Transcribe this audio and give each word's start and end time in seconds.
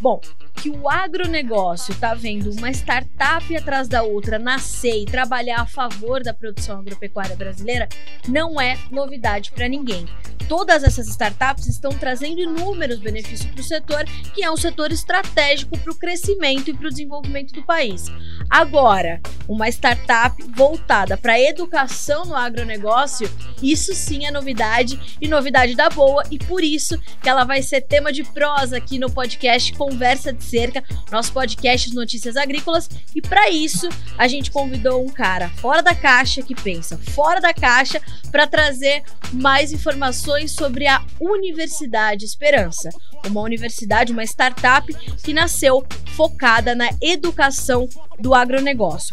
Bom, 0.00 0.20
que 0.64 0.70
o 0.70 0.88
agronegócio 0.88 1.92
está 1.92 2.14
vendo 2.14 2.50
uma 2.52 2.70
startup 2.70 3.56
atrás 3.56 3.88
da 3.88 4.02
outra 4.02 4.38
nascer 4.38 5.02
e 5.02 5.06
trabalhar 5.06 5.60
a 5.60 5.66
favor 5.66 6.22
da 6.22 6.32
produção 6.32 6.78
agropecuária 6.78 7.36
brasileira 7.36 7.88
não 8.28 8.60
é 8.60 8.78
novidade 8.90 9.50
para 9.52 9.68
ninguém. 9.68 10.06
Todas 10.48 10.84
essas 10.84 11.06
startups 11.08 11.66
estão 11.66 11.90
trazendo 11.90 12.40
inúmeros 12.40 12.98
benefícios 12.98 13.50
para 13.50 13.60
o 13.60 13.64
setor, 13.64 14.04
que 14.34 14.44
é 14.44 14.50
um 14.50 14.56
setor 14.56 14.92
estratégico 14.92 15.78
para 15.78 15.92
o 15.92 15.98
crescimento 15.98 16.68
e 16.68 16.74
para 16.74 16.86
o 16.86 16.90
desenvolvimento 16.90 17.52
do 17.52 17.62
país. 17.62 18.06
Agora, 18.48 19.20
uma 19.48 19.68
startup 19.68 20.42
voltada 20.54 21.16
para 21.16 21.40
educação 21.40 22.24
no 22.24 22.34
agronegócio, 22.34 23.30
isso 23.62 23.94
sim 23.94 24.26
é 24.26 24.30
novidade 24.30 24.98
e 25.20 25.28
novidade 25.28 25.74
da 25.74 25.88
boa, 25.88 26.22
e 26.30 26.38
por 26.38 26.62
isso 26.62 26.98
que 27.22 27.28
ela 27.28 27.44
vai 27.44 27.62
ser 27.62 27.82
tema 27.82 28.12
de 28.12 28.22
prosa 28.24 28.76
aqui 28.76 28.98
no 28.98 29.10
podcast 29.10 29.72
Conversa 29.74 30.32
de 30.32 30.42
Cerca, 30.44 30.82
nosso 31.10 31.32
podcast 31.32 31.90
de 31.90 31.96
notícias 31.96 32.36
agrícolas. 32.36 32.88
E 33.14 33.20
para 33.20 33.50
isso, 33.50 33.88
a 34.16 34.26
gente 34.28 34.50
convidou 34.50 35.04
um 35.04 35.08
cara 35.08 35.50
fora 35.56 35.82
da 35.82 35.94
caixa 35.94 36.42
que 36.42 36.54
pensa 36.54 36.98
fora 36.98 37.40
da 37.40 37.52
caixa 37.52 38.00
para 38.30 38.46
trazer 38.46 39.02
mais 39.32 39.72
informações 39.72 40.52
sobre 40.52 40.86
a 40.86 41.02
Universidade 41.20 42.24
Esperança, 42.24 42.90
uma 43.26 43.40
universidade, 43.40 44.12
uma 44.12 44.24
startup 44.24 44.92
que 45.22 45.32
nasceu 45.32 45.84
focada 46.14 46.74
na 46.74 46.88
educação 47.00 47.88
do 48.18 48.34
agronegócio. 48.34 49.10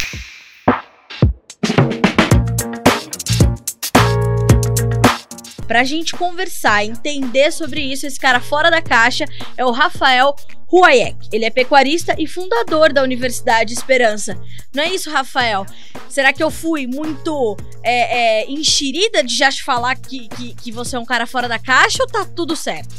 Para 5.68 5.82
a 5.82 5.84
gente 5.86 6.14
conversar, 6.18 6.84
entender 6.84 7.50
sobre 7.52 7.82
isso, 7.82 8.06
esse 8.06 8.20
cara 8.20 8.42
fora 8.42 8.70
da 8.70 8.82
caixa 8.82 9.24
é 9.56 9.66
o 9.66 9.72
Rafael 9.72 10.36
Huayek. 10.72 11.30
Ele 11.32 11.46
é 11.46 11.50
pecuarista 11.50 12.16
e 12.18 12.28
fundador 12.28 12.92
da 12.92 13.04
Universidade 13.04 13.74
Esperança. 13.74 14.38
Não 14.74 14.84
é 14.84 14.90
isso, 14.90 15.10
Rafael? 15.10 15.66
Será 16.10 16.34
que 16.34 16.44
eu 16.44 16.52
fui 16.52 16.88
muito 16.88 17.58
é, 17.84 18.42
é, 18.42 18.52
enxerida 18.52 19.24
de 19.24 19.36
já 19.36 19.50
te 19.50 19.64
falar 19.64 19.96
que, 19.96 20.28
que, 20.30 20.56
que 20.56 20.72
você 20.72 20.96
é 20.96 21.00
um 21.00 21.06
cara 21.06 21.26
fora 21.26 21.48
da 21.48 21.58
caixa 21.58 22.04
ou 22.04 22.08
tá 22.08 22.26
tudo 22.26 22.56
certo? 22.56 22.94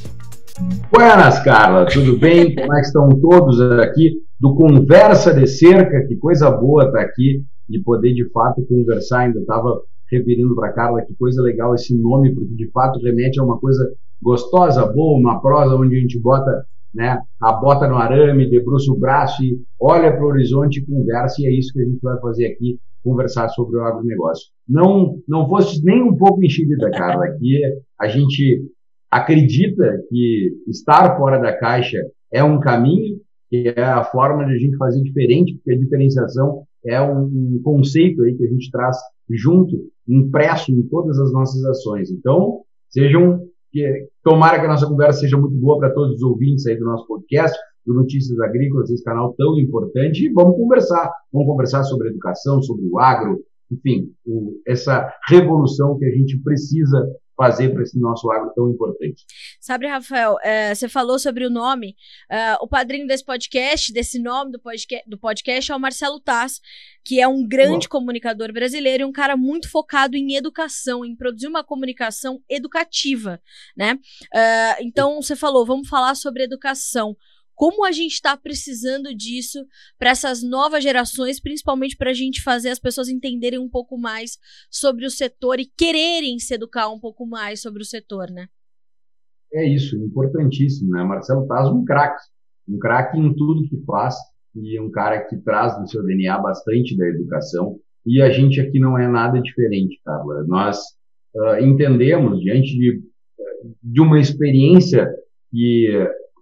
Buenas, 0.91 1.41
Carla, 1.41 1.87
tudo 1.87 2.19
bem? 2.19 2.55
Como 2.57 2.73
é 2.75 2.81
que 2.81 2.87
estão 2.87 3.09
todos 3.09 3.61
aqui 3.61 4.13
do 4.39 4.55
Conversa 4.55 5.35
de 5.35 5.47
Cerca? 5.47 6.07
Que 6.07 6.17
coisa 6.17 6.51
boa 6.51 6.85
estar 6.85 6.99
tá 6.99 7.05
aqui 7.05 7.45
de 7.69 7.81
poder 7.83 8.13
de 8.13 8.29
fato 8.31 8.65
conversar. 8.67 9.21
Ainda 9.21 9.41
estava 9.41 9.81
referindo 10.11 10.55
para 10.55 10.73
Carla 10.73 11.03
que 11.03 11.15
coisa 11.15 11.41
legal 11.43 11.75
esse 11.75 11.97
nome, 11.99 12.35
porque 12.35 12.55
de 12.55 12.71
fato 12.71 13.01
remete 13.01 13.41
a 13.41 13.45
uma 13.45 13.59
coisa 13.59 13.91
gostosa, 14.23 14.87
boa, 14.87 15.19
uma 15.19 15.41
prosa 15.41 15.75
onde 15.75 15.97
a 15.97 16.01
gente 16.01 16.21
bota 16.21 16.65
né, 16.95 17.19
a 17.41 17.53
bota 17.53 17.89
no 17.89 17.97
arame, 17.97 18.51
debruça 18.51 18.93
o 18.93 18.99
braço 18.99 19.43
e 19.43 19.59
olha 19.81 20.13
para 20.13 20.25
o 20.25 20.29
horizonte 20.29 20.81
e 20.81 20.87
conversa, 20.87 21.41
e 21.41 21.47
é 21.47 21.51
isso 21.51 21.73
que 21.73 21.81
a 21.81 21.85
gente 21.85 22.01
vai 22.03 22.21
fazer 22.21 22.47
aqui, 22.47 22.79
conversar 23.03 23.49
sobre 23.49 23.77
o 23.77 23.83
agronegócio. 23.83 24.51
Não, 24.69 25.19
não 25.27 25.49
fosse 25.49 25.83
nem 25.85 26.03
um 26.03 26.15
pouco 26.15 26.45
enxerida, 26.45 26.91
Carla, 26.91 27.29
que 27.39 27.61
a 27.99 28.09
gente 28.09 28.63
acredita 29.13 30.03
que 30.09 30.57
estar 30.67 31.19
fora 31.19 31.39
da 31.39 31.55
caixa 31.55 31.99
é 32.33 32.43
um 32.43 32.59
caminho, 32.59 33.21
que 33.51 33.69
é 33.77 33.83
a 33.83 34.03
forma 34.03 34.47
de 34.47 34.55
a 34.55 34.57
gente 34.57 34.79
fazer 34.79 35.03
diferente, 35.03 35.55
porque 35.57 35.73
a 35.73 35.79
diferenciação 35.79 36.63
é 36.87 36.99
um, 36.99 37.61
conceito 37.63 38.23
aí 38.23 38.35
que 38.35 38.47
a 38.47 38.51
gente 38.51 38.71
traz 38.71 38.97
junto, 39.31 39.77
impresso 40.09 40.73
em 40.73 40.83
todas 40.89 41.19
as 41.19 41.31
nossas 41.31 41.63
ações. 41.67 42.11
Então, 42.11 42.63
sejam 42.89 43.47
que 43.71 44.09
tomara 44.25 44.59
que 44.59 44.65
a 44.65 44.69
nossa 44.69 44.87
conversa 44.87 45.21
seja 45.21 45.37
muito 45.37 45.57
boa 45.57 45.79
para 45.79 45.93
todos 45.93 46.17
os 46.17 46.23
ouvintes 46.23 46.67
aí 46.67 46.79
do 46.79 46.87
nosso 46.87 47.07
podcast, 47.07 47.57
do 47.85 47.93
Notícias 47.93 48.39
Agrícolas, 48.41 48.91
esse 48.91 49.05
canal 49.05 49.35
tão 49.37 49.59
importante, 49.59 50.25
e 50.25 50.33
vamos 50.33 50.57
conversar. 50.57 51.13
Vamos 51.31 51.49
conversar 51.49 51.85
sobre 51.85 52.09
educação, 52.09 52.63
sobre 52.63 52.87
o 52.87 52.99
agro, 52.99 53.41
enfim, 53.71 54.11
o, 54.27 54.59
essa 54.67 55.13
revolução 55.29 55.99
que 55.99 56.07
a 56.07 56.11
gente 56.11 56.39
precisa 56.39 57.07
fazer 57.43 57.71
para 57.73 57.83
esse 57.83 57.99
nosso 57.99 58.31
agro 58.31 58.53
tão 58.55 58.71
importante. 58.71 59.25
Sabe, 59.61 59.89
Rafael, 59.89 60.37
é, 60.43 60.73
você 60.75 60.89
falou 60.89 61.19
sobre 61.19 61.45
o 61.45 61.51
nome. 61.51 61.97
É, 62.31 62.55
o 62.61 62.69
padrinho 62.69 63.07
desse 63.07 63.25
podcast, 63.25 63.93
desse 63.93 64.21
nome 64.21 64.53
do 64.53 64.61
podcast, 64.61 65.09
do 65.09 65.19
podcast 65.19 65.73
é 65.73 65.75
o 65.75 65.81
Marcelo 65.81 66.21
Tass, 66.21 66.61
que 67.05 67.21
é 67.21 67.27
um 67.27 67.47
grande 67.47 67.89
Boa. 67.89 68.01
comunicador 68.01 68.53
brasileiro 68.53 69.03
e 69.03 69.07
um 69.07 69.13
cara 69.13 69.37
muito 69.37 69.69
focado 69.69 70.17
em 70.17 70.37
educação, 70.37 71.05
em 71.05 71.17
produzir 71.17 71.49
uma 71.49 71.65
comunicação 71.65 72.41
educativa, 72.49 73.41
né? 73.77 73.99
É, 74.33 74.83
então, 74.85 75.21
você 75.21 75.35
falou, 75.35 75.67
vamos 75.67 75.89
falar 75.89 76.15
sobre 76.15 76.45
educação 76.45 77.17
como 77.55 77.85
a 77.85 77.93
gente 77.93 78.13
está 78.13 78.37
precisando 78.37 79.15
disso 79.15 79.65
para 79.99 80.11
essas 80.11 80.43
novas 80.43 80.83
gerações, 80.83 81.41
principalmente 81.41 81.97
para 81.97 82.11
a 82.11 82.15
gente 82.15 82.43
fazer 82.43 82.71
as 82.71 82.79
pessoas 82.79 83.09
entenderem 83.09 83.59
um 83.59 83.69
pouco 83.69 83.99
mais 83.99 84.39
sobre 84.71 85.07
o 85.07 85.11
setor 85.11 85.61
e 85.61 85.71
quererem 85.77 86.39
se 86.39 86.55
educar 86.55 86.89
um 86.89 86.99
pouco 86.99 87.27
mais 87.27 87.61
sobre 87.61 87.83
o 87.83 87.87
setor, 87.87 88.31
né? 88.31 88.47
É 89.55 89.67
isso, 89.67 89.97
importantíssimo, 89.97 90.91
né? 90.91 91.05
Marcelo 91.05 91.47
Taz 91.47 91.69
um 91.69 91.85
craque, 91.85 92.23
um 92.69 92.79
craque 92.79 93.19
em 93.19 93.35
tudo 93.35 93.69
que 93.69 93.83
faz 93.85 94.15
e 94.55 94.81
um 94.81 94.91
cara 94.91 95.27
que 95.27 95.37
traz 95.39 95.79
no 95.79 95.87
seu 95.87 96.03
DNA 96.05 96.39
bastante 96.39 96.97
da 96.97 97.07
educação 97.07 97.79
e 98.05 98.21
a 98.21 98.31
gente 98.31 98.61
aqui 98.61 98.79
não 98.81 98.99
é 98.99 99.07
nada 99.07 99.41
diferente, 99.41 100.01
Carla. 100.05 100.45
Nós 100.47 100.79
uh, 101.35 101.65
entendemos 101.65 102.41
diante 102.41 102.77
de, 102.77 103.01
de 103.83 104.01
uma 104.01 104.19
experiência 104.19 105.09
que 105.51 105.89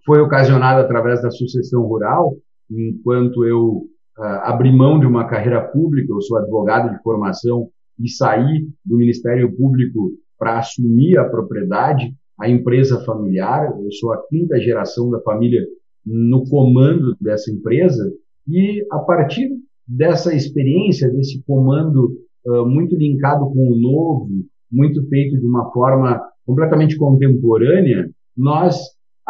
foi 0.04 0.20
ocasionada 0.20 0.80
através 0.80 1.22
da 1.22 1.30
sucessão 1.30 1.82
rural, 1.82 2.36
enquanto 2.70 3.44
eu 3.44 3.86
uh, 4.18 4.22
abri 4.44 4.72
mão 4.72 4.98
de 4.98 5.06
uma 5.06 5.26
carreira 5.26 5.60
pública, 5.60 6.12
eu 6.12 6.20
sou 6.20 6.38
advogado 6.38 6.90
de 6.90 7.02
formação 7.02 7.68
e 7.98 8.08
saí 8.08 8.66
do 8.84 8.96
Ministério 8.96 9.54
Público 9.56 10.12
para 10.38 10.58
assumir 10.58 11.18
a 11.18 11.28
propriedade, 11.28 12.14
a 12.38 12.48
empresa 12.48 13.04
familiar, 13.04 13.70
eu 13.82 13.92
sou 13.92 14.12
a 14.12 14.22
quinta 14.28 14.58
geração 14.60 15.10
da 15.10 15.20
família 15.20 15.62
no 16.06 16.44
comando 16.48 17.14
dessa 17.20 17.50
empresa, 17.50 18.10
e 18.48 18.84
a 18.90 18.98
partir 19.00 19.50
dessa 19.86 20.34
experiência, 20.34 21.10
desse 21.10 21.42
comando 21.46 22.16
uh, 22.46 22.64
muito 22.64 22.96
linkado 22.96 23.44
com 23.50 23.70
o 23.70 23.76
novo, 23.76 24.28
muito 24.72 25.06
feito 25.08 25.38
de 25.38 25.46
uma 25.46 25.70
forma 25.72 26.22
completamente 26.46 26.96
contemporânea, 26.96 28.08
nós 28.36 28.78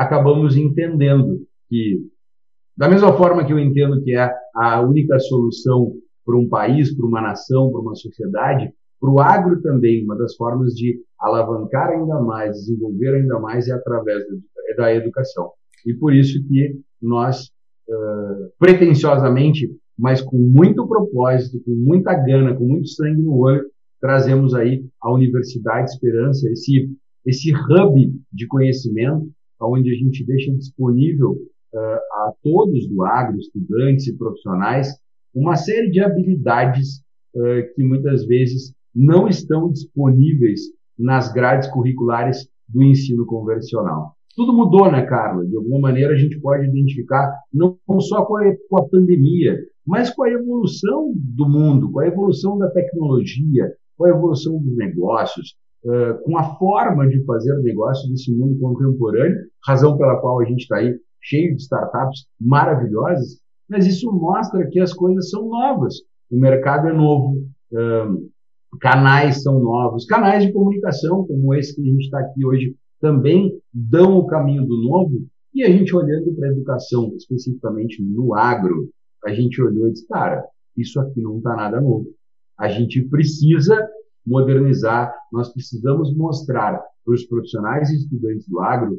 acabamos 0.01 0.57
entendendo 0.57 1.47
que, 1.69 2.01
da 2.75 2.89
mesma 2.89 3.13
forma 3.13 3.45
que 3.45 3.53
eu 3.53 3.59
entendo 3.59 4.03
que 4.03 4.17
é 4.17 4.35
a 4.55 4.81
única 4.81 5.19
solução 5.21 5.93
para 6.25 6.39
um 6.39 6.49
país, 6.49 6.97
para 6.97 7.07
uma 7.07 7.21
nação, 7.21 7.71
para 7.71 7.83
uma 7.83 7.95
sociedade, 7.95 8.73
para 8.99 9.11
o 9.11 9.21
agro 9.21 9.61
também, 9.61 10.03
uma 10.03 10.17
das 10.17 10.35
formas 10.37 10.73
de 10.73 10.99
alavancar 11.19 11.91
ainda 11.91 12.19
mais, 12.19 12.57
desenvolver 12.57 13.17
ainda 13.17 13.39
mais 13.41 13.69
é 13.69 13.73
através 13.73 14.25
da 14.79 14.95
educação. 14.95 15.51
E 15.85 15.93
por 15.93 16.15
isso 16.15 16.43
que 16.49 16.81
nós, 17.03 17.51
uh, 17.87 18.51
pretensiosamente, 18.59 19.71
mas 19.99 20.23
com 20.23 20.39
muito 20.39 20.89
propósito, 20.89 21.63
com 21.63 21.73
muita 21.73 22.15
gana, 22.15 22.55
com 22.55 22.65
muito 22.65 22.89
sangue 22.89 23.21
no 23.21 23.37
olho, 23.37 23.67
trazemos 24.01 24.55
aí 24.55 24.83
a 25.03 25.13
Universidade 25.13 25.91
Esperança, 25.91 26.49
esse, 26.51 26.91
esse 27.27 27.53
hub 27.53 28.15
de 28.33 28.47
conhecimento, 28.47 29.31
onde 29.67 29.91
a 29.91 29.95
gente 29.95 30.25
deixa 30.25 30.53
disponível 30.53 31.33
uh, 31.33 31.79
a 31.79 32.33
todos 32.43 32.89
do 32.89 33.03
agro, 33.05 33.39
estudantes 33.39 34.07
e 34.07 34.17
profissionais, 34.17 34.89
uma 35.35 35.57
série 35.57 35.91
de 35.91 36.01
habilidades 36.01 37.03
uh, 37.35 37.75
que 37.75 37.83
muitas 37.83 38.27
vezes 38.27 38.75
não 38.95 39.29
estão 39.29 39.71
disponíveis 39.71 40.61
nas 40.99 41.33
grades 41.33 41.69
curriculares 41.71 42.49
do 42.69 42.83
ensino 42.83 43.25
convencional. 43.25 44.15
Tudo 44.37 44.53
mudou, 44.53 44.91
né, 44.91 45.03
Carla? 45.07 45.45
De 45.45 45.57
alguma 45.57 45.81
maneira 45.81 46.15
a 46.15 46.17
gente 46.17 46.39
pode 46.41 46.67
identificar 46.67 47.35
não 47.53 47.77
só 48.01 48.25
com 48.25 48.37
a, 48.37 48.45
com 48.69 48.79
a 48.79 48.89
pandemia, 48.89 49.59
mas 49.87 50.11
com 50.11 50.23
a 50.23 50.31
evolução 50.31 51.13
do 51.17 51.49
mundo, 51.49 51.91
com 51.91 52.01
a 52.01 52.07
evolução 52.07 52.57
da 52.57 52.71
tecnologia, 52.71 53.73
com 53.97 54.05
a 54.05 54.11
evolução 54.11 54.59
dos 54.59 54.77
negócios, 54.77 55.57
uh, 55.85 56.23
com 56.25 56.37
a 56.37 56.57
forma 56.57 57.09
de 57.09 57.25
fazer 57.25 57.57
negócios 57.59 58.11
nesse 58.11 58.35
mundo 58.35 58.59
contemporâneo, 58.59 59.39
razão 59.65 59.97
pela 59.97 60.21
qual 60.21 60.41
a 60.41 60.45
gente 60.45 60.61
está 60.61 60.77
aí 60.77 60.99
cheio 61.23 61.55
de 61.55 61.63
startups 61.63 62.27
maravilhosas, 62.41 63.41
mas 63.69 63.87
isso 63.87 64.11
mostra 64.13 64.67
que 64.67 64.81
as 64.81 64.93
coisas 64.93 65.31
são 65.31 65.49
novas. 65.49 65.95
O 66.31 66.39
mercado 66.39 66.89
é 66.89 66.93
novo, 66.93 67.37
uh, 67.73 68.31
canais 68.81 69.43
são 69.43 69.61
novos, 69.61 70.05
canais 70.05 70.45
de 70.45 70.53
comunicação, 70.53 71.27
como 71.27 71.55
esse 71.55 71.75
que 71.75 71.83
a 71.83 71.85
gente 71.85 72.05
está 72.05 72.21
aqui 72.21 72.45
hoje, 72.45 72.75
também 73.01 73.59
dão 73.73 74.19
o 74.19 74.27
caminho 74.27 74.65
do 74.67 74.83
novo. 74.83 75.27
E 75.53 75.65
a 75.65 75.71
gente 75.71 75.95
olhando 75.95 76.33
para 76.35 76.49
a 76.49 76.53
educação, 76.53 77.13
especificamente 77.17 78.03
no 78.03 78.35
agro, 78.35 78.89
a 79.25 79.33
gente 79.33 79.61
olhou 79.61 79.89
e 79.89 79.93
disse, 79.93 80.07
cara, 80.07 80.45
isso 80.77 81.01
aqui 81.01 81.21
não 81.21 81.39
está 81.39 81.57
nada 81.57 81.81
novo. 81.81 82.07
A 82.59 82.69
gente 82.69 83.03
precisa 83.03 83.89
modernizar, 84.27 85.13
nós 85.33 85.53
precisamos 85.53 86.15
mostrar 86.17 86.81
para 87.05 87.15
os 87.15 87.25
profissionais 87.25 87.91
e 87.91 87.97
estudantes 87.97 88.49
do 88.49 88.61
agro 88.61 88.99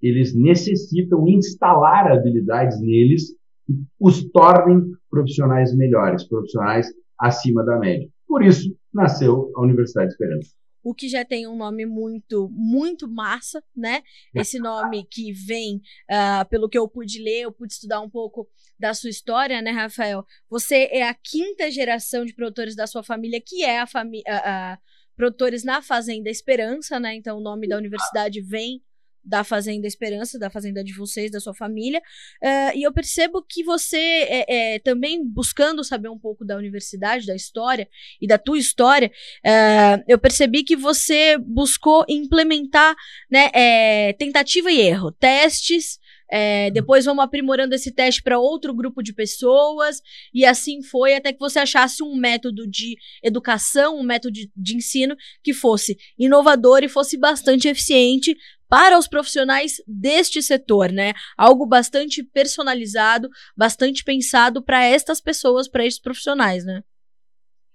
que 0.00 0.06
eles 0.06 0.34
necessitam 0.34 1.26
instalar 1.26 2.10
habilidades 2.10 2.80
neles 2.80 3.34
que 3.66 3.74
os 4.00 4.24
tornem 4.30 4.92
profissionais 5.10 5.74
melhores, 5.76 6.26
profissionais 6.28 6.86
acima 7.18 7.64
da 7.64 7.78
média. 7.78 8.08
Por 8.26 8.42
isso, 8.42 8.74
nasceu 8.92 9.50
a 9.56 9.62
Universidade 9.62 10.08
de 10.08 10.12
Esperança 10.14 10.57
o 10.88 10.94
que 10.94 11.06
já 11.06 11.22
tem 11.22 11.46
um 11.46 11.54
nome 11.54 11.84
muito, 11.84 12.48
muito 12.50 13.06
massa, 13.06 13.62
né? 13.76 14.02
Esse 14.34 14.58
nome 14.58 15.04
que 15.04 15.32
vem, 15.32 15.82
uh, 16.10 16.48
pelo 16.48 16.66
que 16.66 16.78
eu 16.78 16.88
pude 16.88 17.22
ler, 17.22 17.42
eu 17.42 17.52
pude 17.52 17.74
estudar 17.74 18.00
um 18.00 18.08
pouco 18.08 18.48
da 18.78 18.94
sua 18.94 19.10
história, 19.10 19.60
né, 19.60 19.70
Rafael? 19.70 20.24
Você 20.48 20.88
é 20.90 21.06
a 21.06 21.12
quinta 21.12 21.70
geração 21.70 22.24
de 22.24 22.34
produtores 22.34 22.74
da 22.74 22.86
sua 22.86 23.02
família, 23.02 23.38
que 23.38 23.62
é 23.62 23.80
a 23.80 23.86
família. 23.86 24.24
Uh, 24.26 24.88
produtores 25.14 25.64
na 25.64 25.82
Fazenda 25.82 26.30
Esperança, 26.30 26.98
né? 27.00 27.16
Então 27.16 27.38
o 27.38 27.42
nome 27.42 27.68
da 27.68 27.76
universidade 27.76 28.40
vem 28.40 28.80
da 29.28 29.44
Fazenda 29.44 29.86
Esperança, 29.86 30.38
da 30.38 30.48
Fazenda 30.48 30.82
de 30.82 30.94
vocês, 30.94 31.30
da 31.30 31.38
sua 31.38 31.54
família. 31.54 32.00
Uh, 32.42 32.76
e 32.76 32.82
eu 32.82 32.92
percebo 32.92 33.42
que 33.42 33.62
você, 33.62 33.96
é, 33.96 34.74
é, 34.74 34.78
também 34.78 35.24
buscando 35.24 35.84
saber 35.84 36.08
um 36.08 36.18
pouco 36.18 36.44
da 36.44 36.56
universidade, 36.56 37.26
da 37.26 37.36
história 37.36 37.88
e 38.20 38.26
da 38.26 38.38
tua 38.38 38.58
história, 38.58 39.12
uh, 39.44 40.02
eu 40.08 40.18
percebi 40.18 40.64
que 40.64 40.76
você 40.76 41.36
buscou 41.38 42.04
implementar 42.08 42.96
né, 43.30 43.50
é, 43.52 44.14
tentativa 44.14 44.72
e 44.72 44.80
erro, 44.80 45.12
testes. 45.12 45.98
É, 46.30 46.70
depois 46.70 47.06
vamos 47.06 47.24
aprimorando 47.24 47.74
esse 47.74 47.90
teste 47.90 48.22
para 48.22 48.38
outro 48.38 48.74
grupo 48.74 49.02
de 49.02 49.14
pessoas, 49.14 50.02
e 50.34 50.44
assim 50.44 50.82
foi 50.82 51.14
até 51.14 51.32
que 51.32 51.38
você 51.38 51.58
achasse 51.58 52.02
um 52.02 52.14
método 52.14 52.68
de 52.68 52.96
educação, 53.22 53.98
um 53.98 54.02
método 54.02 54.32
de, 54.32 54.50
de 54.54 54.76
ensino 54.76 55.16
que 55.42 55.54
fosse 55.54 55.96
inovador 56.18 56.84
e 56.84 56.88
fosse 56.88 57.16
bastante 57.16 57.66
eficiente 57.66 58.36
para 58.68 58.98
os 58.98 59.08
profissionais 59.08 59.76
deste 59.86 60.42
setor, 60.42 60.92
né? 60.92 61.12
Algo 61.36 61.66
bastante 61.66 62.22
personalizado, 62.22 63.28
bastante 63.56 64.04
pensado 64.04 64.62
para 64.62 64.84
estas 64.84 65.20
pessoas, 65.20 65.68
para 65.68 65.86
estes 65.86 66.02
profissionais, 66.02 66.64
né? 66.64 66.82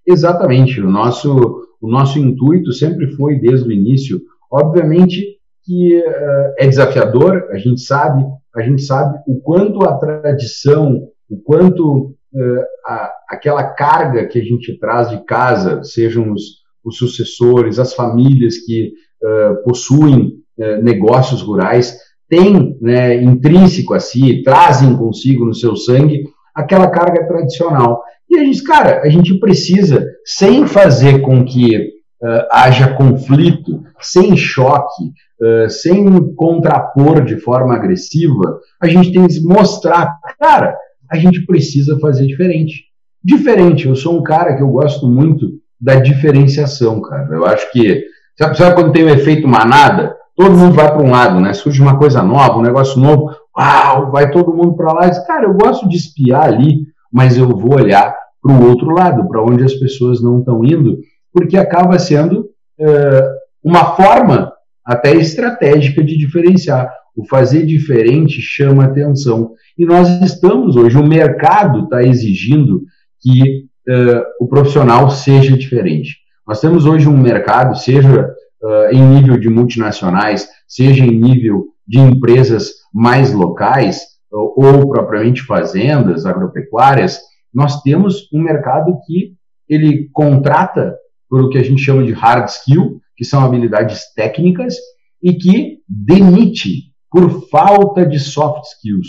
Exatamente. 0.06 0.82
O 0.82 0.90
nosso, 0.90 1.68
o 1.82 1.90
nosso 1.90 2.20
intuito 2.20 2.72
sempre 2.72 3.08
foi, 3.16 3.40
desde 3.40 3.68
o 3.68 3.72
início, 3.72 4.22
obviamente 4.52 5.40
que 5.66 5.98
uh, 5.98 6.54
é 6.60 6.68
desafiador, 6.68 7.48
a 7.52 7.58
gente 7.58 7.82
sabe, 7.82 8.24
a 8.54 8.62
gente 8.62 8.82
sabe 8.82 9.18
o 9.26 9.40
quanto 9.40 9.84
a 9.84 9.98
tradição, 9.98 11.08
o 11.30 11.38
quanto 11.38 12.14
uh, 12.34 12.64
a, 12.86 13.12
aquela 13.30 13.64
carga 13.64 14.28
que 14.28 14.40
a 14.40 14.44
gente 14.44 14.78
traz 14.78 15.10
de 15.10 15.24
casa, 15.24 15.82
sejam 15.84 16.34
os, 16.34 16.64
os 16.84 16.98
sucessores, 16.98 17.80
as 17.80 17.94
famílias 17.94 18.58
que 18.58 18.92
uh, 19.24 19.64
possuem 19.64 20.43
eh, 20.60 20.82
negócios 20.82 21.42
rurais 21.42 21.98
têm 22.30 22.78
né, 22.82 23.22
intrínseco 23.22 23.94
a 23.94 24.00
si, 24.00 24.42
trazem 24.44 24.96
consigo 24.96 25.46
no 25.46 25.54
seu 25.54 25.76
sangue 25.76 26.24
aquela 26.54 26.90
carga 26.90 27.28
tradicional. 27.28 28.02
E 28.30 28.38
a 28.38 28.44
gente, 28.44 28.64
cara, 28.64 29.02
a 29.02 29.10
gente 29.10 29.40
precisa, 29.40 30.06
sem 30.26 30.66
fazer 30.66 31.22
com 31.22 31.44
que 31.44 31.78
uh, 31.78 32.48
haja 32.52 32.94
conflito, 32.96 33.84
sem 34.00 34.36
choque, 34.36 35.04
uh, 35.42 35.70
sem 35.70 36.34
contrapor 36.36 37.24
de 37.24 37.38
forma 37.38 37.76
agressiva, 37.76 38.60
a 38.82 38.88
gente 38.88 39.12
tem 39.12 39.28
que 39.28 39.44
mostrar, 39.44 40.16
cara, 40.40 40.76
a 41.12 41.18
gente 41.18 41.46
precisa 41.46 42.00
fazer 42.00 42.26
diferente. 42.26 42.86
Diferente, 43.24 43.88
eu 43.88 43.96
sou 43.96 44.18
um 44.18 44.24
cara 44.24 44.56
que 44.56 44.64
eu 44.64 44.70
gosto 44.70 45.08
muito 45.08 45.48
da 45.80 45.96
diferenciação, 45.96 47.02
cara. 47.02 47.28
Eu 47.32 47.46
acho 47.46 47.72
que, 47.72 48.04
sabe, 48.38 48.58
sabe 48.58 48.76
quando 48.76 48.94
tem 48.94 49.04
o 49.04 49.10
efeito 49.10 49.48
manada? 49.48 50.16
Todo 50.36 50.58
mundo 50.58 50.74
vai 50.74 50.92
para 50.92 51.02
um 51.02 51.12
lado, 51.12 51.40
né? 51.40 51.54
Surge 51.54 51.82
uma 51.82 51.98
coisa 51.98 52.22
nova, 52.24 52.58
um 52.58 52.64
negócio 52.64 53.00
novo, 53.00 53.32
uau, 53.58 54.12
vai 54.12 54.32
todo 54.32 54.54
mundo 54.54 54.76
para 54.76 54.94
lá 54.94 55.10
diz, 55.10 55.20
cara, 55.26 55.46
eu 55.46 55.54
gosto 55.54 55.88
de 55.88 55.98
espiar 55.98 56.46
ali, 56.46 56.88
mas 57.12 57.38
eu 57.38 57.48
vou 57.48 57.76
olhar 57.76 58.16
para 58.42 58.52
o 58.52 58.70
outro 58.70 58.90
lado, 58.90 59.28
para 59.28 59.42
onde 59.42 59.64
as 59.64 59.74
pessoas 59.74 60.22
não 60.22 60.40
estão 60.40 60.64
indo, 60.66 60.98
porque 61.32 61.58
acaba 61.58 61.98
sendo 61.98 62.50
é, 62.80 63.30
uma 63.64 63.96
forma 63.96 64.52
até 64.86 65.16
estratégica 65.16 66.04
de 66.04 66.18
diferenciar. 66.18 66.92
O 67.16 67.26
fazer 67.28 67.66
diferente 67.66 68.42
chama 68.42 68.86
atenção. 68.86 69.52
E 69.78 69.86
nós 69.86 70.10
estamos 70.22 70.76
hoje, 70.76 70.98
o 70.98 71.08
mercado 71.08 71.84
está 71.84 72.04
exigindo 72.04 72.82
que 73.22 73.66
é, 73.88 74.24
o 74.40 74.48
profissional 74.48 75.10
seja 75.10 75.56
diferente. 75.56 76.18
Nós 76.46 76.60
temos 76.60 76.86
hoje 76.86 77.08
um 77.08 77.18
mercado, 77.18 77.78
seja 77.78 78.30
uh, 78.64 78.92
em 78.92 79.02
nível 79.02 79.38
de 79.38 79.50
multinacionais, 79.50 80.48
seja 80.68 81.06
em 81.06 81.20
nível 81.20 81.68
de 81.88 82.00
empresas 82.00 82.72
mais 82.94 83.34
locais 83.34 84.02
ou, 84.32 84.54
ou 84.58 84.90
propriamente 84.90 85.44
fazendas 85.44 86.26
agropecuárias, 86.26 87.20
nós 87.54 87.82
temos 87.82 88.32
um 88.34 88.42
mercado 88.42 88.98
que 89.06 89.36
ele 89.70 90.10
contrata 90.12 90.96
por 91.30 91.44
o 91.44 91.50
que 91.50 91.58
a 91.58 91.64
gente 91.64 91.82
chama 91.82 92.04
de 92.04 92.12
hard 92.12 92.48
skill, 92.48 93.00
que 93.16 93.26
são 93.26 93.44
habilidades 93.44 94.14
técnicas, 94.16 94.76
e 95.22 95.34
que 95.34 95.80
demite 95.88 96.92
por 97.10 97.48
falta 97.50 98.06
de 98.06 98.20
soft 98.20 98.64
skills, 98.66 99.08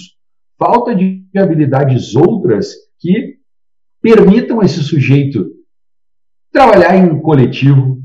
falta 0.59 0.95
de 0.95 1.27
habilidades 1.37 2.15
outras 2.15 2.73
que 2.99 3.39
permitam 4.01 4.63
esse 4.63 4.83
sujeito 4.83 5.51
trabalhar 6.53 6.97
em 6.97 7.21
coletivo, 7.21 8.04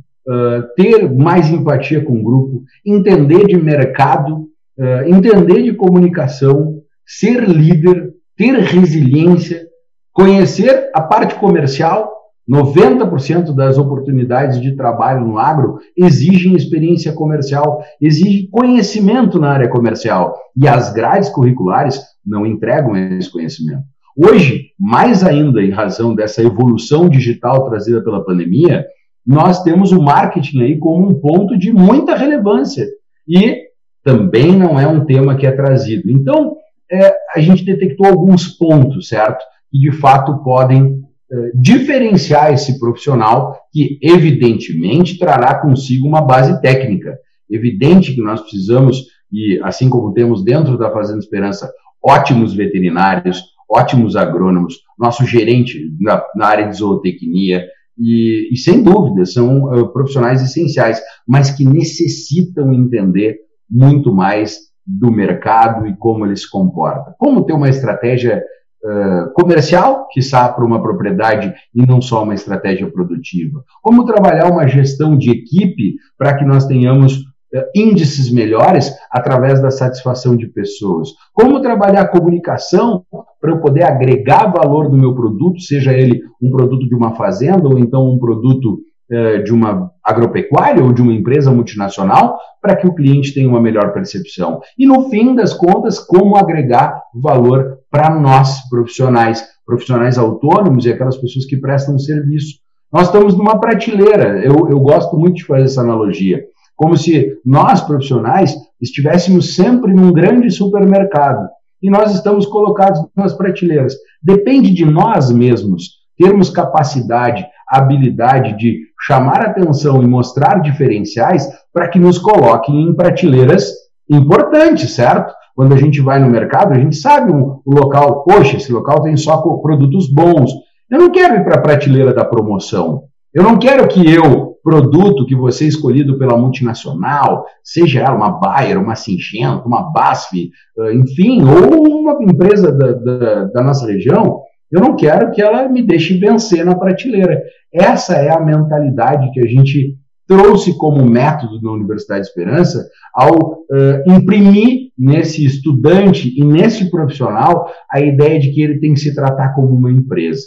ter 0.76 1.10
mais 1.10 1.50
empatia 1.50 2.04
com 2.04 2.20
o 2.20 2.24
grupo, 2.24 2.64
entender 2.86 3.48
de 3.48 3.58
mercado, 3.58 4.50
uh, 4.80 5.04
entender 5.08 5.64
de 5.64 5.74
comunicação, 5.74 6.82
ser 7.06 7.48
líder, 7.48 8.14
ter 8.38 8.54
resiliência, 8.60 9.68
conhecer 10.14 10.90
a 10.94 11.02
parte 11.02 11.36
comercial. 11.36 12.18
90% 12.50 13.54
das 13.54 13.78
oportunidades 13.78 14.60
de 14.60 14.76
trabalho 14.76 15.24
no 15.24 15.38
agro 15.38 15.78
exigem 15.96 16.56
experiência 16.56 17.14
comercial, 17.14 17.84
exigem 18.02 18.50
conhecimento 18.50 19.40
na 19.40 19.52
área 19.52 19.70
comercial. 19.70 20.36
E 20.58 20.68
as 20.68 20.92
grades 20.92 21.30
curriculares 21.30 22.02
não 22.26 22.48
entregam 22.48 22.98
esse 22.98 23.32
conhecimento. 23.32 23.84
Hoje, 24.18 24.72
mais 24.80 25.24
ainda 25.24 25.62
em 25.62 25.70
razão 25.70 26.16
dessa 26.16 26.42
evolução 26.42 27.08
digital 27.08 27.70
trazida 27.70 28.04
pela 28.04 28.26
pandemia, 28.26 28.84
nós 29.26 29.64
temos 29.64 29.92
o 29.92 30.02
marketing 30.02 30.62
aí 30.62 30.78
como 30.78 31.10
um 31.10 31.20
ponto 31.20 31.58
de 31.58 31.72
muita 31.72 32.16
relevância. 32.16 32.86
E 33.28 33.70
também 34.04 34.52
não 34.52 34.80
é 34.80 34.88
um 34.88 35.06
tema 35.06 35.36
que 35.36 35.46
é 35.46 35.52
trazido. 35.52 36.10
Então, 36.10 36.56
é, 36.92 37.14
a 37.36 37.40
gente 37.40 37.64
detectou 37.64 38.08
alguns 38.08 38.48
pontos, 38.48 39.08
certo? 39.08 39.44
Que 39.72 39.80
de 39.80 39.92
fato 39.92 40.44
podem 40.44 41.04
é, 41.32 41.52
diferenciar 41.54 42.52
esse 42.52 42.80
profissional, 42.80 43.56
que 43.72 44.00
evidentemente 44.02 45.20
trará 45.20 45.62
consigo 45.62 46.08
uma 46.08 46.22
base 46.22 46.60
técnica. 46.62 47.18
Evidente 47.50 48.16
que 48.16 48.22
nós 48.22 48.42
precisamos, 48.42 49.06
e 49.32 49.60
assim 49.64 49.90
como 49.90 50.14
temos 50.14 50.44
dentro 50.44 50.78
da 50.78 50.92
Fazenda 50.92 51.20
Esperança, 51.20 51.72
ótimos 52.04 52.54
veterinários, 52.54 53.44
ótimos 53.70 54.16
agrônomos, 54.16 54.80
nosso 54.98 55.24
gerente 55.26 55.92
na, 56.00 56.24
na 56.36 56.48
área 56.48 56.68
de 56.68 56.78
zootecnia, 56.78 57.64
e, 58.00 58.54
e 58.54 58.58
sem 58.58 58.82
dúvida 58.82 59.26
são 59.26 59.66
uh, 59.66 59.92
profissionais 59.92 60.42
essenciais, 60.42 61.02
mas 61.28 61.52
que 61.52 61.66
necessitam 61.66 62.72
entender 62.74 63.38
muito 63.70 64.14
mais 64.14 64.58
do 64.86 65.12
mercado 65.12 65.86
e 65.86 65.96
como 65.98 66.26
ele 66.26 66.36
se 66.36 66.50
comporta. 66.50 67.14
Como 67.20 67.46
ter 67.46 67.54
uma 67.54 67.70
estratégia 67.70 68.42
uh, 68.84 69.34
comercial, 69.34 70.08
que 70.12 70.22
para 70.32 70.66
uma 70.66 70.82
propriedade 70.82 71.54
e 71.76 71.86
não 71.86 72.02
só 72.02 72.24
uma 72.24 72.34
estratégia 72.34 72.90
produtiva. 72.90 73.64
Como 73.84 74.06
trabalhar 74.06 74.52
uma 74.52 74.68
gestão 74.68 75.18
de 75.18 75.30
equipe 75.30 75.96
para 76.18 76.36
que 76.38 76.46
nós 76.46 76.66
tenhamos 76.66 77.29
índices 77.76 78.32
melhores 78.32 78.92
através 79.12 79.62
da 79.62 79.72
satisfação 79.72 80.36
de 80.36 80.48
pessoas. 80.48 81.10
Como 81.34 81.62
trabalhar 81.62 82.02
a 82.02 82.08
comunicação 82.08 83.04
para 83.42 83.52
eu 83.52 83.60
poder 83.60 83.84
agregar 83.84 84.52
valor 84.52 84.90
do 84.90 84.98
meu 84.98 85.16
produto, 85.16 85.60
seja 85.60 85.94
ele 85.94 86.22
um 86.42 86.50
produto 86.50 86.88
de 86.88 86.96
uma 86.96 87.16
fazenda 87.16 87.68
ou 87.68 87.80
então 87.80 88.08
um 88.08 88.20
produto 88.20 88.80
eh, 89.12 89.40
de 89.40 89.52
uma 89.52 89.92
agropecuária 90.04 90.84
ou 90.84 90.94
de 90.94 91.02
uma 91.02 91.14
empresa 91.14 91.52
multinacional, 91.52 92.38
para 92.62 92.76
que 92.76 92.86
o 92.86 92.94
cliente 92.94 93.34
tenha 93.34 93.50
uma 93.50 93.62
melhor 93.62 93.92
percepção. 93.94 94.60
E 94.78 94.86
no 94.86 95.10
fim 95.10 95.34
das 95.34 95.54
contas, 95.54 96.00
como 96.00 96.38
agregar 96.38 97.02
valor 97.16 97.80
para 97.90 98.10
nós, 98.12 98.60
profissionais, 98.70 99.44
profissionais 99.66 100.18
autônomos 100.18 100.86
e 100.86 100.92
aquelas 100.92 101.18
pessoas 101.18 101.46
que 101.46 101.58
prestam 101.58 101.98
serviço. 101.98 102.60
Nós 102.92 103.08
estamos 103.08 103.36
numa 103.36 103.60
prateleira, 103.60 104.44
eu, 104.44 104.68
eu 104.70 104.80
gosto 104.80 105.16
muito 105.18 105.38
de 105.38 105.46
fazer 105.46 105.66
essa 105.66 105.82
analogia 105.82 106.44
como 106.80 106.96
se 106.96 107.38
nós, 107.46 107.82
profissionais, 107.82 108.56
estivéssemos 108.82 109.54
sempre 109.54 109.94
num 109.94 110.14
grande 110.14 110.50
supermercado 110.50 111.46
e 111.84 111.90
nós 111.90 112.16
estamos 112.16 112.46
colocados 112.46 113.02
nas 113.14 113.34
prateleiras. 113.34 113.96
Depende 114.24 114.74
de 114.74 114.86
nós 114.86 115.30
mesmos 115.30 116.00
termos 116.18 116.50
capacidade, 116.50 117.46
habilidade 117.68 118.58
de 118.58 118.80
chamar 119.06 119.42
atenção 119.42 120.02
e 120.02 120.08
mostrar 120.08 120.62
diferenciais 120.62 121.50
para 121.74 121.90
que 121.90 122.00
nos 122.00 122.18
coloquem 122.18 122.82
em 122.82 122.96
prateleiras 122.96 123.74
importantes, 124.10 124.92
certo? 124.92 125.34
Quando 125.54 125.74
a 125.74 125.78
gente 125.78 126.00
vai 126.00 126.18
no 126.18 126.30
mercado, 126.30 126.72
a 126.72 126.80
gente 126.80 126.96
sabe 126.96 127.34
o 127.34 127.62
local, 127.66 128.24
poxa, 128.24 128.56
esse 128.56 128.72
local 128.72 129.04
tem 129.04 129.18
só 129.18 129.42
produtos 129.62 130.10
bons. 130.10 130.50
Eu 130.90 130.98
não 130.98 131.12
quero 131.12 131.36
ir 131.36 131.44
para 131.44 131.56
a 131.56 131.62
prateleira 131.62 132.14
da 132.14 132.24
promoção. 132.24 133.04
Eu 133.34 133.44
não 133.44 133.60
quero 133.60 133.86
que 133.90 134.10
eu, 134.10 134.56
produto 134.64 135.26
que 135.26 135.36
você 135.36 135.66
escolhido 135.66 136.18
pela 136.18 136.38
multinacional, 136.38 137.46
seja 137.64 138.02
ela 138.02 138.16
uma 138.16 138.40
Bayer, 138.40 138.82
uma 138.82 138.96
Singenta, 138.96 139.66
uma 139.66 139.92
BASF, 139.92 140.50
eh, 140.80 140.94
enfim, 140.94 141.42
ou 141.44 142.02
uma 142.02 142.18
empresa 142.22 142.72
da, 142.72 142.92
da, 142.94 143.44
da 143.46 143.64
nossa 143.64 143.86
região, 143.86 144.42
eu 144.72 144.82
não 144.82 144.96
quero 144.96 145.32
que 145.32 145.42
ela 145.42 145.68
me 145.68 145.82
deixe 145.82 146.18
vencer 146.18 146.64
na 146.64 146.76
prateleira. 146.76 147.42
Essa 147.74 148.16
é 148.16 148.32
a 148.32 148.40
mentalidade 148.40 149.32
que 149.32 149.40
a 149.40 149.48
gente 149.48 149.98
trouxe 150.28 150.78
como 150.78 151.04
método 151.04 151.60
na 151.60 151.72
Universidade 151.72 152.22
de 152.22 152.28
Esperança 152.28 152.88
ao 153.16 153.34
uh, 153.34 154.12
imprimir 154.12 154.92
nesse 154.96 155.44
estudante 155.44 156.32
e 156.38 156.46
nesse 156.46 156.92
profissional 156.92 157.68
a 157.92 158.00
ideia 158.00 158.40
de 158.40 158.52
que 158.52 158.62
ele 158.62 158.80
tem 158.80 158.94
que 158.94 159.00
se 159.00 159.16
tratar 159.16 159.56
como 159.56 159.70
uma 159.70 159.92
empresa, 159.92 160.42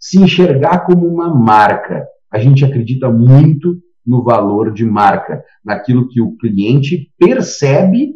se 0.00 0.18
enxergar 0.18 0.86
como 0.86 1.06
uma 1.06 1.28
marca. 1.28 2.06
A 2.36 2.38
gente 2.38 2.64
acredita 2.64 3.10
muito 3.10 3.78
no 4.06 4.22
valor 4.22 4.72
de 4.72 4.84
marca, 4.84 5.42
naquilo 5.64 6.06
que 6.06 6.20
o 6.20 6.36
cliente 6.36 7.10
percebe 7.18 8.12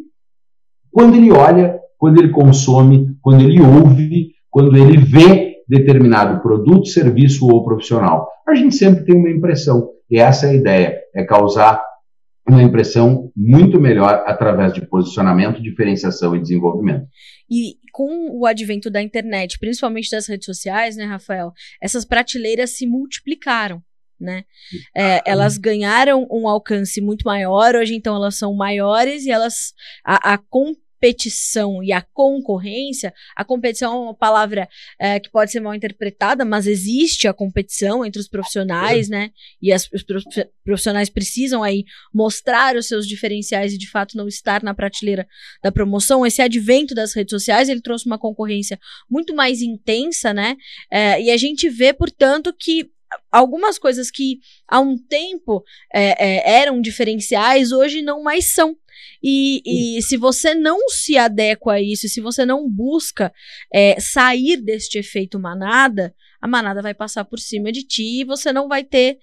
quando 0.91 1.15
ele 1.15 1.31
olha, 1.31 1.79
quando 1.97 2.19
ele 2.19 2.29
consome, 2.29 3.17
quando 3.19 3.41
ele 3.43 3.59
ouve, 3.59 4.31
quando 4.49 4.77
ele 4.77 4.97
vê 4.97 5.57
determinado 5.67 6.39
produto, 6.41 6.87
serviço 6.87 7.47
ou 7.47 7.63
profissional. 7.63 8.27
A 8.47 8.53
gente 8.53 8.75
sempre 8.75 9.05
tem 9.05 9.15
uma 9.15 9.29
impressão, 9.29 9.89
e 10.09 10.19
essa 10.19 10.45
é 10.45 10.49
a 10.51 10.53
ideia, 10.53 11.01
é 11.15 11.23
causar 11.23 11.81
uma 12.47 12.61
impressão 12.61 13.31
muito 13.35 13.79
melhor 13.79 14.23
através 14.27 14.73
de 14.73 14.85
posicionamento, 14.85 15.61
diferenciação 15.61 16.35
e 16.35 16.41
desenvolvimento. 16.41 17.07
E 17.49 17.75
com 17.91 18.37
o 18.39 18.45
advento 18.45 18.89
da 18.89 19.01
internet, 19.01 19.57
principalmente 19.59 20.11
das 20.11 20.27
redes 20.27 20.45
sociais, 20.45 20.95
né, 20.95 21.05
Rafael, 21.05 21.51
essas 21.81 22.05
prateleiras 22.05 22.77
se 22.77 22.85
multiplicaram. 22.85 23.81
Né? 24.21 24.45
É, 24.95 25.19
elas 25.25 25.57
ganharam 25.57 26.27
um 26.29 26.47
alcance 26.47 27.01
muito 27.01 27.23
maior, 27.23 27.75
hoje 27.75 27.95
então 27.95 28.15
elas 28.15 28.35
são 28.35 28.53
maiores 28.53 29.25
e 29.25 29.31
elas 29.31 29.73
a, 30.05 30.33
a, 30.33 30.37
competição 30.37 31.81
e 31.81 31.91
a 31.91 32.03
concorrência, 32.13 33.11
a 33.35 33.43
competição 33.43 33.91
é 33.91 33.95
uma 33.97 34.13
palavra 34.13 34.69
é, 34.99 35.19
que 35.19 35.31
pode 35.31 35.51
ser 35.51 35.59
mal 35.59 35.73
interpretada, 35.73 36.45
mas 36.45 36.67
existe 36.67 37.27
a 37.27 37.33
competição 37.33 38.05
entre 38.05 38.21
os 38.21 38.27
profissionais, 38.27 39.09
né? 39.09 39.31
E 39.59 39.73
as, 39.73 39.89
os 39.91 40.05
profissionais 40.63 41.09
precisam 41.09 41.63
aí 41.63 41.83
mostrar 42.13 42.75
os 42.75 42.87
seus 42.87 43.07
diferenciais 43.07 43.73
e 43.73 43.79
de 43.79 43.89
fato 43.89 44.15
não 44.15 44.27
estar 44.27 44.61
na 44.61 44.75
prateleira 44.75 45.27
da 45.63 45.71
promoção. 45.71 46.23
Esse 46.23 46.43
advento 46.43 46.93
das 46.93 47.13
redes 47.15 47.31
sociais 47.31 47.67
ele 47.67 47.81
trouxe 47.81 48.05
uma 48.05 48.19
concorrência 48.19 48.79
muito 49.09 49.33
mais 49.33 49.63
intensa, 49.63 50.31
né? 50.31 50.55
É, 50.91 51.19
e 51.19 51.31
a 51.31 51.37
gente 51.37 51.67
vê, 51.67 51.93
portanto, 51.93 52.53
que 52.53 52.91
algumas 53.31 53.77
coisas 53.77 54.09
que 54.11 54.39
há 54.67 54.79
um 54.79 54.97
tempo 54.97 55.63
é, 55.93 56.25
é, 56.25 56.61
eram 56.61 56.81
diferenciais 56.81 57.71
hoje 57.71 58.01
não 58.01 58.23
mais 58.23 58.53
são. 58.53 58.75
E, 59.23 59.97
e 59.97 60.01
se 60.01 60.17
você 60.17 60.55
não 60.55 60.89
se 60.89 61.17
adequa 61.17 61.73
a 61.73 61.81
isso, 61.81 62.07
se 62.07 62.19
você 62.19 62.45
não 62.45 62.69
busca 62.69 63.31
é, 63.71 63.99
sair 63.99 64.57
deste 64.57 64.97
efeito 64.97 65.39
manada, 65.39 66.13
a 66.41 66.47
manada 66.47 66.81
vai 66.81 66.93
passar 66.93 67.23
por 67.25 67.39
cima 67.39 67.71
de 67.71 67.83
ti 67.83 68.21
e 68.21 68.25
você 68.25 68.51
não 68.51 68.67
vai 68.67 68.83
ter 68.83 69.19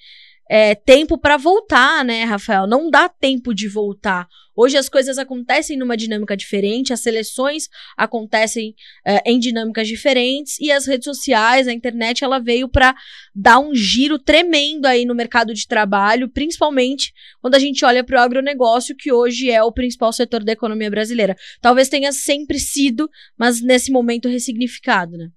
é, 0.48 0.74
tempo 0.74 1.18
para 1.18 1.36
voltar, 1.36 2.04
né, 2.04 2.24
Rafael? 2.24 2.66
Não 2.66 2.90
dá 2.90 3.08
tempo 3.08 3.54
de 3.54 3.68
voltar. 3.68 4.26
Hoje 4.60 4.76
as 4.76 4.88
coisas 4.88 5.18
acontecem 5.18 5.78
numa 5.78 5.96
dinâmica 5.96 6.36
diferente, 6.36 6.92
as 6.92 6.98
seleções 6.98 7.68
acontecem 7.96 8.74
é, 9.06 9.22
em 9.24 9.38
dinâmicas 9.38 9.86
diferentes 9.86 10.58
e 10.58 10.72
as 10.72 10.84
redes 10.84 11.04
sociais, 11.04 11.68
a 11.68 11.72
internet, 11.72 12.24
ela 12.24 12.40
veio 12.40 12.68
para 12.68 12.92
dar 13.32 13.60
um 13.60 13.72
giro 13.72 14.18
tremendo 14.18 14.86
aí 14.86 15.04
no 15.04 15.14
mercado 15.14 15.54
de 15.54 15.64
trabalho, 15.64 16.28
principalmente 16.28 17.12
quando 17.40 17.54
a 17.54 17.58
gente 17.60 17.84
olha 17.84 18.02
para 18.02 18.18
o 18.18 18.20
agronegócio, 18.20 18.96
que 18.96 19.12
hoje 19.12 19.48
é 19.48 19.62
o 19.62 19.70
principal 19.70 20.12
setor 20.12 20.42
da 20.42 20.50
economia 20.50 20.90
brasileira. 20.90 21.36
Talvez 21.60 21.88
tenha 21.88 22.10
sempre 22.10 22.58
sido, 22.58 23.08
mas 23.38 23.62
nesse 23.62 23.92
momento 23.92 24.28
ressignificado, 24.28 25.16
né? 25.16 25.28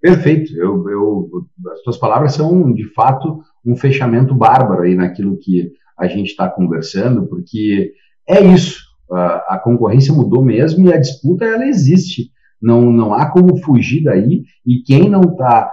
Perfeito. 0.00 0.56
Eu, 0.56 0.88
eu, 0.88 1.46
as 1.72 1.82
suas 1.82 1.98
palavras 1.98 2.34
são, 2.34 2.72
de 2.72 2.84
fato, 2.94 3.38
um 3.64 3.76
fechamento 3.76 4.34
bárbaro 4.34 4.82
aí 4.82 4.94
naquilo 4.94 5.38
que 5.38 5.72
a 5.98 6.06
gente 6.06 6.28
está 6.28 6.48
conversando, 6.48 7.26
porque 7.26 7.92
é 8.28 8.40
isso. 8.40 8.80
A, 9.10 9.54
a, 9.54 9.58
concorrência 9.58 10.14
mudou 10.14 10.42
mesmo 10.42 10.88
e 10.88 10.92
a 10.92 10.98
disputa 10.98 11.44
ela 11.44 11.66
existe. 11.66 12.30
Não, 12.60 12.82
não 12.92 13.12
há 13.12 13.26
como 13.26 13.56
fugir 13.58 14.04
daí. 14.04 14.44
E 14.64 14.82
quem 14.82 15.08
não 15.10 15.22
está 15.22 15.70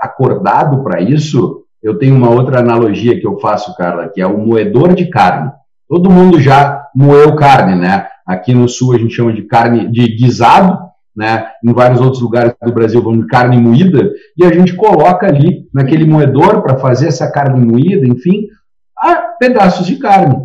acordado 0.00 0.82
para 0.82 1.00
isso, 1.00 1.64
eu 1.82 1.98
tenho 1.98 2.14
uma 2.14 2.30
outra 2.30 2.60
analogia 2.60 3.18
que 3.18 3.26
eu 3.26 3.38
faço, 3.38 3.74
Carla, 3.76 4.08
que 4.08 4.20
é 4.20 4.26
o 4.26 4.38
moedor 4.38 4.94
de 4.94 5.08
carne. 5.08 5.50
Todo 5.88 6.10
mundo 6.10 6.40
já 6.40 6.86
moeu 6.94 7.34
carne, 7.36 7.74
né? 7.74 8.06
Aqui 8.26 8.52
no 8.52 8.68
sul 8.68 8.94
a 8.94 8.98
gente 8.98 9.14
chama 9.14 9.32
de 9.32 9.42
carne 9.42 9.90
de 9.90 10.06
guisado, 10.16 10.78
né? 11.14 11.48
Em 11.64 11.72
vários 11.72 12.00
outros 12.00 12.22
lugares 12.22 12.54
do 12.62 12.72
Brasil 12.72 13.00
de 13.00 13.26
carne 13.26 13.58
moída 13.58 14.10
e 14.36 14.44
a 14.44 14.52
gente 14.52 14.74
coloca 14.74 15.26
ali 15.26 15.68
naquele 15.72 16.04
moedor 16.04 16.62
para 16.62 16.78
fazer 16.78 17.08
essa 17.08 17.30
carne 17.30 17.64
moída, 17.64 18.06
enfim, 18.06 18.46
pedaços 19.40 19.86
de 19.86 19.96
carne. 19.96 20.36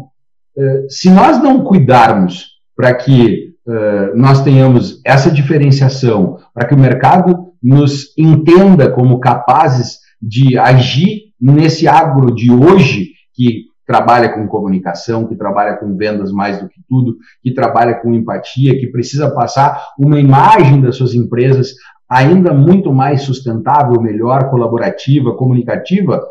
Eh, 0.57 0.85
se 0.89 1.09
nós 1.11 1.43
não 1.43 1.65
cuidarmos 1.65 2.45
para 2.75 2.93
que 2.93 3.53
eh, 3.67 4.11
nós 4.15 4.41
tenhamos 4.41 5.01
essa 5.05 5.29
diferenciação, 5.29 6.39
para 6.53 6.65
que 6.65 6.73
o 6.73 6.79
mercado 6.79 7.53
nos 7.61 8.17
entenda 8.17 8.89
como 8.89 9.19
capazes 9.19 9.99
de 10.21 10.57
agir 10.57 11.33
nesse 11.39 11.87
agro 11.87 12.33
de 12.33 12.49
hoje, 12.49 13.09
que 13.33 13.65
trabalha 13.85 14.29
com 14.29 14.47
comunicação, 14.47 15.27
que 15.27 15.35
trabalha 15.35 15.77
com 15.77 15.95
vendas 15.95 16.31
mais 16.31 16.59
do 16.59 16.67
que 16.67 16.81
tudo, 16.89 17.17
que 17.41 17.53
trabalha 17.53 17.95
com 17.95 18.13
empatia, 18.13 18.79
que 18.79 18.87
precisa 18.87 19.29
passar 19.31 19.89
uma 19.97 20.19
imagem 20.19 20.81
das 20.81 20.95
suas 20.95 21.13
empresas 21.13 21.73
ainda 22.09 22.53
muito 22.53 22.91
mais 22.93 23.23
sustentável, 23.23 24.01
melhor, 24.01 24.49
colaborativa, 24.49 25.35
comunicativa, 25.35 26.21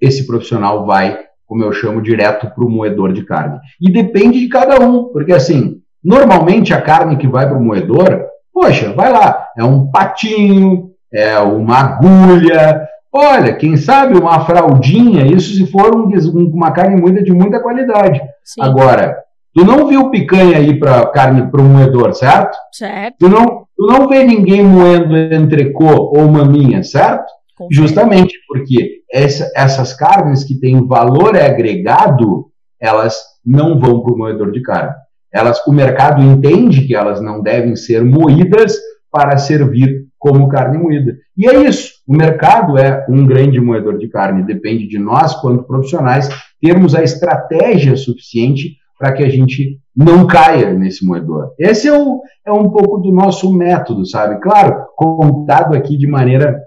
esse 0.00 0.26
profissional 0.26 0.84
vai, 0.84 1.18
como 1.46 1.62
eu 1.64 1.72
chamo, 1.72 2.02
direto 2.02 2.50
para 2.54 2.64
o 2.64 2.70
moedor 2.70 3.12
de 3.12 3.24
carne. 3.24 3.58
E 3.80 3.90
depende 3.90 4.40
de 4.40 4.48
cada 4.48 4.78
um, 4.84 5.04
porque 5.04 5.32
assim, 5.32 5.80
normalmente 6.04 6.74
a 6.74 6.82
carne 6.82 7.16
que 7.16 7.26
vai 7.26 7.48
para 7.48 7.58
o 7.58 7.62
moedor, 7.62 8.26
poxa, 8.52 8.92
vai 8.92 9.10
lá, 9.10 9.46
é 9.56 9.64
um 9.64 9.90
patinho, 9.90 10.90
é 11.12 11.38
uma 11.38 11.78
agulha, 11.78 12.86
Olha, 13.18 13.54
quem 13.54 13.78
sabe 13.78 14.18
uma 14.18 14.44
fraldinha, 14.44 15.24
isso 15.26 15.54
se 15.54 15.66
for 15.66 15.96
um, 15.96 16.10
uma 16.52 16.70
carne 16.70 17.00
moída 17.00 17.22
de 17.22 17.32
muita 17.32 17.60
qualidade. 17.60 18.20
Sim. 18.44 18.60
Agora, 18.60 19.16
tu 19.54 19.64
não 19.64 19.86
viu 19.86 20.10
picanha 20.10 20.58
aí 20.58 20.78
para 20.78 21.06
carne 21.06 21.50
para 21.50 21.62
o 21.62 21.64
moedor, 21.64 22.14
certo? 22.14 22.54
Certo. 22.72 23.16
Tu 23.18 23.28
não, 23.28 23.64
tu 23.74 23.86
não 23.86 24.06
vê 24.06 24.22
ninguém 24.22 24.62
moendo 24.62 25.16
entrecô 25.16 26.12
ou 26.14 26.28
maminha, 26.28 26.82
certo? 26.82 27.24
Com 27.56 27.68
Justamente 27.70 28.34
porque 28.46 29.00
essa, 29.10 29.50
essas 29.56 29.94
carnes 29.94 30.44
que 30.44 30.60
têm 30.60 30.86
valor 30.86 31.34
agregado, 31.38 32.50
elas 32.78 33.18
não 33.44 33.80
vão 33.80 34.02
para 34.02 34.12
o 34.12 34.18
moedor 34.18 34.52
de 34.52 34.60
carne. 34.60 34.92
Elas, 35.32 35.66
o 35.66 35.72
mercado 35.72 36.22
entende 36.22 36.86
que 36.86 36.94
elas 36.94 37.20
não 37.22 37.42
devem 37.42 37.76
ser 37.76 38.04
moídas 38.04 38.76
para 39.10 39.38
servir 39.38 40.04
como 40.18 40.48
carne 40.48 40.76
moída. 40.76 41.16
E 41.34 41.48
é 41.48 41.62
isso. 41.62 41.95
O 42.06 42.16
mercado 42.16 42.78
é 42.78 43.04
um 43.08 43.26
grande 43.26 43.60
moedor 43.60 43.98
de 43.98 44.08
carne. 44.08 44.44
Depende 44.44 44.86
de 44.86 44.98
nós, 44.98 45.34
quanto 45.34 45.64
profissionais, 45.64 46.28
termos 46.60 46.94
a 46.94 47.02
estratégia 47.02 47.96
suficiente 47.96 48.76
para 48.98 49.12
que 49.12 49.22
a 49.22 49.28
gente 49.28 49.78
não 49.94 50.26
caia 50.26 50.72
nesse 50.72 51.04
moedor. 51.04 51.52
Esse 51.58 51.88
é, 51.88 51.92
o, 51.92 52.22
é 52.46 52.52
um 52.52 52.70
pouco 52.70 52.98
do 52.98 53.12
nosso 53.12 53.52
método, 53.52 54.06
sabe? 54.06 54.40
Claro, 54.40 54.86
contado 54.96 55.74
aqui 55.74 55.98
de 55.98 56.06
maneira 56.06 56.58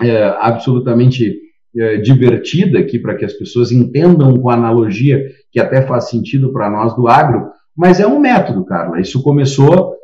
é, 0.00 0.24
absolutamente 0.40 1.40
é, 1.76 1.96
divertida 1.96 2.78
aqui 2.78 2.98
para 2.98 3.14
que 3.14 3.24
as 3.24 3.32
pessoas 3.32 3.72
entendam 3.72 4.36
com 4.36 4.50
analogia 4.50 5.24
que 5.50 5.58
até 5.58 5.82
faz 5.82 6.10
sentido 6.10 6.52
para 6.52 6.70
nós 6.70 6.94
do 6.94 7.08
agro, 7.08 7.50
mas 7.76 7.98
é 7.98 8.06
um 8.06 8.20
método, 8.20 8.64
Carla. 8.64 9.00
Isso 9.00 9.22
começou, 9.22 9.94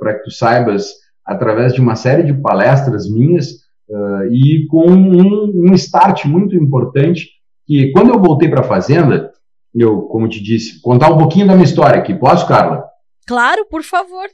para 0.00 0.14
que 0.14 0.24
tu 0.24 0.30
saibas, 0.30 0.86
através 1.24 1.72
de 1.74 1.80
uma 1.80 1.94
série 1.94 2.22
de 2.22 2.32
palestras 2.32 3.08
minhas 3.08 3.65
uh, 3.88 4.24
e 4.30 4.66
com 4.68 4.86
um, 4.86 5.70
um, 5.70 5.74
start 5.74 6.24
muito 6.26 6.56
importante 6.56 7.28
que 7.66 7.90
quando 7.92 8.10
eu 8.10 8.20
voltei 8.20 8.48
para 8.48 8.60
a 8.60 8.68
fazenda, 8.68 9.32
eu, 9.74 10.02
como 10.02 10.28
te 10.28 10.42
disse, 10.42 10.80
contar 10.80 11.12
um 11.12 11.18
pouquinho 11.18 11.46
da 11.46 11.54
minha 11.54 11.64
história 11.64 11.98
aqui. 11.98 12.14
Posso, 12.14 12.46
Carla? 12.46 12.84
Claro, 13.26 13.66
por 13.70 13.82
favor. 13.82 14.26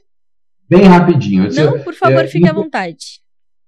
Bem 0.69 0.83
rapidinho. 0.83 1.49
Não, 1.53 1.79
por 1.79 1.93
favor, 1.93 2.23
é, 2.23 2.27
fique 2.27 2.47
à 2.47 2.53
vontade. 2.53 3.21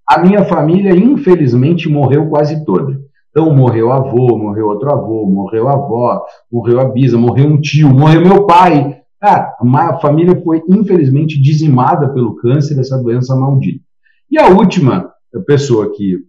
A 0.07 0.19
minha 0.19 0.45
família, 0.45 0.95
infelizmente, 0.95 1.89
morreu 1.89 2.29
quase 2.29 2.63
toda. 2.63 2.99
Então 3.29 3.53
morreu 3.53 3.91
avô, 3.91 4.37
morreu 4.37 4.67
outro 4.67 4.89
avô, 4.89 5.25
morreu 5.25 5.67
avó, 5.67 6.23
morreu 6.49 6.79
a 6.79 6.85
bisa, 6.85 7.17
morreu 7.17 7.47
um 7.47 7.59
tio, 7.59 7.89
morreu 7.89 8.21
meu 8.21 8.45
pai. 8.45 9.01
Ah, 9.21 9.53
a 9.59 9.99
família 9.99 10.39
foi 10.41 10.61
infelizmente 10.69 11.41
dizimada 11.41 12.13
pelo 12.13 12.35
câncer, 12.37 12.79
essa 12.79 12.97
doença 12.97 13.35
maldita. 13.35 13.83
E 14.31 14.39
a 14.39 14.47
última 14.47 15.11
pessoa 15.41 15.91
que 15.95 16.19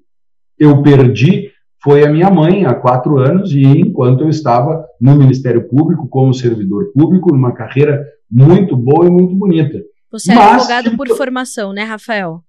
eu 0.58 0.82
perdi 0.82 1.50
foi 1.82 2.04
a 2.04 2.10
minha 2.10 2.30
mãe 2.30 2.64
há 2.64 2.74
quatro 2.74 3.18
anos 3.18 3.52
e 3.52 3.62
enquanto 3.62 4.22
eu 4.22 4.28
estava 4.28 4.84
no 5.00 5.14
Ministério 5.14 5.68
Público 5.68 6.08
como 6.08 6.34
servidor 6.34 6.90
público, 6.92 7.32
numa 7.32 7.52
carreira 7.52 8.04
muito 8.30 8.76
boa 8.76 9.06
e 9.06 9.10
muito 9.10 9.34
bonita. 9.36 9.80
Você 10.10 10.32
é 10.32 10.34
Mas, 10.34 10.68
advogado 10.68 10.96
por 10.96 11.08
formação, 11.16 11.72
né, 11.72 11.82
Rafael? 11.82 12.40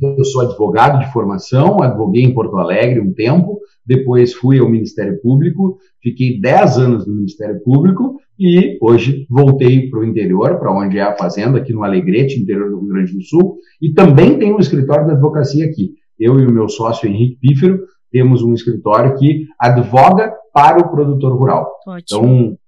Eu 0.00 0.24
sou 0.24 0.42
advogado 0.42 0.98
de 0.98 1.12
formação, 1.12 1.80
advoguei 1.80 2.24
em 2.24 2.34
Porto 2.34 2.56
Alegre 2.58 3.00
um 3.00 3.14
tempo, 3.14 3.60
depois 3.86 4.34
fui 4.34 4.58
ao 4.58 4.68
Ministério 4.68 5.20
Público, 5.20 5.78
fiquei 6.02 6.40
10 6.40 6.78
anos 6.78 7.06
no 7.06 7.14
Ministério 7.14 7.62
Público 7.62 8.16
e 8.38 8.76
hoje 8.80 9.26
voltei 9.30 9.88
para 9.88 10.00
o 10.00 10.04
interior, 10.04 10.58
para 10.58 10.72
onde 10.72 10.98
é 10.98 11.02
a 11.02 11.16
fazenda, 11.16 11.58
aqui 11.58 11.72
no 11.72 11.84
Alegrete, 11.84 12.40
interior 12.40 12.70
do 12.70 12.80
Rio 12.80 12.88
Grande 12.88 13.12
do 13.12 13.22
Sul, 13.22 13.58
e 13.80 13.92
também 13.92 14.38
tenho 14.38 14.56
um 14.56 14.60
escritório 14.60 15.06
de 15.06 15.12
advocacia 15.12 15.64
aqui. 15.64 15.92
Eu 16.22 16.38
e 16.38 16.46
o 16.46 16.52
meu 16.52 16.68
sócio 16.68 17.08
Henrique 17.08 17.38
Pífero 17.40 17.80
temos 18.12 18.42
um 18.42 18.54
escritório 18.54 19.16
que 19.16 19.46
advoga 19.58 20.32
para 20.54 20.78
o 20.78 20.88
produtor 20.88 21.36
rural. 21.36 21.68
Ótimo. 21.86 22.04
Então, 22.04 22.58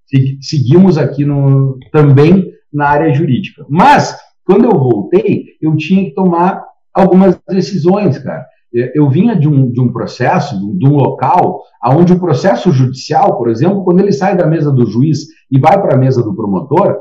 seguimos 0.40 0.98
aqui 0.98 1.24
no, 1.24 1.78
também 1.92 2.50
na 2.72 2.88
área 2.88 3.12
jurídica. 3.12 3.64
Mas, 3.68 4.18
quando 4.44 4.64
eu 4.64 4.72
voltei, 4.72 5.44
eu 5.62 5.76
tinha 5.76 6.04
que 6.04 6.14
tomar 6.14 6.64
algumas 6.92 7.38
decisões, 7.48 8.18
cara. 8.18 8.44
Eu 8.72 9.08
vinha 9.08 9.36
de 9.36 9.46
um, 9.46 9.70
de 9.70 9.80
um 9.80 9.92
processo, 9.92 10.56
de 10.76 10.84
um 10.84 10.96
local, 10.96 11.62
onde 11.86 12.12
o 12.12 12.18
processo 12.18 12.72
judicial, 12.72 13.38
por 13.38 13.48
exemplo, 13.48 13.84
quando 13.84 14.00
ele 14.00 14.10
sai 14.10 14.36
da 14.36 14.48
mesa 14.48 14.72
do 14.72 14.84
juiz 14.84 15.20
e 15.48 15.60
vai 15.60 15.80
para 15.80 15.94
a 15.94 15.98
mesa 15.98 16.24
do 16.24 16.34
promotor, 16.34 16.96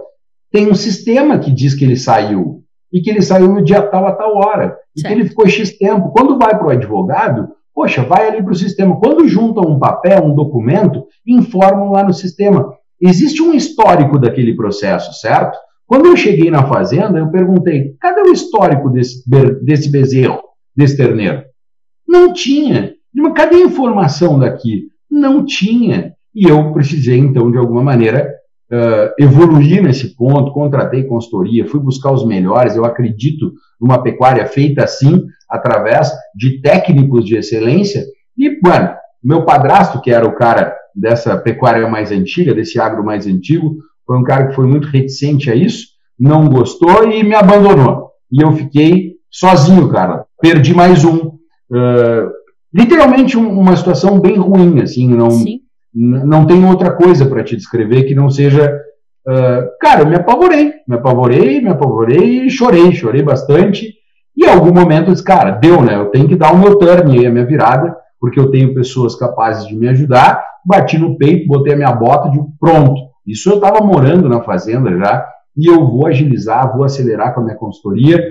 tem 0.51 0.69
um 0.69 0.75
sistema 0.75 1.39
que 1.39 1.49
diz 1.49 1.73
que 1.73 1.83
ele 1.83 1.95
saiu 1.95 2.62
e 2.93 3.01
que 3.01 3.09
ele 3.09 3.23
saiu 3.23 3.47
no 3.47 3.63
dia 3.63 3.81
tal 3.81 4.05
a 4.05 4.11
tal 4.11 4.35
hora 4.37 4.77
e 4.95 5.01
certo. 5.01 5.13
que 5.13 5.19
ele 5.19 5.27
ficou 5.27 5.47
X 5.47 5.75
tempo. 5.77 6.11
Quando 6.11 6.37
vai 6.37 6.55
para 6.55 6.67
o 6.67 6.69
advogado, 6.69 7.49
poxa, 7.73 8.03
vai 8.03 8.27
ali 8.27 8.43
para 8.43 8.51
o 8.51 8.55
sistema. 8.55 8.99
Quando 8.99 9.27
juntam 9.27 9.63
um 9.63 9.79
papel, 9.79 10.23
um 10.23 10.35
documento, 10.35 11.05
informam 11.25 11.91
lá 11.91 12.03
no 12.03 12.13
sistema. 12.13 12.71
Existe 13.01 13.41
um 13.41 13.53
histórico 13.53 14.19
daquele 14.19 14.55
processo, 14.55 15.11
certo? 15.19 15.57
Quando 15.87 16.05
eu 16.05 16.15
cheguei 16.15 16.49
na 16.51 16.67
fazenda, 16.67 17.17
eu 17.17 17.29
perguntei: 17.29 17.95
cadê 17.99 18.21
o 18.21 18.31
histórico 18.31 18.89
desse, 18.89 19.23
desse 19.63 19.91
bezerro, 19.91 20.41
desse 20.75 20.95
terneiro? 20.95 21.43
Não 22.07 22.31
tinha. 22.31 22.93
Mas 23.13 23.33
cadê 23.33 23.55
a 23.57 23.65
informação 23.65 24.39
daqui? 24.39 24.87
Não 25.09 25.43
tinha. 25.43 26.13
E 26.33 26.47
eu 26.47 26.71
precisei, 26.73 27.17
então, 27.17 27.51
de 27.51 27.57
alguma 27.57 27.83
maneira, 27.83 28.31
uh, 28.73 29.13
evoluir 29.19 29.83
nesse 29.83 30.15
ponto. 30.15 30.51
Contratei 30.51 31.03
consultoria, 31.03 31.67
fui 31.67 31.79
buscar 31.79 32.11
os 32.11 32.25
melhores. 32.25 32.75
Eu 32.75 32.85
acredito 32.85 33.53
numa 33.79 34.01
pecuária 34.01 34.45
feita 34.47 34.83
assim, 34.83 35.23
através 35.49 36.11
de 36.35 36.59
técnicos 36.61 37.25
de 37.25 37.35
excelência. 37.35 38.03
E, 38.37 38.59
mano, 38.61 38.95
meu 39.23 39.45
padrasto, 39.45 40.01
que 40.01 40.11
era 40.11 40.27
o 40.27 40.35
cara 40.35 40.75
dessa 40.95 41.37
pecuária 41.37 41.87
mais 41.87 42.11
antiga, 42.11 42.53
desse 42.53 42.79
agro 42.79 43.03
mais 43.03 43.27
antigo, 43.27 43.77
foi 44.05 44.17
um 44.17 44.23
cara 44.23 44.47
que 44.47 44.55
foi 44.55 44.67
muito 44.67 44.87
reticente 44.87 45.49
a 45.49 45.55
isso, 45.55 45.87
não 46.19 46.49
gostou 46.49 47.09
e 47.09 47.23
me 47.23 47.35
abandonou. 47.35 48.09
E 48.31 48.43
eu 48.43 48.51
fiquei 48.53 49.13
sozinho, 49.31 49.89
cara. 49.89 50.25
Perdi 50.41 50.73
mais 50.73 51.05
um. 51.05 51.17
Uh, 51.71 52.29
literalmente 52.73 53.37
um, 53.37 53.59
uma 53.59 53.75
situação 53.75 54.19
bem 54.19 54.37
ruim, 54.37 54.81
assim, 54.81 55.07
não, 55.07 55.29
não 55.93 56.45
tem 56.45 56.65
outra 56.65 56.91
coisa 56.91 57.25
para 57.25 57.43
te 57.43 57.55
descrever 57.55 58.03
que 58.03 58.15
não 58.15 58.29
seja. 58.29 58.81
Uh, 59.27 59.77
cara, 59.79 60.01
eu 60.01 60.07
me 60.07 60.15
apavorei, 60.15 60.73
me 60.87 60.95
apavorei, 60.95 61.61
me 61.61 61.69
apavorei 61.69 62.45
e 62.45 62.49
chorei, 62.49 62.91
chorei 62.93 63.21
bastante. 63.21 63.93
E 64.35 64.45
em 64.45 64.49
algum 64.49 64.73
momento 64.73 65.07
eu 65.07 65.13
disse, 65.13 65.23
cara, 65.23 65.51
deu, 65.51 65.81
né? 65.81 65.95
Eu 65.95 66.07
tenho 66.07 66.27
que 66.27 66.35
dar 66.35 66.53
o 66.53 66.57
meu 66.57 66.77
turn 66.77 67.19
aí, 67.19 67.25
a 67.25 67.31
minha 67.31 67.45
virada, 67.45 67.95
porque 68.19 68.39
eu 68.39 68.49
tenho 68.49 68.73
pessoas 68.73 69.15
capazes 69.15 69.67
de 69.67 69.75
me 69.75 69.87
ajudar. 69.89 70.43
Bati 70.65 70.97
no 70.97 71.17
peito, 71.17 71.47
botei 71.47 71.73
a 71.73 71.77
minha 71.77 71.91
bota 71.91 72.29
de 72.29 72.39
pronto 72.59 73.13
isso 73.25 73.49
eu 73.49 73.55
estava 73.55 73.83
morando 73.83 74.27
na 74.27 74.41
fazenda 74.41 74.95
já, 74.97 75.25
e 75.55 75.67
eu 75.67 75.87
vou 75.87 76.07
agilizar, 76.07 76.75
vou 76.75 76.83
acelerar 76.83 77.33
com 77.33 77.41
a 77.41 77.43
minha 77.43 77.55
consultoria, 77.55 78.21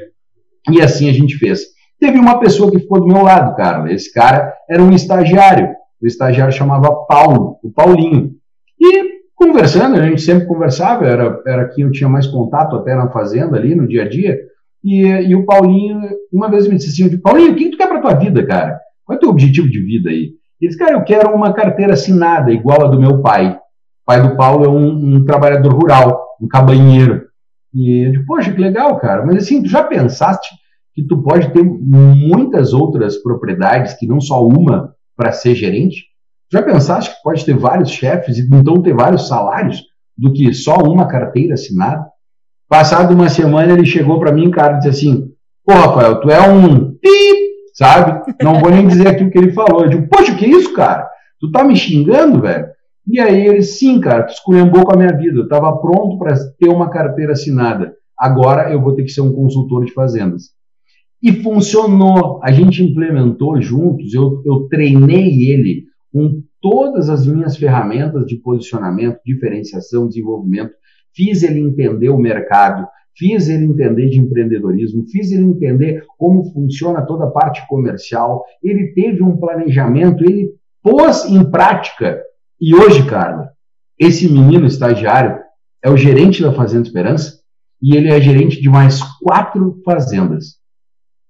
e 0.70 0.80
assim 0.82 1.08
a 1.08 1.12
gente 1.12 1.36
fez. 1.36 1.62
Teve 1.98 2.18
uma 2.18 2.38
pessoa 2.38 2.70
que 2.70 2.80
ficou 2.80 3.00
do 3.00 3.06
meu 3.06 3.22
lado, 3.22 3.54
cara. 3.56 3.90
Esse 3.92 4.12
cara 4.12 4.52
era 4.68 4.82
um 4.82 4.90
estagiário. 4.90 5.68
O 6.02 6.06
estagiário 6.06 6.52
chamava 6.52 7.04
Paulo, 7.06 7.58
o 7.62 7.70
Paulinho. 7.70 8.32
E 8.80 9.22
conversando, 9.34 9.96
a 9.96 10.06
gente 10.06 10.20
sempre 10.20 10.46
conversava, 10.46 11.06
era, 11.06 11.40
era 11.46 11.68
quem 11.68 11.84
eu 11.84 11.92
tinha 11.92 12.08
mais 12.08 12.26
contato 12.26 12.76
até 12.76 12.94
na 12.94 13.10
fazenda 13.10 13.56
ali, 13.56 13.74
no 13.74 13.86
dia 13.86 14.02
a 14.02 14.08
dia. 14.08 14.38
E, 14.82 15.02
e 15.02 15.34
o 15.34 15.46
Paulinho, 15.46 16.00
uma 16.32 16.50
vez 16.50 16.66
me 16.66 16.76
disse 16.76 17.02
assim, 17.02 17.18
Paulinho, 17.18 17.52
o 17.52 17.54
que 17.54 17.70
tu 17.70 17.76
quer 17.76 17.88
para 17.88 18.00
tua 18.00 18.14
vida, 18.14 18.44
cara? 18.44 18.80
Qual 19.04 19.14
é 19.14 19.16
o 19.16 19.20
teu 19.20 19.30
objetivo 19.30 19.68
de 19.68 19.80
vida 19.80 20.10
aí? 20.10 20.32
Ele 20.60 20.70
disse, 20.70 20.78
cara, 20.78 20.92
eu 20.92 21.04
quero 21.04 21.34
uma 21.34 21.52
carteira 21.52 21.92
assinada, 21.92 22.52
igual 22.52 22.84
a 22.84 22.88
do 22.88 23.00
meu 23.00 23.20
pai 23.20 23.58
pai 24.04 24.22
do 24.22 24.36
Paulo 24.36 24.64
é 24.64 24.68
um, 24.68 25.16
um 25.16 25.24
trabalhador 25.24 25.72
rural, 25.72 26.36
um 26.40 26.48
cabanheiro. 26.48 27.22
E 27.74 28.06
eu 28.06 28.12
digo, 28.12 28.26
poxa, 28.26 28.52
que 28.52 28.60
legal, 28.60 28.98
cara. 28.98 29.24
Mas 29.24 29.36
assim, 29.36 29.62
tu 29.62 29.68
já 29.68 29.82
pensaste 29.82 30.48
que 30.94 31.02
tu 31.04 31.22
pode 31.22 31.50
ter 31.52 31.62
muitas 31.62 32.74
outras 32.74 33.16
propriedades, 33.16 33.94
que 33.94 34.06
não 34.06 34.20
só 34.20 34.46
uma, 34.46 34.94
para 35.22 35.30
ser 35.30 35.54
gerente? 35.54 36.06
Já 36.50 36.62
pensaste 36.62 37.14
que 37.14 37.22
pode 37.22 37.44
ter 37.44 37.56
vários 37.56 37.90
chefes 37.90 38.38
e 38.38 38.48
então 38.52 38.82
ter 38.82 38.92
vários 38.92 39.28
salários 39.28 39.84
do 40.18 40.32
que 40.32 40.52
só 40.52 40.76
uma 40.78 41.06
carteira 41.06 41.54
assinada? 41.54 42.04
Passado 42.68 43.14
uma 43.14 43.28
semana 43.28 43.72
ele 43.72 43.86
chegou 43.86 44.18
para 44.18 44.32
mim, 44.32 44.50
cara, 44.50 44.74
e 44.74 44.78
disse 44.78 44.88
assim: 44.88 45.28
Pô, 45.64 45.74
Rafael, 45.74 46.20
tu 46.20 46.28
é 46.28 46.50
um 46.50 46.96
sabe? 47.72 48.34
Não 48.42 48.60
vou 48.60 48.70
nem 48.70 48.86
dizer 48.86 49.06
aquilo 49.06 49.30
que 49.30 49.38
ele 49.38 49.52
falou. 49.52 49.84
Eu 49.84 49.90
digo, 49.90 50.08
poxa, 50.08 50.34
que 50.34 50.44
é 50.44 50.48
isso, 50.48 50.74
cara? 50.74 51.08
Tu 51.40 51.50
tá 51.50 51.64
me 51.64 51.76
xingando, 51.76 52.40
velho? 52.40 52.66
E 53.06 53.18
aí 53.20 53.46
ele, 53.46 53.62
sim, 53.62 54.00
cara, 54.00 54.24
tu 54.24 54.32
esculhambou 54.32 54.84
com 54.84 54.92
a 54.92 54.96
minha 54.96 55.16
vida. 55.16 55.38
Eu 55.38 55.44
estava 55.44 55.76
pronto 55.78 56.18
para 56.18 56.34
ter 56.58 56.68
uma 56.68 56.90
carteira 56.90 57.32
assinada. 57.32 57.94
Agora 58.18 58.70
eu 58.70 58.80
vou 58.80 58.94
ter 58.94 59.04
que 59.04 59.10
ser 59.10 59.22
um 59.22 59.32
consultor 59.32 59.84
de 59.84 59.92
fazendas. 59.92 60.50
E 61.22 61.32
funcionou. 61.42 62.40
A 62.42 62.50
gente 62.50 62.82
implementou 62.82 63.60
juntos, 63.60 64.12
eu, 64.12 64.42
eu 64.44 64.66
treinei 64.68 65.50
ele 65.50 65.84
com 66.12 66.42
todas 66.60 67.08
as 67.08 67.26
minhas 67.26 67.56
ferramentas 67.56 68.26
de 68.26 68.36
posicionamento, 68.36 69.20
diferenciação, 69.24 70.08
desenvolvimento. 70.08 70.72
Fiz 71.14 71.42
ele 71.42 71.60
entender 71.60 72.08
o 72.08 72.18
mercado, 72.18 72.86
fiz 73.16 73.48
ele 73.48 73.66
entender 73.66 74.08
de 74.08 74.18
empreendedorismo, 74.18 75.06
fiz 75.06 75.30
ele 75.30 75.44
entender 75.44 76.04
como 76.18 76.52
funciona 76.52 77.02
toda 77.02 77.24
a 77.24 77.30
parte 77.30 77.66
comercial. 77.68 78.44
Ele 78.62 78.88
teve 78.94 79.22
um 79.22 79.36
planejamento, 79.36 80.24
ele 80.24 80.50
pôs 80.82 81.24
em 81.26 81.48
prática 81.48 82.20
e 82.64 82.76
hoje, 82.76 83.04
Carla, 83.04 83.50
esse 83.98 84.32
menino 84.32 84.68
estagiário 84.68 85.36
é 85.82 85.90
o 85.90 85.96
gerente 85.96 86.40
da 86.40 86.52
Fazenda 86.52 86.86
Esperança 86.86 87.40
e 87.82 87.96
ele 87.96 88.08
é 88.08 88.20
gerente 88.20 88.60
de 88.60 88.68
mais 88.68 89.02
quatro 89.20 89.82
fazendas. 89.84 90.61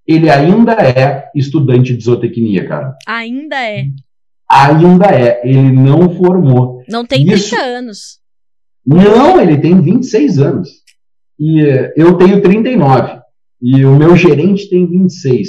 Ele 0.06 0.28
ainda 0.28 0.72
é 0.72 1.30
estudante 1.34 1.96
de 1.96 2.04
zootecnia, 2.04 2.66
cara. 2.66 2.96
Ainda 3.06 3.56
é. 3.56 3.86
Ainda 4.50 5.06
é. 5.06 5.40
Ele 5.44 5.72
não 5.72 6.14
formou. 6.16 6.82
Não 6.88 7.04
tem 7.04 7.24
Isso... 7.26 7.50
30 7.50 7.64
anos. 7.64 7.98
Não, 8.84 9.40
ele 9.40 9.58
tem 9.58 9.80
26 9.80 10.38
anos. 10.40 10.68
E 11.38 11.60
eh, 11.60 11.92
eu 11.96 12.18
tenho 12.18 12.42
39. 12.42 13.20
E 13.60 13.84
o 13.84 13.96
meu 13.96 14.16
gerente 14.16 14.68
tem 14.68 14.86
26. 14.86 15.48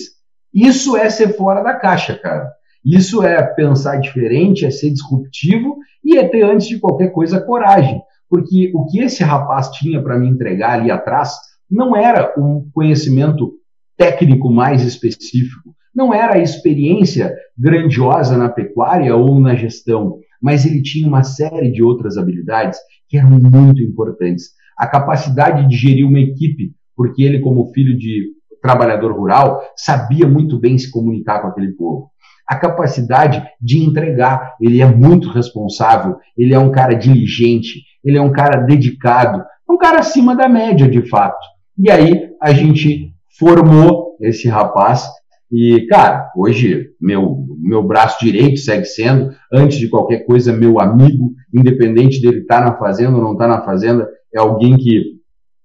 Isso 0.53 0.95
é 0.95 1.09
ser 1.09 1.35
fora 1.35 1.63
da 1.63 1.73
caixa, 1.73 2.15
cara. 2.15 2.47
Isso 2.85 3.23
é 3.23 3.41
pensar 3.41 3.97
diferente, 3.97 4.65
é 4.65 4.69
ser 4.69 4.91
disruptivo 4.91 5.77
e 6.03 6.17
é 6.17 6.27
ter, 6.27 6.43
antes 6.43 6.67
de 6.67 6.79
qualquer 6.79 7.09
coisa, 7.09 7.41
coragem. 7.41 8.01
Porque 8.29 8.71
o 8.75 8.85
que 8.85 8.99
esse 8.99 9.23
rapaz 9.23 9.69
tinha 9.71 10.01
para 10.01 10.17
me 10.17 10.27
entregar 10.27 10.79
ali 10.79 10.91
atrás 10.91 11.33
não 11.69 11.95
era 11.95 12.33
um 12.37 12.69
conhecimento 12.73 13.53
técnico 13.97 14.51
mais 14.51 14.83
específico, 14.83 15.75
não 15.95 16.13
era 16.13 16.35
a 16.35 16.41
experiência 16.41 17.33
grandiosa 17.57 18.37
na 18.37 18.49
pecuária 18.49 19.15
ou 19.15 19.39
na 19.39 19.55
gestão, 19.55 20.19
mas 20.41 20.65
ele 20.65 20.81
tinha 20.81 21.07
uma 21.07 21.23
série 21.23 21.71
de 21.71 21.83
outras 21.83 22.17
habilidades 22.17 22.79
que 23.07 23.17
eram 23.17 23.29
muito 23.29 23.81
importantes. 23.81 24.51
A 24.77 24.87
capacidade 24.87 25.67
de 25.67 25.75
gerir 25.75 26.07
uma 26.07 26.19
equipe, 26.19 26.73
porque 26.95 27.23
ele, 27.23 27.39
como 27.39 27.71
filho 27.73 27.97
de 27.97 28.31
trabalhador 28.61 29.13
rural, 29.13 29.61
sabia 29.75 30.27
muito 30.27 30.59
bem 30.59 30.77
se 30.77 30.89
comunicar 30.89 31.41
com 31.41 31.47
aquele 31.47 31.73
povo 31.73 32.13
a 32.47 32.55
capacidade 32.57 33.43
de 33.59 33.79
entregar. 33.79 34.55
Ele 34.59 34.81
é 34.81 34.85
muito 34.85 35.29
responsável, 35.29 36.17
ele 36.37 36.53
é 36.53 36.59
um 36.59 36.71
cara 36.71 36.93
diligente, 36.93 37.83
ele 38.03 38.17
é 38.17 38.21
um 38.21 38.31
cara 38.31 38.61
dedicado, 38.61 39.43
um 39.69 39.77
cara 39.77 39.99
acima 39.99 40.35
da 40.35 40.47
média, 40.47 40.89
de 40.89 41.07
fato. 41.09 41.39
E 41.77 41.89
aí 41.89 42.29
a 42.41 42.53
gente 42.53 43.12
formou 43.37 44.17
esse 44.21 44.47
rapaz 44.47 45.07
E, 45.51 45.85
cara, 45.87 46.31
hoje 46.35 46.91
meu, 46.99 47.45
meu 47.61 47.83
braço 47.83 48.23
direito 48.23 48.59
segue 48.59 48.85
sendo, 48.85 49.31
antes 49.51 49.77
de 49.77 49.89
qualquer 49.89 50.25
coisa, 50.25 50.51
meu 50.51 50.79
amigo, 50.79 51.33
independente 51.53 52.21
dele 52.21 52.39
estar 52.39 52.59
tá 52.59 52.71
na 52.71 52.77
fazenda 52.77 53.15
ou 53.15 53.23
não 53.23 53.33
estar 53.33 53.47
tá 53.47 53.57
na 53.57 53.65
fazenda, 53.65 54.09
é 54.33 54.39
alguém 54.39 54.77
que 54.77 55.13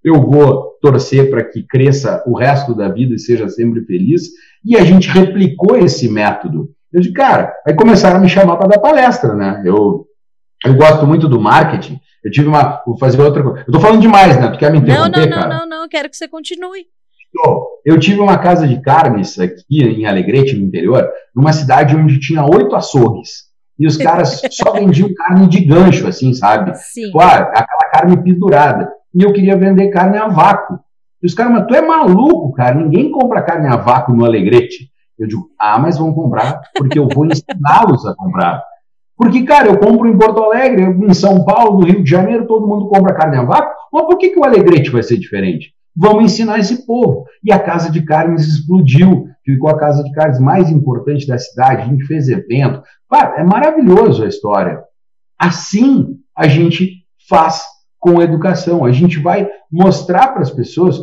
eu 0.04 0.20
vou 0.20 0.76
torcer 0.81 1.31
para 1.31 1.44
que 1.44 1.62
cresça 1.62 2.22
o 2.26 2.37
resto 2.37 2.74
da 2.74 2.88
vida 2.88 3.14
e 3.14 3.18
seja 3.18 3.48
sempre 3.48 3.85
feliz. 3.85 4.22
E 4.64 4.76
a 4.76 4.85
gente 4.85 5.09
replicou 5.09 5.76
esse 5.76 6.09
método. 6.09 6.70
Eu 6.92 7.00
disse, 7.00 7.12
cara, 7.12 7.52
aí 7.66 7.74
começaram 7.74 8.16
a 8.16 8.20
me 8.20 8.28
chamar 8.28 8.57
para 8.57 8.68
dar 8.68 8.78
palestra, 8.78 9.35
né? 9.35 9.62
Eu, 9.64 10.07
eu 10.64 10.74
gosto 10.74 11.07
muito 11.07 11.28
do 11.28 11.40
marketing. 11.40 11.98
Eu 12.24 12.31
tive 12.31 12.48
uma. 12.48 12.83
Vou 12.87 12.98
fazer 12.98 13.20
outra 13.20 13.42
coisa. 13.42 13.64
Eu 13.66 13.72
tô 13.72 13.81
falando 13.81 14.00
demais, 14.00 14.38
né? 14.40 14.50
Tu 14.50 14.59
quer 14.59 14.72
me 14.72 14.78
interromper? 14.78 15.11
Não, 15.11 15.26
não, 15.26 15.31
cara? 15.31 15.48
não, 15.48 15.59
não, 15.61 15.81
não. 15.81 15.88
Quero 15.88 16.09
que 16.09 16.16
você 16.16 16.28
continue. 16.28 16.87
Eu 17.85 17.99
tive 17.99 18.21
uma 18.21 18.37
casa 18.37 18.67
de 18.67 18.81
carnes 18.83 19.38
aqui 19.38 19.83
em 19.83 20.05
Alegrete, 20.07 20.57
no 20.57 20.67
interior, 20.67 21.09
numa 21.35 21.53
cidade 21.53 21.97
onde 21.97 22.21
tinha 22.21 22.45
oito 22.45 22.77
açougues. 22.77 23.49
E 23.79 23.87
os 23.87 23.97
caras 23.97 24.43
só 24.51 24.73
vendiam 24.73 25.09
carne 25.14 25.47
de 25.47 25.64
gancho, 25.64 26.07
assim, 26.07 26.35
sabe? 26.35 26.75
Sim. 26.77 27.07
Tipo, 27.07 27.21
ah, 27.21 27.37
aquela 27.37 27.91
carne 27.93 28.23
pendurada. 28.23 28.91
E 29.14 29.23
eu 29.23 29.33
queria 29.33 29.57
vender 29.57 29.88
carne 29.88 30.19
a 30.19 30.29
vácuo. 30.29 30.79
E 31.23 31.27
os 31.27 31.35
caras, 31.35 31.53
mas 31.53 31.67
tu 31.67 31.75
é 31.75 31.81
maluco, 31.81 32.53
cara. 32.53 32.75
Ninguém 32.75 33.11
compra 33.11 33.43
carne 33.43 33.69
a 33.69 33.77
vácuo 33.77 34.14
no 34.14 34.25
Alegrete. 34.25 34.91
Eu 35.19 35.27
digo, 35.27 35.49
ah, 35.59 35.79
mas 35.79 35.99
vão 35.99 36.12
comprar, 36.12 36.61
porque 36.77 36.99
eu 36.99 37.09
vou 37.09 37.27
ensiná-los 37.27 38.07
a 38.07 38.14
comprar. 38.14 38.62
Porque, 39.17 39.43
cara, 39.43 39.67
eu 39.67 39.79
compro 39.79 40.07
em 40.09 40.17
Porto 40.17 40.45
Alegre, 40.45 40.83
em 40.83 41.14
São 41.14 41.45
Paulo, 41.45 41.81
no 41.81 41.87
Rio 41.87 42.05
de 42.05 42.11
Janeiro, 42.11 42.47
todo 42.47 42.69
mundo 42.69 42.88
compra 42.88 43.14
carne 43.14 43.37
a 43.37 43.43
vácuo. 43.43 43.75
Mas 43.93 44.05
por 44.05 44.17
que, 44.17 44.29
que 44.29 44.38
o 44.38 44.45
Alegrete 44.45 44.91
vai 44.91 45.03
ser 45.03 45.17
diferente? 45.17 45.73
Vamos 46.01 46.25
ensinar 46.25 46.61
esse 46.61 46.87
povo. 46.87 47.25
E 47.43 47.53
a 47.53 47.59
Casa 47.59 47.91
de 47.91 48.03
Carnes 48.03 48.47
explodiu, 48.47 49.27
ficou 49.45 49.69
a 49.69 49.79
Casa 49.79 50.05
de 50.05 50.13
Carnes 50.13 50.39
mais 50.39 50.71
importante 50.71 51.27
da 51.27 51.37
cidade, 51.37 51.83
a 51.83 51.87
gente 51.87 52.05
fez 52.07 52.29
evento. 52.29 52.81
É 53.37 53.43
maravilhoso 53.43 54.23
a 54.23 54.29
história. 54.29 54.81
Assim 55.37 56.19
a 56.37 56.47
gente 56.47 57.05
faz 57.29 57.63
com 57.99 58.21
a 58.21 58.25
educação. 58.25 58.85
A 58.85 58.93
gente 58.93 59.19
vai 59.19 59.51
mostrar 59.71 60.29
para 60.29 60.43
as 60.43 60.51
pessoas, 60.51 61.01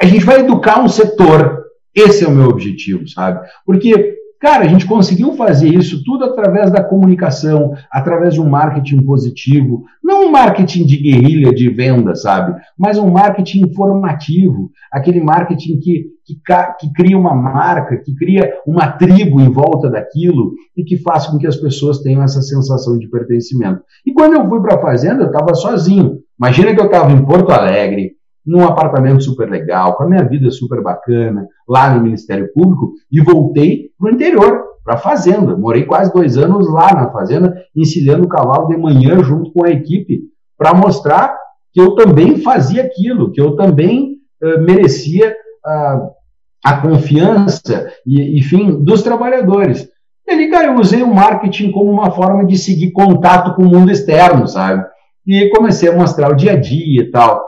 a 0.00 0.04
gente 0.04 0.24
vai 0.24 0.40
educar 0.40 0.82
um 0.82 0.88
setor. 0.88 1.64
Esse 1.94 2.24
é 2.24 2.28
o 2.28 2.32
meu 2.32 2.48
objetivo, 2.48 3.06
sabe? 3.08 3.48
Porque 3.64 4.16
Cara, 4.40 4.64
a 4.64 4.68
gente 4.68 4.86
conseguiu 4.86 5.32
fazer 5.32 5.68
isso 5.68 6.04
tudo 6.04 6.24
através 6.24 6.70
da 6.70 6.84
comunicação, 6.84 7.72
através 7.90 8.34
de 8.34 8.40
um 8.40 8.48
marketing 8.48 9.02
positivo, 9.02 9.84
não 10.04 10.26
um 10.26 10.30
marketing 10.30 10.84
de 10.84 10.96
guerrilha 10.98 11.54
de 11.54 11.70
venda, 11.70 12.14
sabe? 12.14 12.54
Mas 12.78 12.98
um 12.98 13.10
marketing 13.10 13.64
informativo, 13.64 14.70
aquele 14.92 15.20
marketing 15.20 15.78
que, 15.80 16.04
que, 16.24 16.34
que 16.80 16.92
cria 16.92 17.16
uma 17.16 17.34
marca, 17.34 17.96
que 17.96 18.14
cria 18.14 18.52
uma 18.66 18.92
tribo 18.92 19.40
em 19.40 19.50
volta 19.50 19.88
daquilo 19.88 20.52
e 20.76 20.84
que 20.84 20.98
faz 20.98 21.26
com 21.26 21.38
que 21.38 21.46
as 21.46 21.56
pessoas 21.56 22.00
tenham 22.00 22.22
essa 22.22 22.42
sensação 22.42 22.98
de 22.98 23.08
pertencimento. 23.08 23.80
E 24.04 24.12
quando 24.12 24.34
eu 24.34 24.46
fui 24.48 24.60
para 24.60 24.76
a 24.76 24.82
fazenda, 24.82 25.22
eu 25.22 25.28
estava 25.28 25.54
sozinho. 25.54 26.18
Imagina 26.38 26.74
que 26.74 26.80
eu 26.80 26.86
estava 26.86 27.10
em 27.10 27.24
Porto 27.24 27.50
Alegre, 27.50 28.15
num 28.46 28.64
apartamento 28.64 29.22
super 29.24 29.50
legal, 29.50 29.96
com 29.96 30.04
a 30.04 30.08
minha 30.08 30.24
vida 30.24 30.50
super 30.50 30.82
bacana, 30.82 31.46
lá 31.68 31.92
no 31.92 32.02
Ministério 32.02 32.52
Público, 32.52 32.92
e 33.10 33.20
voltei 33.20 33.90
para 33.98 34.08
o 34.08 34.14
interior, 34.14 34.64
para 34.84 34.94
a 34.94 34.98
fazenda. 34.98 35.56
Morei 35.56 35.84
quase 35.84 36.12
dois 36.12 36.38
anos 36.38 36.72
lá 36.72 36.94
na 36.94 37.10
fazenda, 37.10 37.54
encilhando 37.74 38.24
o 38.24 38.28
cavalo 38.28 38.68
de 38.68 38.76
manhã 38.76 39.22
junto 39.22 39.52
com 39.52 39.64
a 39.64 39.70
equipe, 39.70 40.20
para 40.56 40.72
mostrar 40.72 41.36
que 41.72 41.80
eu 41.80 41.94
também 41.94 42.38
fazia 42.38 42.84
aquilo, 42.84 43.32
que 43.32 43.40
eu 43.40 43.56
também 43.56 44.16
uh, 44.42 44.62
merecia 44.62 45.30
uh, 45.30 46.16
a 46.64 46.80
confiança 46.80 47.90
e, 48.06 48.38
enfim, 48.38 48.82
dos 48.82 49.02
trabalhadores. 49.02 49.88
E 50.26 50.32
ali, 50.32 50.50
cara, 50.50 50.68
eu 50.68 50.74
usei 50.76 51.02
o 51.02 51.14
marketing 51.14 51.70
como 51.70 51.90
uma 51.90 52.10
forma 52.10 52.44
de 52.44 52.56
seguir 52.56 52.92
contato 52.92 53.54
com 53.54 53.62
o 53.62 53.68
mundo 53.68 53.90
externo, 53.90 54.48
sabe? 54.48 54.84
E 55.26 55.48
comecei 55.50 55.88
a 55.88 55.96
mostrar 55.96 56.30
o 56.30 56.34
dia 56.34 56.52
a 56.52 56.56
dia 56.56 57.02
e 57.02 57.10
tal. 57.10 57.44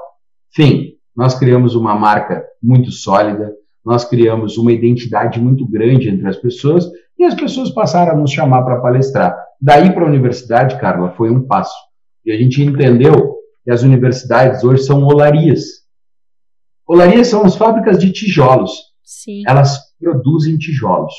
Enfim, 0.52 0.88
nós 1.18 1.37
criamos 1.37 1.74
uma 1.74 1.96
marca 1.96 2.46
muito 2.62 2.92
sólida, 2.92 3.52
nós 3.85 4.04
criamos 4.04 4.57
uma 4.57 4.70
identidade 4.70 5.40
muito 5.40 5.66
grande 5.66 6.09
entre 6.09 6.28
as 6.28 6.37
pessoas 6.37 6.88
e 7.18 7.24
as 7.24 7.35
pessoas 7.35 7.70
passaram 7.70 8.12
a 8.12 8.16
nos 8.16 8.31
chamar 8.31 8.62
para 8.62 8.81
palestrar. 8.81 9.37
Daí 9.61 9.92
para 9.92 10.04
a 10.04 10.09
universidade, 10.09 10.78
Carla, 10.78 11.11
foi 11.16 11.28
um 11.28 11.44
passo. 11.44 11.74
E 12.24 12.31
a 12.31 12.37
gente 12.37 12.62
entendeu 12.62 13.35
que 13.64 13.70
as 13.72 13.83
universidades 13.83 14.62
hoje 14.62 14.85
são 14.85 15.02
olarias. 15.02 15.64
Olarias 16.87 17.26
são 17.26 17.44
as 17.44 17.57
fábricas 17.57 17.98
de 17.98 18.12
tijolos. 18.12 18.70
Sim. 19.02 19.42
Elas 19.44 19.76
produzem 20.00 20.57
tijolos. 20.57 21.12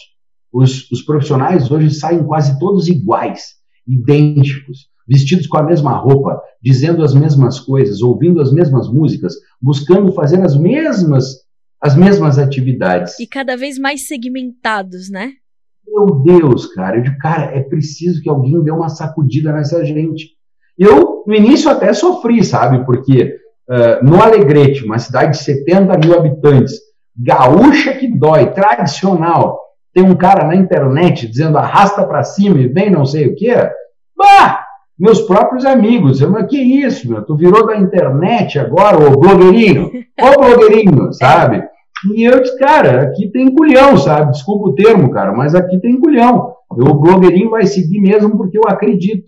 Os, 0.50 0.90
os 0.92 1.02
profissionais 1.02 1.70
hoje 1.70 1.92
saem 1.92 2.24
quase 2.24 2.58
todos 2.58 2.88
iguais, 2.88 3.56
idênticos 3.86 4.88
vestidos 5.10 5.48
com 5.48 5.58
a 5.58 5.64
mesma 5.64 5.98
roupa, 5.98 6.40
dizendo 6.62 7.04
as 7.04 7.14
mesmas 7.14 7.60
coisas, 7.60 8.02
ouvindo 8.02 8.40
as 8.40 8.54
mesmas 8.54 8.88
músicas, 8.88 9.34
buscando 9.62 10.14
fazer 10.14 10.42
as 10.42 10.56
mesmas 10.56 11.50
as 11.82 11.96
mesmas 11.96 12.38
atividades. 12.38 13.18
E 13.20 13.26
cada 13.26 13.56
vez 13.56 13.80
mais 13.80 14.06
segmentados, 14.06 15.10
né? 15.10 15.32
Meu 15.88 16.22
Deus, 16.24 16.66
cara, 16.74 16.98
eu 16.98 17.04
digo, 17.04 17.18
cara, 17.18 17.56
é 17.56 17.62
preciso 17.62 18.22
que 18.22 18.30
alguém 18.30 18.62
dê 18.64 18.70
uma 18.70 18.90
sacudida 18.90 19.54
nessa 19.54 19.84
gente. 19.86 20.32
Eu, 20.78 21.24
no 21.26 21.34
início, 21.34 21.70
até 21.70 21.94
sofri, 21.94 22.44
sabe? 22.44 22.86
Porque 22.86 23.38
uh, 23.70 24.06
no 24.06 24.22
Alegrete, 24.22 24.84
uma 24.84 25.00
cidade 25.00 25.32
de 25.32 25.44
70 25.44 25.98
mil 25.98 26.18
habitantes, 26.18 26.74
gaúcha 27.18 27.94
que 27.94 28.08
dói, 28.08 28.52
tradicional, 28.52 29.60
tem 29.94 30.04
um 30.04 30.16
cara 30.16 30.46
na 30.46 30.56
internet 30.56 31.28
dizendo 31.28 31.58
arrasta 31.58 32.06
para 32.06 32.24
cima 32.24 32.60
e 32.60 32.68
vem 32.68 32.90
não 32.90 33.06
sei 33.06 33.28
o 33.28 33.36
quê. 33.36 33.56
Bah! 34.16 34.59
Meus 35.00 35.22
próprios 35.22 35.66
amigos. 35.66 36.20
Eu, 36.20 36.30
mas 36.30 36.48
que 36.48 36.58
isso, 36.58 37.10
meu? 37.10 37.24
Tu 37.24 37.36
virou 37.36 37.66
da 37.66 37.78
internet 37.78 38.60
agora, 38.60 38.98
ô 38.98 39.18
blogueirinho, 39.18 39.90
ô 40.22 40.42
blogueirinho, 40.42 41.14
sabe? 41.14 41.64
E 42.14 42.24
eu 42.24 42.42
disse, 42.42 42.58
cara, 42.58 43.04
aqui 43.04 43.30
tem 43.30 43.54
culhão, 43.54 43.98
sabe? 43.98 44.32
Desculpa 44.32 44.70
o 44.70 44.76
termo, 44.76 45.10
cara, 45.12 45.32
mas 45.34 45.56
aqui 45.56 45.80
tem 45.80 46.00
culhão. 46.00 46.54
O 46.70 46.94
blogueirinho 46.94 47.50
vai 47.50 47.66
seguir 47.66 48.00
mesmo 48.00 48.38
porque 48.38 48.58
eu 48.58 48.64
acredito. 48.68 49.26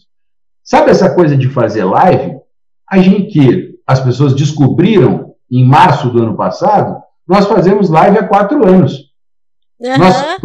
Sabe 0.63 0.91
essa 0.91 1.13
coisa 1.13 1.35
de 1.35 1.49
fazer 1.49 1.83
live? 1.83 2.37
A 2.89 2.99
gente 2.99 3.27
que 3.31 3.75
as 3.87 3.99
pessoas 3.99 4.33
descobriram 4.33 5.33
em 5.49 5.65
março 5.65 6.09
do 6.09 6.21
ano 6.21 6.35
passado, 6.35 7.01
nós 7.27 7.45
fazemos 7.47 7.89
live 7.89 8.19
há 8.19 8.27
quatro 8.27 8.65
anos. 8.65 9.10
Uhum. 9.81 9.97
Nós, 9.97 10.37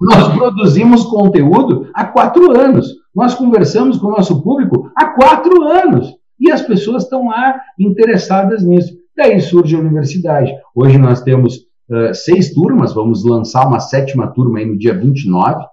nós 0.00 0.36
produzimos 0.36 1.04
conteúdo 1.04 1.88
há 1.92 2.04
quatro 2.04 2.56
anos. 2.56 2.86
Nós 3.14 3.34
conversamos 3.34 3.98
com 3.98 4.08
o 4.08 4.12
nosso 4.12 4.42
público 4.42 4.90
há 4.96 5.06
quatro 5.06 5.64
anos. 5.64 6.14
E 6.38 6.50
as 6.50 6.62
pessoas 6.62 7.04
estão 7.04 7.28
lá 7.28 7.58
interessadas 7.78 8.62
nisso. 8.62 8.94
Daí 9.16 9.40
surge 9.40 9.74
a 9.74 9.80
universidade. 9.80 10.52
Hoje 10.74 10.98
nós 10.98 11.22
temos 11.22 11.56
uh, 11.56 12.14
seis 12.14 12.52
turmas, 12.52 12.92
vamos 12.92 13.24
lançar 13.24 13.66
uma 13.66 13.80
sétima 13.80 14.28
turma 14.28 14.58
aí 14.58 14.66
no 14.66 14.78
dia 14.78 14.94
29. 14.94 15.64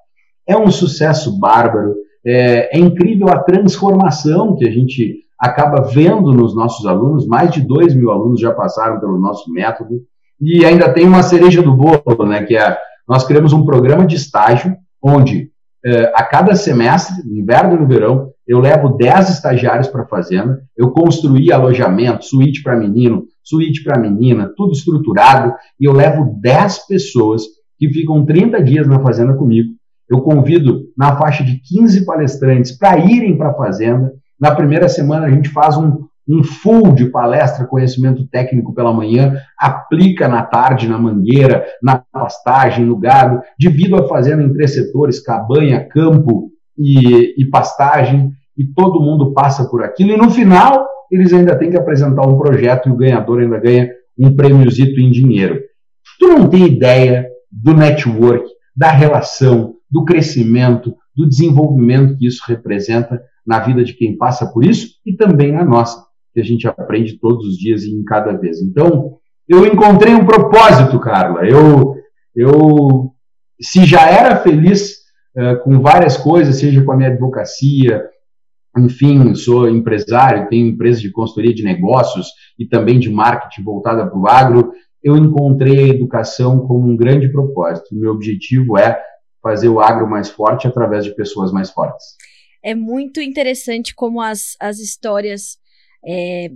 É 0.47 0.57
um 0.57 0.71
sucesso 0.71 1.37
bárbaro. 1.37 1.93
É, 2.25 2.77
é 2.77 2.79
incrível 2.79 3.29
a 3.29 3.43
transformação 3.43 4.55
que 4.55 4.67
a 4.67 4.71
gente 4.71 5.23
acaba 5.37 5.81
vendo 5.81 6.31
nos 6.31 6.55
nossos 6.55 6.85
alunos. 6.85 7.27
Mais 7.27 7.51
de 7.51 7.61
dois 7.61 7.93
mil 7.93 8.09
alunos 8.09 8.39
já 8.39 8.53
passaram 8.53 8.99
pelo 8.99 9.19
nosso 9.19 9.51
método. 9.51 10.01
E 10.39 10.65
ainda 10.65 10.91
tem 10.91 11.07
uma 11.07 11.23
cereja 11.23 11.61
do 11.61 11.75
bolo, 11.75 12.25
né, 12.25 12.43
que 12.43 12.55
é 12.55 12.77
nós 13.07 13.25
criamos 13.25 13.53
um 13.53 13.65
programa 13.65 14.05
de 14.05 14.15
estágio 14.15 14.75
onde 15.01 15.51
eh, 15.85 16.11
a 16.15 16.23
cada 16.23 16.55
semestre, 16.55 17.15
no 17.25 17.37
inverno 17.37 17.75
e 17.75 17.79
no 17.79 17.87
verão, 17.87 18.31
eu 18.47 18.59
levo 18.59 18.89
10 18.97 19.29
estagiários 19.29 19.87
para 19.87 20.03
a 20.03 20.07
fazenda, 20.07 20.61
eu 20.77 20.91
construí 20.91 21.51
alojamento, 21.51 22.25
suíte 22.25 22.63
para 22.63 22.77
menino, 22.77 23.25
suíte 23.43 23.83
para 23.83 23.99
menina, 23.99 24.51
tudo 24.55 24.71
estruturado, 24.71 25.53
e 25.79 25.85
eu 25.85 25.91
levo 25.91 26.37
10 26.41 26.87
pessoas 26.87 27.43
que 27.77 27.89
ficam 27.89 28.25
30 28.25 28.63
dias 28.63 28.87
na 28.87 28.99
fazenda 29.01 29.33
comigo. 29.33 29.73
Eu 30.09 30.21
convido 30.21 30.83
na 30.97 31.17
faixa 31.17 31.43
de 31.43 31.59
15 31.59 32.05
palestrantes 32.05 32.71
para 32.77 32.99
irem 32.99 33.37
para 33.37 33.49
a 33.49 33.53
fazenda. 33.53 34.13
Na 34.39 34.53
primeira 34.53 34.87
semana 34.87 35.25
a 35.25 35.29
gente 35.29 35.49
faz 35.49 35.77
um, 35.77 36.05
um 36.27 36.43
full 36.43 36.93
de 36.93 37.05
palestra, 37.05 37.67
conhecimento 37.67 38.25
técnico 38.27 38.73
pela 38.73 38.93
manhã, 38.93 39.35
aplica 39.57 40.27
na 40.27 40.43
tarde 40.43 40.87
na 40.87 40.97
mangueira, 40.97 41.65
na 41.81 41.97
pastagem, 41.97 42.85
no 42.85 42.97
gado, 42.97 43.41
divido 43.59 43.95
a 43.97 44.07
fazenda 44.07 44.43
em 44.43 44.53
três 44.53 44.73
setores, 44.73 45.21
cabanha, 45.21 45.85
campo 45.87 46.49
e, 46.77 47.41
e 47.41 47.49
pastagem, 47.49 48.31
e 48.57 48.65
todo 48.65 49.01
mundo 49.01 49.33
passa 49.33 49.67
por 49.67 49.83
aquilo, 49.83 50.11
e 50.11 50.17
no 50.17 50.29
final 50.29 50.87
eles 51.11 51.33
ainda 51.33 51.55
têm 51.55 51.69
que 51.69 51.77
apresentar 51.77 52.27
um 52.27 52.37
projeto 52.37 52.89
e 52.89 52.91
o 52.91 52.95
ganhador 52.95 53.39
ainda 53.39 53.59
ganha 53.59 53.89
um 54.17 54.35
prêmiozito 54.35 54.99
em 54.99 55.11
dinheiro. 55.11 55.59
Tu 56.19 56.27
não 56.27 56.49
tem 56.49 56.65
ideia 56.65 57.27
do 57.51 57.73
network, 57.73 58.45
da 58.75 58.89
relação, 58.89 59.75
do 59.91 60.03
crescimento, 60.05 60.95
do 61.15 61.27
desenvolvimento 61.27 62.17
que 62.17 62.25
isso 62.25 62.43
representa 62.47 63.21
na 63.45 63.59
vida 63.59 63.83
de 63.83 63.93
quem 63.93 64.17
passa 64.17 64.47
por 64.47 64.65
isso 64.65 64.95
e 65.05 65.15
também 65.15 65.51
na 65.51 65.63
nossa 65.63 66.03
que 66.33 66.41
a 66.41 66.43
gente 66.43 66.67
aprende 66.67 67.19
todos 67.19 67.45
os 67.45 67.57
dias 67.57 67.83
e 67.83 67.91
em 67.91 68.03
cada 68.03 68.33
vez. 68.33 68.61
Então, 68.61 69.17
eu 69.47 69.65
encontrei 69.65 70.13
um 70.13 70.25
propósito, 70.25 70.99
Carla. 70.99 71.45
Eu, 71.45 71.95
Eu, 72.35 73.11
se 73.61 73.85
já 73.85 74.09
era 74.09 74.37
feliz 74.37 74.97
uh, 75.37 75.63
com 75.63 75.79
várias 75.79 76.17
coisas, 76.17 76.57
seja 76.57 76.83
com 76.83 76.91
a 76.91 76.97
minha 76.97 77.09
advocacia, 77.09 78.03
enfim, 78.75 79.35
sou 79.35 79.69
empresário, 79.69 80.49
tenho 80.49 80.67
empresa 80.67 80.99
de 80.99 81.11
consultoria 81.11 81.53
de 81.53 81.63
negócios 81.63 82.27
e 82.57 82.65
também 82.65 82.99
de 82.99 83.11
marketing 83.11 83.63
voltada 83.63 84.07
para 84.07 84.19
o 84.19 84.27
agro, 84.27 84.71
eu 85.03 85.15
encontrei 85.15 85.79
a 85.79 85.93
educação 85.93 86.65
como 86.65 86.89
um 86.89 86.97
grande 86.97 87.31
propósito. 87.31 87.93
Meu 87.93 88.11
objetivo 88.11 88.77
é 88.77 88.99
fazer 89.43 89.69
o 89.69 89.79
agro 89.79 90.09
mais 90.09 90.29
forte 90.29 90.67
através 90.67 91.03
de 91.03 91.13
pessoas 91.13 91.51
mais 91.51 91.69
fortes. 91.69 92.15
É 92.63 92.73
muito 92.73 93.21
interessante 93.21 93.93
como 93.93 94.21
as, 94.21 94.55
as 94.59 94.79
histórias 94.79 95.57
é, 96.05 96.49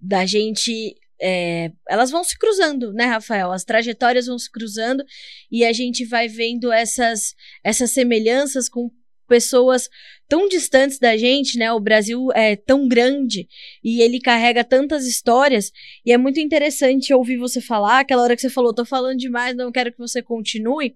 da 0.00 0.26
gente 0.26 0.96
é, 1.20 1.70
elas 1.88 2.10
vão 2.10 2.24
se 2.24 2.38
cruzando, 2.38 2.92
né, 2.92 3.04
Rafael? 3.04 3.52
As 3.52 3.64
trajetórias 3.64 4.26
vão 4.26 4.38
se 4.38 4.50
cruzando 4.50 5.04
e 5.50 5.64
a 5.64 5.72
gente 5.72 6.04
vai 6.04 6.28
vendo 6.28 6.72
essas, 6.72 7.34
essas 7.62 7.92
semelhanças 7.92 8.68
com 8.68 8.90
pessoas 9.26 9.88
tão 10.28 10.48
distantes 10.48 10.98
da 10.98 11.16
gente, 11.16 11.58
né? 11.58 11.72
O 11.72 11.80
Brasil 11.80 12.28
é 12.34 12.56
tão 12.56 12.88
grande 12.88 13.48
e 13.82 14.00
ele 14.00 14.20
carrega 14.20 14.64
tantas 14.64 15.06
histórias 15.06 15.70
e 16.04 16.12
é 16.12 16.18
muito 16.18 16.40
interessante 16.40 17.12
ouvir 17.12 17.36
você 17.36 17.60
falar, 17.60 18.00
aquela 18.00 18.22
hora 18.22 18.34
que 18.34 18.42
você 18.42 18.50
falou, 18.50 18.74
tô 18.74 18.84
falando 18.84 19.18
demais, 19.18 19.56
não 19.56 19.72
quero 19.72 19.92
que 19.92 19.98
você 19.98 20.22
continue, 20.22 20.94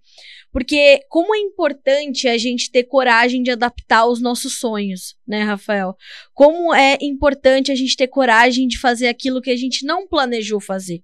porque 0.53 1.01
como 1.09 1.35
é 1.35 1.38
importante 1.38 2.29
a 2.29 2.38
gente 2.38 2.71
ter 2.71 2.85
coragem 2.85 3.43
de 3.43 3.51
adaptar 3.51 4.07
os 4.07 4.21
nossos 4.21 4.59
sonhos, 4.59 5.17
né, 5.27 5.43
Rafael? 5.43 5.95
Como 6.33 6.75
é 6.75 6.97
importante 7.01 7.71
a 7.71 7.75
gente 7.75 7.97
ter 7.97 8.09
coragem 8.09 8.67
de 8.67 8.79
fazer 8.79 9.09
aquilo 9.09 9.43
que 9.43 9.51
a 9.51 9.57
gente 9.57 9.85
não 9.85 10.07
planejou 10.07 10.61
fazer 10.61 11.03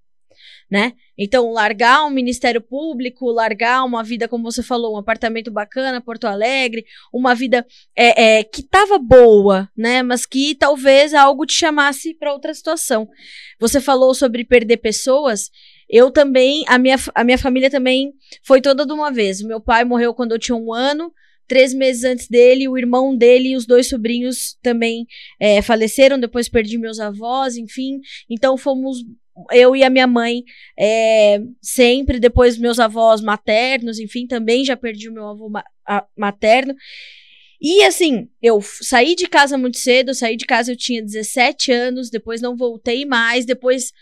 né? 0.71 0.93
Então, 1.17 1.51
largar 1.53 2.05
um 2.05 2.11
ministério 2.11 2.61
público, 2.61 3.31
largar 3.31 3.85
uma 3.85 4.03
vida, 4.03 4.27
como 4.27 4.45
você 4.45 4.63
falou, 4.63 4.95
um 4.95 4.99
apartamento 4.99 5.51
bacana, 5.51 6.01
Porto 6.01 6.27
Alegre, 6.27 6.85
uma 7.13 7.35
vida 7.35 7.65
é, 7.97 8.39
é, 8.39 8.45
que 8.45 8.61
estava 8.61 8.99
boa, 8.99 9.69
né? 9.77 10.03
Mas 10.03 10.27
que 10.27 10.55
talvez 10.55 11.15
algo 11.15 11.47
te 11.47 11.55
chamasse 11.55 12.15
para 12.15 12.33
outra 12.33 12.53
situação. 12.53 13.09
Você 13.61 13.81
falou 13.81 14.15
sobre 14.15 14.45
perder 14.45 14.79
pessoas. 14.79 15.51
Eu 15.89 16.11
também, 16.11 16.65
a 16.67 16.79
minha, 16.79 16.97
a 17.15 17.23
minha 17.23 17.39
família 17.39 17.71
também 17.71 18.13
foi 18.43 18.61
toda 18.61 18.87
de 18.87 18.93
uma 18.93 19.13
vez. 19.13 19.43
Meu 19.43 19.61
pai 19.61 19.85
morreu 19.85 20.15
quando 20.15 20.33
eu 20.33 20.39
tinha 20.39 20.57
um 20.57 20.73
ano. 20.73 21.13
Três 21.47 21.75
meses 21.75 22.05
antes 22.05 22.27
dele, 22.27 22.67
o 22.67 22.79
irmão 22.79 23.15
dele 23.15 23.51
e 23.51 23.57
os 23.57 23.67
dois 23.67 23.87
sobrinhos 23.87 24.57
também 24.63 25.07
é, 25.39 25.61
faleceram. 25.61 26.19
Depois 26.19 26.49
perdi 26.49 26.79
meus 26.79 26.99
avós, 26.99 27.57
enfim. 27.57 28.01
Então 28.31 28.57
fomos 28.57 29.05
eu 29.53 29.75
e 29.75 29.83
a 29.83 29.91
minha 29.91 30.07
mãe 30.07 30.43
é, 30.79 31.41
sempre, 31.61 32.21
depois 32.21 32.59
meus 32.59 32.79
avós 32.79 33.21
maternos, 33.21 33.99
enfim, 33.99 34.27
também 34.27 34.65
já 34.65 34.77
perdi 34.77 35.09
o 35.09 35.13
meu 35.13 35.27
avô 35.29 35.49
ma 35.49 35.65
materno. 36.17 36.75
E 37.61 37.83
assim, 37.85 38.29
eu 38.43 38.61
saí 38.63 39.15
de 39.15 39.27
casa 39.27 39.57
muito 39.57 39.79
cedo, 39.79 40.15
saí 40.15 40.37
de 40.37 40.45
casa 40.45 40.73
eu 40.73 40.77
tinha 40.77 41.03
17 41.03 41.73
anos, 41.73 42.11
depois 42.11 42.41
não 42.41 42.57
voltei 42.57 43.05
mais, 43.05 43.47
depois 43.47 43.93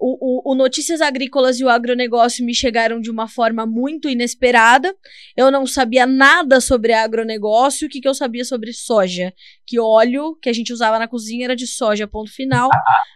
o, 0.00 0.50
o, 0.50 0.52
o, 0.52 0.54
Notícias 0.54 1.02
Agrícolas 1.02 1.60
e 1.60 1.64
o 1.64 1.68
agronegócio 1.68 2.44
me 2.44 2.54
chegaram 2.54 3.00
de 3.00 3.10
uma 3.10 3.28
forma 3.28 3.66
muito 3.66 4.08
inesperada. 4.08 4.96
Eu 5.36 5.50
não 5.50 5.66
sabia 5.66 6.06
nada 6.06 6.58
sobre 6.58 6.94
agronegócio. 6.94 7.86
O 7.86 7.90
que, 7.90 8.00
que 8.00 8.08
eu 8.08 8.14
sabia 8.14 8.44
sobre 8.44 8.72
soja? 8.72 9.32
Que 9.66 9.78
óleo 9.78 10.36
que 10.40 10.48
a 10.48 10.52
gente 10.54 10.72
usava 10.72 10.98
na 10.98 11.06
cozinha 11.06 11.44
era 11.44 11.54
de 11.54 11.66
soja, 11.66 12.08
ponto 12.08 12.32
final. 12.32 12.70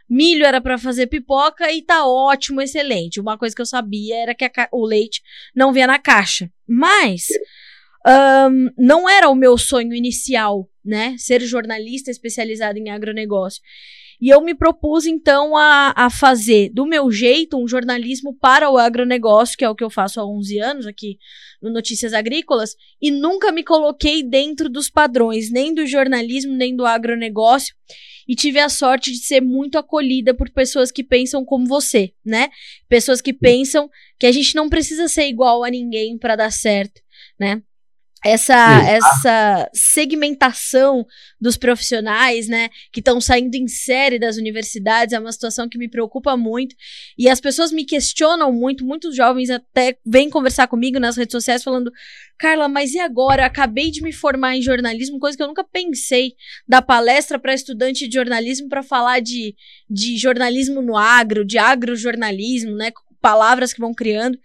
Milho 0.09 0.45
era 0.45 0.61
para 0.61 0.77
fazer 0.77 1.07
pipoca 1.07 1.73
e 1.73 1.81
tá 1.81 2.07
ótimo, 2.07 2.61
excelente. 2.61 3.19
Uma 3.19 3.39
coisa 3.39 3.57
que 3.57 3.63
eu 3.63 3.67
sabia 3.67 4.17
era 4.17 4.35
que 4.35 4.45
o 4.71 4.85
leite 4.85 5.23
não 5.57 5.73
vinha 5.73 5.87
na 5.87 5.99
caixa. 5.99 6.51
Mas 6.69 7.29
um, 8.07 8.69
não 8.77 9.09
era 9.09 9.31
o 9.31 9.35
meu 9.35 9.57
sonho 9.57 9.95
inicial, 9.95 10.69
né? 10.85 11.17
Ser 11.17 11.41
jornalista 11.41 12.11
especializado 12.11 12.79
em 12.79 12.91
agronegócio. 12.91 13.63
E 14.21 14.29
eu 14.29 14.41
me 14.41 14.55
propus, 14.55 15.07
então, 15.07 15.57
a, 15.57 15.93
a 15.97 16.11
fazer, 16.11 16.71
do 16.71 16.87
meu 16.87 17.11
jeito, 17.11 17.57
um 17.57 17.69
jornalismo 17.69 18.35
para 18.35 18.71
o 18.71 18.79
agronegócio, 18.79 19.57
que 19.57 19.65
é 19.65 19.69
o 19.69 19.75
que 19.75 19.85
eu 19.85 19.91
faço 19.91 20.21
há 20.21 20.27
11 20.27 20.59
anos 20.59 20.87
aqui 20.87 21.19
no 21.61 21.71
Notícias 21.71 22.13
Agrícolas, 22.13 22.77
e 23.01 23.11
nunca 23.11 23.51
me 23.51 23.65
coloquei 23.65 24.23
dentro 24.23 24.69
dos 24.69 24.91
padrões, 24.91 25.51
nem 25.51 25.75
do 25.75 25.87
jornalismo, 25.87 26.53
nem 26.53 26.77
do 26.77 26.85
agronegócio. 26.85 27.75
E 28.27 28.35
tive 28.35 28.59
a 28.59 28.69
sorte 28.69 29.13
de 29.13 29.19
ser 29.19 29.41
muito 29.43 29.77
acolhida 29.77 30.33
por 30.33 30.51
pessoas 30.51 30.91
que 30.91 31.05
pensam 31.05 31.45
como 31.45 31.67
você, 31.67 32.13
né? 32.25 32.49
Pessoas 32.89 33.21
que 33.21 33.35
pensam 33.35 33.91
que 34.19 34.27
a 34.27 34.33
gente 34.33 34.55
não 34.55 34.69
precisa 34.69 35.09
ser 35.09 35.27
igual 35.27 35.63
a 35.63 35.71
ninguém 35.71 36.17
para 36.17 36.37
dar 36.37 36.51
certo, 36.51 37.03
né? 37.39 37.63
Essa, 38.25 38.83
essa 38.89 39.71
segmentação 39.75 41.07
dos 41.39 41.59
profissionais, 41.59 42.49
né, 42.49 42.71
que 42.91 43.01
estão 43.01 43.21
saindo 43.21 43.55
em 43.55 43.69
série 43.69 44.19
das 44.19 44.39
universidades 44.39 45.13
é 45.13 45.19
uma 45.19 45.31
situação 45.31 45.69
que 45.69 45.77
me 45.77 45.91
preocupa 45.91 46.35
muito. 46.35 46.75
E 47.19 47.29
as 47.29 47.39
pessoas 47.39 47.71
me 47.71 47.85
questionam 47.85 48.51
muito, 48.51 48.83
muitos 48.83 49.15
jovens 49.15 49.51
até 49.51 49.99
vêm 50.07 50.31
conversar 50.31 50.67
comigo 50.69 50.99
nas 50.99 51.19
redes 51.19 51.33
sociais 51.33 51.63
falando: 51.63 51.93
Carla, 52.39 52.67
mas 52.67 52.95
e 52.95 52.99
agora? 52.99 53.45
Acabei 53.45 53.91
de 53.91 54.03
me 54.03 54.13
formar 54.13 54.57
em 54.57 54.63
jornalismo, 54.63 55.19
coisa 55.19 55.37
que 55.37 55.43
eu 55.43 55.49
nunca 55.49 55.63
pensei 55.63 56.33
dar 56.67 56.81
palestra 56.81 57.39
para 57.39 57.53
estudante 57.53 58.09
de 58.09 58.15
jornalismo 58.15 58.71
para 58.71 58.83
falar 58.83 59.21
de, 59.21 59.55
de 59.89 60.17
jornalismo 60.17 60.81
no 60.81 60.97
agro, 60.97 61.45
de 61.45 61.59
agrojornalismo, 61.59 62.75
né, 62.75 62.91
palavras 63.21 63.75
que 63.75 63.81
vão 63.81 63.93
criando. 63.93 64.39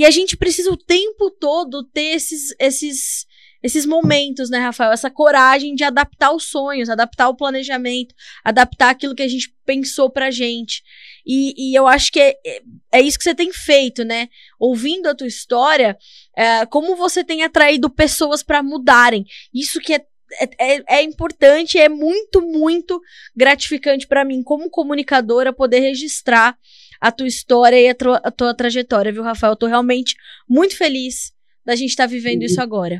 E 0.00 0.04
a 0.06 0.10
gente 0.10 0.34
precisa 0.34 0.72
o 0.72 0.78
tempo 0.78 1.30
todo 1.30 1.84
ter 1.84 2.14
esses, 2.14 2.54
esses, 2.58 3.26
esses 3.62 3.84
momentos, 3.84 4.48
né, 4.48 4.56
Rafael? 4.56 4.92
Essa 4.92 5.10
coragem 5.10 5.74
de 5.74 5.84
adaptar 5.84 6.32
os 6.32 6.44
sonhos, 6.44 6.88
adaptar 6.88 7.28
o 7.28 7.36
planejamento, 7.36 8.14
adaptar 8.42 8.88
aquilo 8.88 9.14
que 9.14 9.22
a 9.22 9.28
gente 9.28 9.54
pensou 9.66 10.08
pra 10.08 10.30
gente. 10.30 10.82
E, 11.26 11.52
e 11.54 11.78
eu 11.78 11.86
acho 11.86 12.10
que 12.12 12.18
é, 12.18 12.34
é, 12.46 12.62
é 12.94 13.00
isso 13.02 13.18
que 13.18 13.24
você 13.24 13.34
tem 13.34 13.52
feito, 13.52 14.02
né? 14.02 14.30
Ouvindo 14.58 15.06
a 15.06 15.14
tua 15.14 15.26
história, 15.26 15.98
é, 16.34 16.64
como 16.64 16.96
você 16.96 17.22
tem 17.22 17.42
atraído 17.42 17.90
pessoas 17.90 18.42
para 18.42 18.62
mudarem. 18.62 19.26
Isso 19.52 19.78
que 19.80 19.92
é 19.92 20.06
é, 20.40 20.48
é, 20.58 20.82
é, 20.98 21.02
importante, 21.02 21.76
é 21.76 21.88
muito, 21.88 22.40
muito 22.40 23.00
gratificante 23.34 24.06
para 24.06 24.24
mim, 24.24 24.42
como 24.42 24.70
comunicadora, 24.70 25.52
poder 25.52 25.80
registrar 25.80 26.56
a 27.00 27.10
tua 27.10 27.26
história 27.26 27.80
e 27.80 27.88
a, 27.88 27.94
tua, 27.94 28.16
a 28.16 28.30
tua 28.30 28.54
trajetória, 28.54 29.12
viu, 29.12 29.22
Rafael? 29.22 29.52
Eu 29.52 29.56
tô 29.56 29.66
realmente 29.66 30.14
muito 30.48 30.76
feliz 30.76 31.32
da 31.64 31.74
gente 31.74 31.90
estar 31.90 32.04
tá 32.04 32.10
vivendo 32.10 32.42
isso 32.42 32.60
agora. 32.60 32.98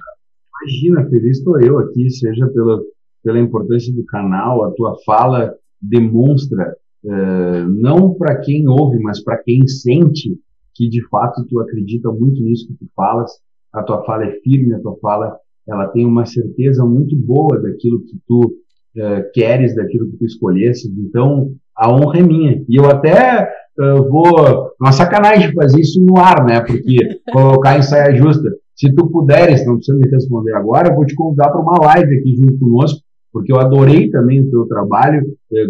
Imagina, 0.62 1.08
feliz 1.08 1.38
estou 1.38 1.60
eu 1.60 1.78
aqui, 1.78 2.10
seja 2.10 2.46
pela, 2.48 2.80
pela 3.22 3.38
importância 3.38 3.92
do 3.92 4.04
canal, 4.04 4.64
a 4.64 4.70
tua 4.72 4.96
fala 5.04 5.54
demonstra, 5.80 6.76
uh, 7.04 7.68
não 7.68 8.14
para 8.14 8.40
quem 8.40 8.68
ouve, 8.68 8.98
mas 9.00 9.22
para 9.22 9.38
quem 9.38 9.66
sente 9.66 10.38
que 10.74 10.88
de 10.88 11.06
fato 11.08 11.44
tu 11.46 11.60
acredita 11.60 12.10
muito 12.10 12.42
nisso 12.42 12.66
que 12.68 12.74
tu 12.74 12.90
falas, 12.94 13.30
a 13.72 13.82
tua 13.82 14.02
fala 14.04 14.24
é 14.24 14.32
firme, 14.40 14.74
a 14.74 14.80
tua 14.80 14.96
fala 14.98 15.36
ela 15.68 15.88
tem 15.88 16.06
uma 16.06 16.26
certeza 16.26 16.84
muito 16.84 17.16
boa 17.16 17.60
daquilo 17.60 18.02
que 18.04 18.18
tu 18.26 18.40
uh, 18.44 19.32
queres, 19.32 19.74
daquilo 19.74 20.10
que 20.10 20.16
tu 20.18 20.24
escolhesse, 20.24 20.88
então 20.88 21.54
a 21.80 21.90
honra 21.90 22.18
é 22.18 22.22
minha. 22.22 22.64
E 22.68 22.76
eu 22.76 22.86
até 22.86 23.48
eu 23.78 24.08
vou. 24.08 24.70
Uma 24.78 24.92
sacanagem 24.92 25.54
fazer 25.54 25.80
isso 25.80 26.04
no 26.04 26.18
ar, 26.18 26.44
né? 26.44 26.60
Porque 26.60 27.20
colocar 27.32 27.78
em 27.78 27.82
saia 27.82 28.14
justa. 28.14 28.50
Se 28.76 28.92
tu 28.94 29.08
puderes, 29.08 29.66
não 29.66 29.76
precisa 29.76 29.98
me 29.98 30.08
responder 30.08 30.54
agora, 30.54 30.88
eu 30.88 30.96
vou 30.96 31.04
te 31.04 31.14
convidar 31.14 31.50
para 31.50 31.60
uma 31.60 31.78
live 31.84 32.18
aqui 32.18 32.34
junto 32.36 32.58
conosco, 32.58 33.00
porque 33.32 33.52
eu 33.52 33.58
adorei 33.58 34.10
também 34.10 34.40
o 34.40 34.50
teu 34.50 34.66
trabalho, 34.66 35.22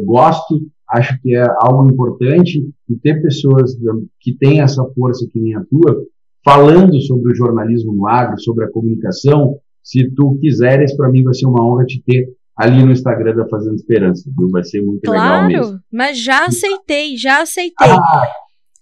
gosto, 0.05 0.61
acho 0.88 1.20
que 1.20 1.35
é 1.35 1.44
algo 1.61 1.90
importante 1.90 2.64
e 2.88 2.96
ter 2.96 3.20
pessoas 3.20 3.77
que 4.20 4.37
têm 4.37 4.61
essa 4.61 4.85
força 4.94 5.27
que 5.33 5.40
nem 5.40 5.57
a 5.57 5.64
tua, 5.64 6.05
falando 6.44 7.01
sobre 7.03 7.33
o 7.33 7.35
jornalismo 7.35 7.92
no 7.92 8.07
agro, 8.07 8.40
sobre 8.40 8.64
a 8.64 8.70
comunicação. 8.70 9.57
Se 9.83 10.09
tu 10.11 10.38
quiseres, 10.40 10.96
para 10.96 11.11
mim 11.11 11.25
vai 11.25 11.35
ser 11.35 11.46
uma 11.46 11.64
honra 11.64 11.85
te 11.87 12.01
ter 12.07 12.29
ali 12.61 12.85
no 12.85 12.92
Instagram 12.92 13.35
da 13.35 13.49
Fazenda 13.49 13.77
Esperança, 13.77 14.31
viu? 14.37 14.51
Vai 14.51 14.62
ser 14.62 14.83
muito 14.83 15.01
claro, 15.03 15.46
legal 15.46 15.49
mesmo. 15.49 15.64
Claro, 15.64 15.83
mas 15.90 16.18
já 16.23 16.44
aceitei, 16.44 17.16
já 17.16 17.40
aceitei. 17.40 17.88
Ah, 17.88 18.27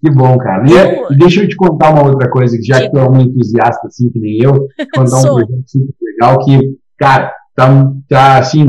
que 0.00 0.10
bom, 0.10 0.36
cara. 0.36 0.68
E, 0.68 0.76
é, 0.76 1.00
eu... 1.00 1.12
e, 1.12 1.16
deixa 1.16 1.42
eu 1.42 1.48
te 1.48 1.54
contar 1.54 1.90
uma 1.90 2.04
outra 2.04 2.28
coisa, 2.28 2.56
que 2.56 2.64
já 2.64 2.80
que 2.80 2.90
tu 2.90 2.98
é 2.98 3.08
um 3.08 3.20
entusiasta 3.20 3.86
assim 3.86 4.10
que 4.10 4.18
nem 4.18 4.38
eu, 4.42 4.66
contar 4.92 5.18
um 5.18 5.34
projeto 5.34 5.64
super 5.66 5.94
legal 6.04 6.44
que, 6.44 6.76
cara, 6.98 7.32
tá, 7.54 7.92
tá 8.08 8.38
assim, 8.38 8.66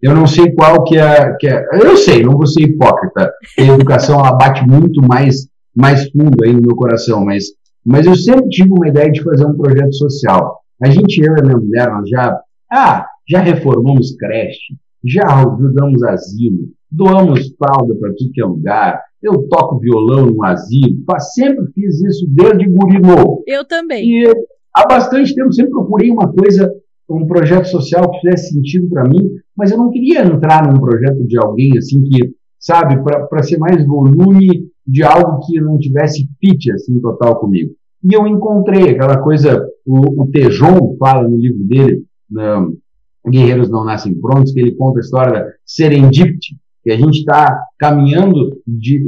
eu 0.00 0.14
não 0.14 0.26
sei 0.26 0.52
qual 0.52 0.84
que 0.84 0.96
é, 0.96 1.34
que 1.40 1.48
é, 1.48 1.64
eu 1.72 1.96
sei, 1.96 2.22
não 2.22 2.32
vou 2.32 2.46
ser 2.46 2.62
hipócrita, 2.62 3.32
a 3.58 3.62
educação 3.62 4.20
ela 4.20 4.36
bate 4.36 4.64
muito 4.64 5.02
mais, 5.02 5.48
mais 5.74 6.08
fundo 6.12 6.44
aí 6.44 6.52
no 6.52 6.62
meu 6.62 6.76
coração, 6.76 7.24
mas, 7.24 7.46
mas 7.84 8.06
eu 8.06 8.14
sempre 8.14 8.48
tive 8.50 8.70
uma 8.70 8.86
ideia 8.86 9.10
de 9.10 9.20
fazer 9.22 9.46
um 9.46 9.56
projeto 9.56 9.92
social. 9.94 10.60
A 10.80 10.90
gente, 10.90 11.20
eu 11.20 11.34
e 11.36 11.40
a 11.40 11.42
minha 11.42 11.56
mulher, 11.56 11.90
nós 11.90 12.08
já, 12.08 12.38
ah, 12.70 13.06
já 13.28 13.40
reformamos 13.40 14.16
creche, 14.16 14.74
já 15.04 15.24
ajudamos 15.24 16.02
asilo, 16.02 16.68
doamos 16.90 17.54
fralda 17.58 17.94
para 17.96 18.12
tudo 18.14 18.30
que 18.32 18.40
é 18.40 18.44
lugar, 18.44 19.02
eu 19.22 19.48
toco 19.48 19.78
violão 19.78 20.26
no 20.26 20.44
asilo, 20.44 20.98
sempre 21.18 21.66
fiz 21.72 22.00
isso 22.02 22.26
desde 22.28 22.68
guri 22.68 23.00
Eu 23.46 23.64
também. 23.64 24.04
E 24.04 24.32
há 24.74 24.86
bastante 24.86 25.34
tempo 25.34 25.52
sempre 25.52 25.72
procurei 25.72 26.10
uma 26.10 26.32
coisa, 26.32 26.72
um 27.08 27.26
projeto 27.26 27.66
social 27.66 28.10
que 28.10 28.20
fizesse 28.20 28.52
sentido 28.52 28.88
para 28.88 29.08
mim, 29.08 29.30
mas 29.56 29.70
eu 29.70 29.78
não 29.78 29.90
queria 29.90 30.22
entrar 30.22 30.66
num 30.66 30.78
projeto 30.78 31.26
de 31.26 31.38
alguém 31.38 31.76
assim 31.78 32.02
que, 32.04 32.34
sabe, 32.58 33.02
para 33.02 33.42
ser 33.42 33.58
mais 33.58 33.84
volume 33.86 34.68
de 34.86 35.02
algo 35.02 35.40
que 35.46 35.60
não 35.60 35.78
tivesse 35.78 36.28
fit 36.38 36.70
assim 36.72 37.00
total 37.00 37.40
comigo. 37.40 37.72
E 38.02 38.14
eu 38.14 38.26
encontrei 38.26 38.90
aquela 38.90 39.18
coisa, 39.18 39.66
o, 39.86 40.22
o 40.22 40.30
Tejon 40.30 40.96
fala 40.98 41.26
no 41.26 41.38
livro 41.38 41.64
dele, 41.64 42.04
Guerreiros 43.28 43.70
Não 43.70 43.84
Nascem 43.84 44.14
Prontos, 44.14 44.52
que 44.52 44.60
ele 44.60 44.74
conta 44.74 44.98
a 44.98 45.00
história 45.00 45.32
da 45.32 45.46
serendipity, 45.64 46.56
que 46.82 46.90
a 46.90 46.96
gente 46.96 47.18
está 47.18 47.58
caminhando 47.78 48.60
de, 48.66 49.02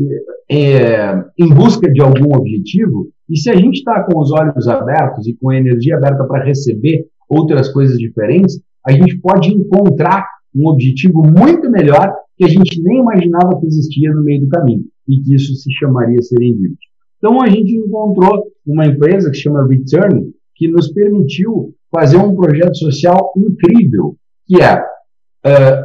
é, 0.50 1.22
em 1.38 1.48
busca 1.52 1.90
de 1.90 2.00
algum 2.00 2.35
objetivo, 2.35 3.09
e 3.29 3.37
se 3.38 3.50
a 3.50 3.57
gente 3.57 3.79
está 3.79 4.02
com 4.05 4.18
os 4.18 4.33
olhos 4.33 4.66
abertos 4.68 5.26
e 5.26 5.35
com 5.35 5.50
a 5.50 5.57
energia 5.57 5.96
aberta 5.96 6.24
para 6.24 6.44
receber 6.44 7.07
outras 7.29 7.68
coisas 7.72 7.98
diferentes, 7.98 8.61
a 8.87 8.92
gente 8.92 9.18
pode 9.18 9.52
encontrar 9.52 10.26
um 10.55 10.68
objetivo 10.68 11.22
muito 11.22 11.68
melhor 11.70 12.14
que 12.38 12.44
a 12.44 12.48
gente 12.48 12.81
nem 12.83 13.00
imaginava 13.00 13.59
que 13.61 13.66
existia 13.66 14.12
no 14.12 14.22
meio 14.22 14.42
do 14.42 14.48
caminho, 14.48 14.85
e 15.09 15.20
que 15.20 15.35
isso 15.35 15.55
se 15.55 15.70
chamaria 15.72 16.22
serendipity. 16.22 16.87
Então 17.18 17.42
a 17.42 17.48
gente 17.48 17.74
encontrou 17.74 18.44
uma 18.66 18.87
empresa 18.87 19.31
que 19.31 19.37
se 19.37 19.42
chama 19.42 19.66
Return, 19.66 20.33
que 20.55 20.68
nos 20.68 20.92
permitiu 20.92 21.74
fazer 21.90 22.16
um 22.16 22.35
projeto 22.35 22.77
social 22.77 23.33
incrível, 23.37 24.16
que 24.46 24.61
é 24.61 24.79
uh, 24.79 25.85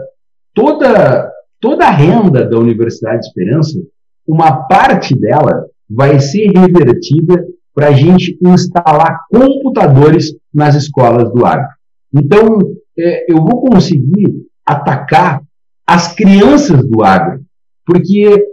toda, 0.53 1.31
toda 1.59 1.85
a 1.85 1.91
renda 1.91 2.45
da 2.45 2.57
Universidade 2.57 3.21
de 3.21 3.27
Esperança, 3.27 3.79
uma 4.27 4.67
parte 4.67 5.17
dela 5.17 5.65
vai 5.89 6.19
ser 6.19 6.47
revertida 6.47 7.45
para 7.73 7.87
a 7.87 7.91
gente 7.91 8.37
instalar 8.41 9.21
computadores 9.29 10.33
nas 10.53 10.75
escolas 10.75 11.31
do 11.31 11.45
agro. 11.45 11.69
Então, 12.13 12.59
é, 12.97 13.31
eu 13.31 13.37
vou 13.37 13.61
conseguir 13.61 14.45
atacar 14.65 15.41
as 15.87 16.13
crianças 16.13 16.85
do 16.85 17.03
agro, 17.03 17.41
porque 17.85 18.45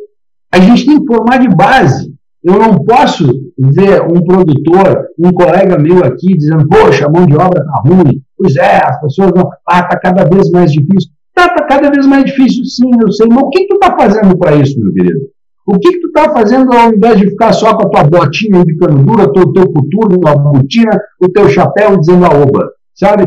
a 0.52 0.58
gente 0.58 0.87
tem 0.87 1.00
que 1.00 1.06
formar 1.06 1.38
de 1.38 1.48
base. 1.48 2.08
Eu 2.44 2.59
não 2.59 2.79
posso 2.79 3.24
ver 3.59 4.03
um 4.03 4.22
produtor, 4.24 5.09
um 5.18 5.33
colega 5.33 5.79
meu 5.79 6.05
aqui, 6.05 6.37
dizendo, 6.37 6.68
poxa, 6.68 7.07
a 7.07 7.11
mão 7.11 7.27
de 7.27 7.35
obra 7.35 7.61
está 7.61 7.83
ruim. 7.85 8.22
Pois 8.37 8.57
é, 8.57 8.77
as 8.85 9.01
pessoas 9.01 9.33
vão, 9.35 9.51
ah, 9.68 9.81
está 9.81 9.98
cada 9.98 10.24
vez 10.24 10.51
mais 10.51 10.72
difícil. 10.72 11.11
Está 11.37 11.55
tá 11.55 11.66
cada 11.66 11.90
vez 11.90 12.07
mais 12.07 12.24
difícil, 12.24 12.64
sim, 12.64 12.90
eu 13.01 13.12
sei. 13.12 13.27
Mas 13.29 13.42
o 13.42 13.51
que, 13.51 13.61
que 13.61 13.68
tu 13.68 13.74
está 13.74 13.96
fazendo 13.96 14.37
para 14.38 14.57
isso, 14.57 14.79
meu 14.81 14.92
querido? 14.92 15.20
O 15.66 15.79
que, 15.79 15.92
que 15.92 16.01
tu 16.01 16.07
está 16.09 16.33
fazendo 16.33 16.72
ao 16.72 16.94
invés 16.94 17.18
de 17.18 17.29
ficar 17.29 17.53
só 17.53 17.77
com 17.77 17.87
a 17.87 17.90
tua 17.90 18.05
botinha 18.05 18.64
de 18.64 18.74
cano 18.77 19.05
dura, 19.05 19.24
o 19.24 19.53
teu, 19.53 19.70
coturno, 19.70 20.27
a 20.27 20.35
botina, 20.35 20.98
o 21.20 21.29
teu 21.29 21.48
chapéu 21.51 21.98
dizendo 21.98 22.24
a 22.24 22.31
oba? 22.31 22.70
Sabe? 22.94 23.24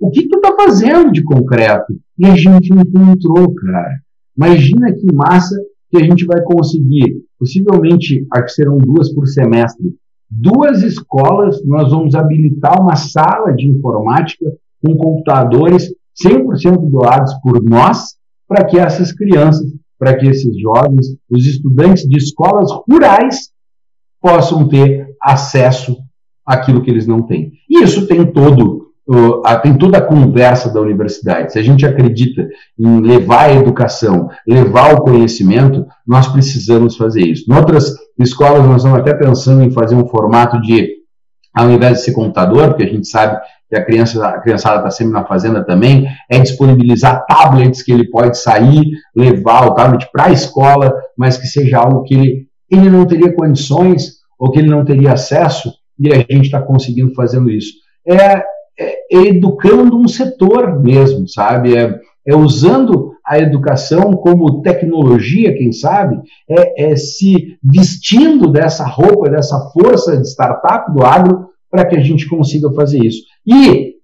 O, 0.00 0.10
que 0.10 0.28
tu 0.28 0.36
está 0.36 0.52
fazendo 0.56 1.12
de 1.12 1.22
concreto? 1.22 1.94
E 2.18 2.26
a 2.26 2.34
gente 2.34 2.72
encontrou, 2.72 3.54
cara. 3.54 4.00
Imagina 4.36 4.92
que 4.92 5.14
massa 5.14 5.54
que 5.90 5.98
a 5.98 6.00
gente 6.00 6.26
vai 6.26 6.42
conseguir, 6.42 7.22
possivelmente, 7.44 8.26
acho 8.32 8.44
que 8.44 8.52
serão 8.52 8.78
duas 8.78 9.12
por 9.12 9.26
semestre, 9.26 9.94
duas 10.30 10.82
escolas, 10.82 11.62
nós 11.66 11.90
vamos 11.90 12.14
habilitar 12.14 12.80
uma 12.80 12.96
sala 12.96 13.52
de 13.52 13.68
informática 13.68 14.46
com 14.82 14.96
computadores 14.96 15.92
100% 16.24 16.88
doados 16.88 17.34
por 17.42 17.62
nós, 17.62 18.14
para 18.48 18.64
que 18.64 18.78
essas 18.78 19.12
crianças, 19.12 19.70
para 19.98 20.16
que 20.16 20.26
esses 20.26 20.58
jovens, 20.58 21.06
os 21.30 21.44
estudantes 21.44 22.08
de 22.08 22.16
escolas 22.16 22.70
rurais 22.88 23.50
possam 24.20 24.66
ter 24.66 25.06
acesso 25.20 25.98
àquilo 26.46 26.82
que 26.82 26.90
eles 26.90 27.06
não 27.06 27.22
têm. 27.22 27.52
E 27.68 27.82
isso 27.82 28.06
tem 28.06 28.24
todo 28.32 28.83
tem 29.62 29.76
toda 29.76 29.98
a 29.98 30.02
conversa 30.02 30.72
da 30.72 30.80
universidade. 30.80 31.52
Se 31.52 31.58
a 31.58 31.62
gente 31.62 31.84
acredita 31.84 32.48
em 32.78 33.00
levar 33.00 33.50
a 33.50 33.54
educação, 33.54 34.30
levar 34.46 34.94
o 34.94 35.02
conhecimento, 35.02 35.86
nós 36.06 36.26
precisamos 36.28 36.96
fazer 36.96 37.22
isso. 37.22 37.44
Em 37.50 37.54
outras 37.54 37.94
escolas, 38.18 38.64
nós 38.64 38.76
estamos 38.76 38.98
até 38.98 39.12
pensando 39.14 39.62
em 39.62 39.70
fazer 39.70 39.94
um 39.94 40.08
formato 40.08 40.60
de, 40.62 40.88
ao 41.52 41.70
invés 41.70 41.98
de 41.98 42.04
ser 42.04 42.12
computador, 42.12 42.68
porque 42.68 42.84
a 42.84 42.88
gente 42.88 43.06
sabe 43.06 43.38
que 43.68 43.76
a, 43.76 43.84
criança, 43.84 44.26
a 44.26 44.40
criançada 44.40 44.76
está 44.78 44.90
sempre 44.90 45.12
na 45.12 45.24
fazenda 45.24 45.62
também, 45.62 46.06
é 46.30 46.38
disponibilizar 46.38 47.26
tablets 47.26 47.82
que 47.82 47.92
ele 47.92 48.08
pode 48.08 48.38
sair, 48.38 48.90
levar 49.14 49.66
o 49.66 49.74
tablet 49.74 50.08
para 50.10 50.26
a 50.26 50.32
escola, 50.32 50.94
mas 51.16 51.36
que 51.36 51.46
seja 51.46 51.78
algo 51.78 52.04
que 52.04 52.14
ele, 52.14 52.46
ele 52.70 52.88
não 52.88 53.06
teria 53.06 53.34
condições 53.34 54.24
ou 54.38 54.50
que 54.50 54.60
ele 54.60 54.70
não 54.70 54.84
teria 54.84 55.12
acesso, 55.12 55.72
e 55.98 56.12
a 56.12 56.16
gente 56.16 56.46
está 56.46 56.60
conseguindo 56.60 57.14
fazendo 57.14 57.50
isso. 57.50 57.72
É, 58.06 58.42
é, 58.78 59.16
educando 59.28 59.96
um 59.96 60.08
setor 60.08 60.80
mesmo, 60.80 61.28
sabe? 61.28 61.76
É, 61.76 61.98
é, 62.26 62.34
usando 62.34 63.12
a 63.26 63.38
educação 63.38 64.12
como 64.12 64.62
tecnologia, 64.62 65.56
quem 65.56 65.72
sabe, 65.72 66.20
é, 66.48 66.92
é, 66.92 66.96
se 66.96 67.58
vestindo 67.62 68.50
dessa 68.50 68.84
roupa, 68.84 69.30
dessa 69.30 69.58
força 69.72 70.16
de 70.16 70.26
startup 70.28 70.92
do 70.92 71.04
agro, 71.04 71.48
para 71.70 71.84
que 71.86 71.96
a 71.96 72.00
gente 72.00 72.28
consiga 72.28 72.70
fazer 72.72 73.04
isso. 73.04 73.22
E 73.46 73.94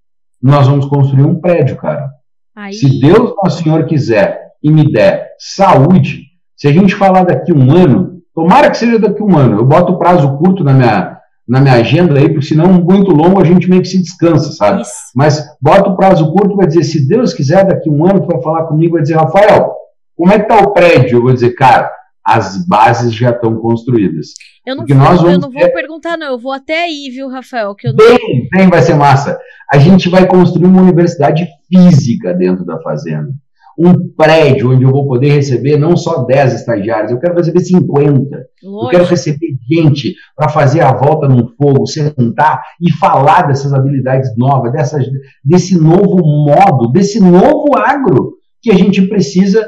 nós 0.42 0.66
vamos 0.66 0.87
construir 0.87 1.24
um 1.24 1.40
prédio, 1.40 1.76
cara. 1.76 2.11
Aí... 2.56 2.72
Se 2.72 3.00
Deus, 3.00 3.35
nosso 3.42 3.62
Senhor, 3.62 3.85
quiser 3.87 4.50
e 4.62 4.70
me 4.70 4.90
der 4.90 5.35
saúde, 5.38 6.22
se 6.56 6.68
a 6.68 6.72
gente 6.72 6.94
falar 6.94 7.24
daqui 7.24 7.52
um 7.52 7.70
ano, 7.72 8.20
tomara 8.35 8.70
que 8.70 8.76
seja 8.76 8.98
daqui 8.98 9.22
um 9.22 9.37
ano, 9.37 9.59
eu 9.59 9.64
boto 9.64 9.92
o 9.92 9.98
prazo 9.98 10.37
curto 10.37 10.64
na 10.64 10.72
minha, 10.72 11.19
na 11.50 11.60
minha 11.60 11.74
agenda 11.74 12.16
aí, 12.16 12.28
porque 12.28 12.46
senão 12.46 12.72
muito 12.72 13.10
longo 13.10 13.40
a 13.40 13.44
gente 13.44 13.68
meio 13.68 13.82
que 13.82 13.88
se 13.88 14.00
descansa, 14.00 14.52
sabe? 14.52 14.82
Isso. 14.82 14.92
Mas 15.16 15.44
bota 15.60 15.90
o 15.90 15.96
prazo 15.96 16.32
curto, 16.32 16.54
vai 16.54 16.68
dizer, 16.68 16.84
se 16.84 17.08
Deus 17.08 17.34
quiser, 17.34 17.66
daqui 17.66 17.90
um 17.90 18.06
ano, 18.06 18.24
vai 18.24 18.40
falar 18.40 18.66
comigo, 18.66 18.92
vai 18.92 19.02
dizer, 19.02 19.16
Rafael, 19.16 19.74
como 20.16 20.32
é 20.32 20.38
que 20.38 20.46
tá 20.46 20.60
o 20.60 20.72
prédio? 20.72 21.18
Eu 21.18 21.22
vou 21.22 21.32
dizer, 21.32 21.50
cara, 21.56 21.90
as 22.24 22.64
bases 22.68 23.12
já 23.12 23.30
estão 23.30 23.56
construídas. 23.56 24.28
Eu 24.64 24.76
não, 24.76 24.86
vou, 24.86 25.28
eu 25.28 25.40
não 25.40 25.50
vou 25.50 25.72
perguntar, 25.72 26.16
não, 26.16 26.28
eu 26.28 26.38
vou 26.38 26.52
até 26.52 26.84
aí, 26.84 27.10
viu, 27.10 27.28
Rafael? 27.28 27.74
Que 27.74 27.88
eu 27.88 27.94
não... 27.94 27.98
Bem, 27.98 28.48
bem, 28.52 28.68
vai 28.68 28.82
ser 28.82 28.94
massa. 28.94 29.36
A 29.72 29.76
gente 29.76 30.08
vai 30.08 30.28
construir 30.28 30.66
uma 30.66 30.82
universidade 30.82 31.48
física 31.68 32.32
dentro 32.32 32.64
da 32.64 32.80
fazenda 32.80 33.32
um 33.78 34.09
prédio 34.16 34.72
onde 34.72 34.85
eu 34.85 34.90
vou 34.90 35.06
poder 35.06 35.30
receber 35.30 35.76
não 35.76 35.96
só 35.96 36.24
10 36.24 36.54
estagiários, 36.54 37.11
eu 37.11 37.18
quero 37.18 37.37
receber 37.37 37.61
50. 37.61 38.46
Lógico. 38.62 38.87
Eu 38.87 38.88
quero 38.90 39.04
receber 39.04 39.48
gente 39.70 40.14
para 40.37 40.48
fazer 40.48 40.80
a 40.80 40.92
volta 40.92 41.28
num 41.28 41.48
fogo, 41.56 41.87
sentar 41.87 42.62
e 42.80 42.92
falar 42.92 43.46
dessas 43.46 43.72
habilidades 43.72 44.37
novas, 44.37 44.72
dessas, 44.72 45.06
desse 45.44 45.78
novo 45.78 46.18
modo, 46.18 46.92
desse 46.92 47.20
novo 47.20 47.76
agro 47.76 48.35
que 48.62 48.70
a 48.70 48.74
gente 48.74 49.02
precisa 49.02 49.66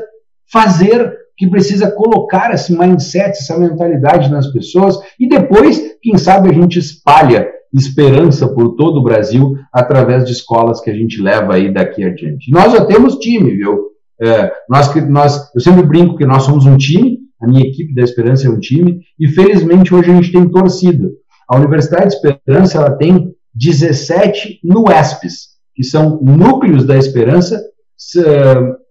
fazer, 0.53 1.13
que 1.37 1.49
precisa 1.49 1.91
colocar 1.91 2.53
esse 2.53 2.77
mindset, 2.77 3.31
essa 3.31 3.59
mentalidade 3.59 4.31
nas 4.31 4.47
pessoas 4.53 4.99
e 5.19 5.29
depois, 5.29 5.97
quem 6.03 6.19
sabe, 6.19 6.51
a 6.51 6.53
gente 6.53 6.79
espalha 6.79 7.49
esperança 7.73 8.47
por 8.49 8.75
todo 8.77 8.99
o 8.99 9.03
Brasil 9.03 9.55
através 9.73 10.25
de 10.25 10.33
escolas 10.33 10.81
que 10.81 10.91
a 10.91 10.95
gente 10.95 11.23
leva 11.23 11.55
aí 11.55 11.73
daqui 11.73 12.05
adiante. 12.05 12.51
Nós 12.51 12.73
já 12.73 12.85
temos 12.85 13.17
time, 13.17 13.51
viu? 13.57 13.92
É, 14.23 14.53
nós, 14.69 14.95
nós, 15.09 15.51
eu 15.55 15.61
sempre 15.61 15.83
brinco 15.83 16.17
que 16.17 16.25
nós 16.25 16.45
somos 16.45 16.65
um 16.65 16.77
time, 16.77 17.19
a 17.41 17.47
minha 17.47 17.67
equipe 17.67 17.93
da 17.93 18.03
Esperança 18.03 18.47
é 18.47 18.51
um 18.51 18.61
time, 18.61 19.01
e 19.19 19.27
felizmente 19.29 19.93
hoje 19.93 20.11
a 20.11 20.15
gente 20.15 20.31
tem 20.31 20.49
torcida. 20.49 21.09
A 21.49 21.57
Universidade 21.57 22.09
de 22.09 22.15
Esperança 22.15 22.79
ela 22.79 22.97
tem 22.97 23.35
17 23.55 24.61
NUESPs, 24.63 25.53
que 25.75 25.83
são 25.83 26.21
núcleos 26.23 26.85
da 26.85 26.97
Esperança 26.97 27.61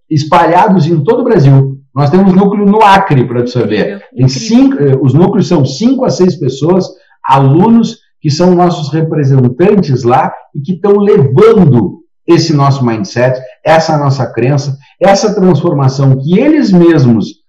espalhados 0.09 0.85
em 0.85 1.01
todo 1.03 1.21
o 1.21 1.23
Brasil. 1.23 1.77
Nós 1.95 2.09
temos 2.09 2.33
núcleo 2.33 2.65
no 2.65 2.81
Acre, 2.81 3.25
para 3.25 3.41
você 3.41 3.65
ver. 3.65 4.01
Tem 4.15 4.27
cinco, 4.27 4.77
eh, 4.77 4.97
os 5.01 5.13
núcleos 5.13 5.47
são 5.47 5.65
5 5.65 6.05
a 6.05 6.09
6 6.09 6.37
pessoas, 6.37 6.87
alunos 7.25 7.99
que 8.21 8.29
são 8.29 8.55
nossos 8.55 8.93
representantes 8.93 10.03
lá 10.03 10.31
e 10.55 10.61
que 10.61 10.73
estão 10.73 10.97
levando 10.97 12.00
esse 12.33 12.53
nosso 12.53 12.85
mindset, 12.85 13.39
essa 13.63 13.97
nossa 13.97 14.31
crença, 14.31 14.77
essa 14.99 15.33
transformação 15.33 16.17
que 16.17 16.39
eles 16.39 16.71
mesmos 16.71 17.41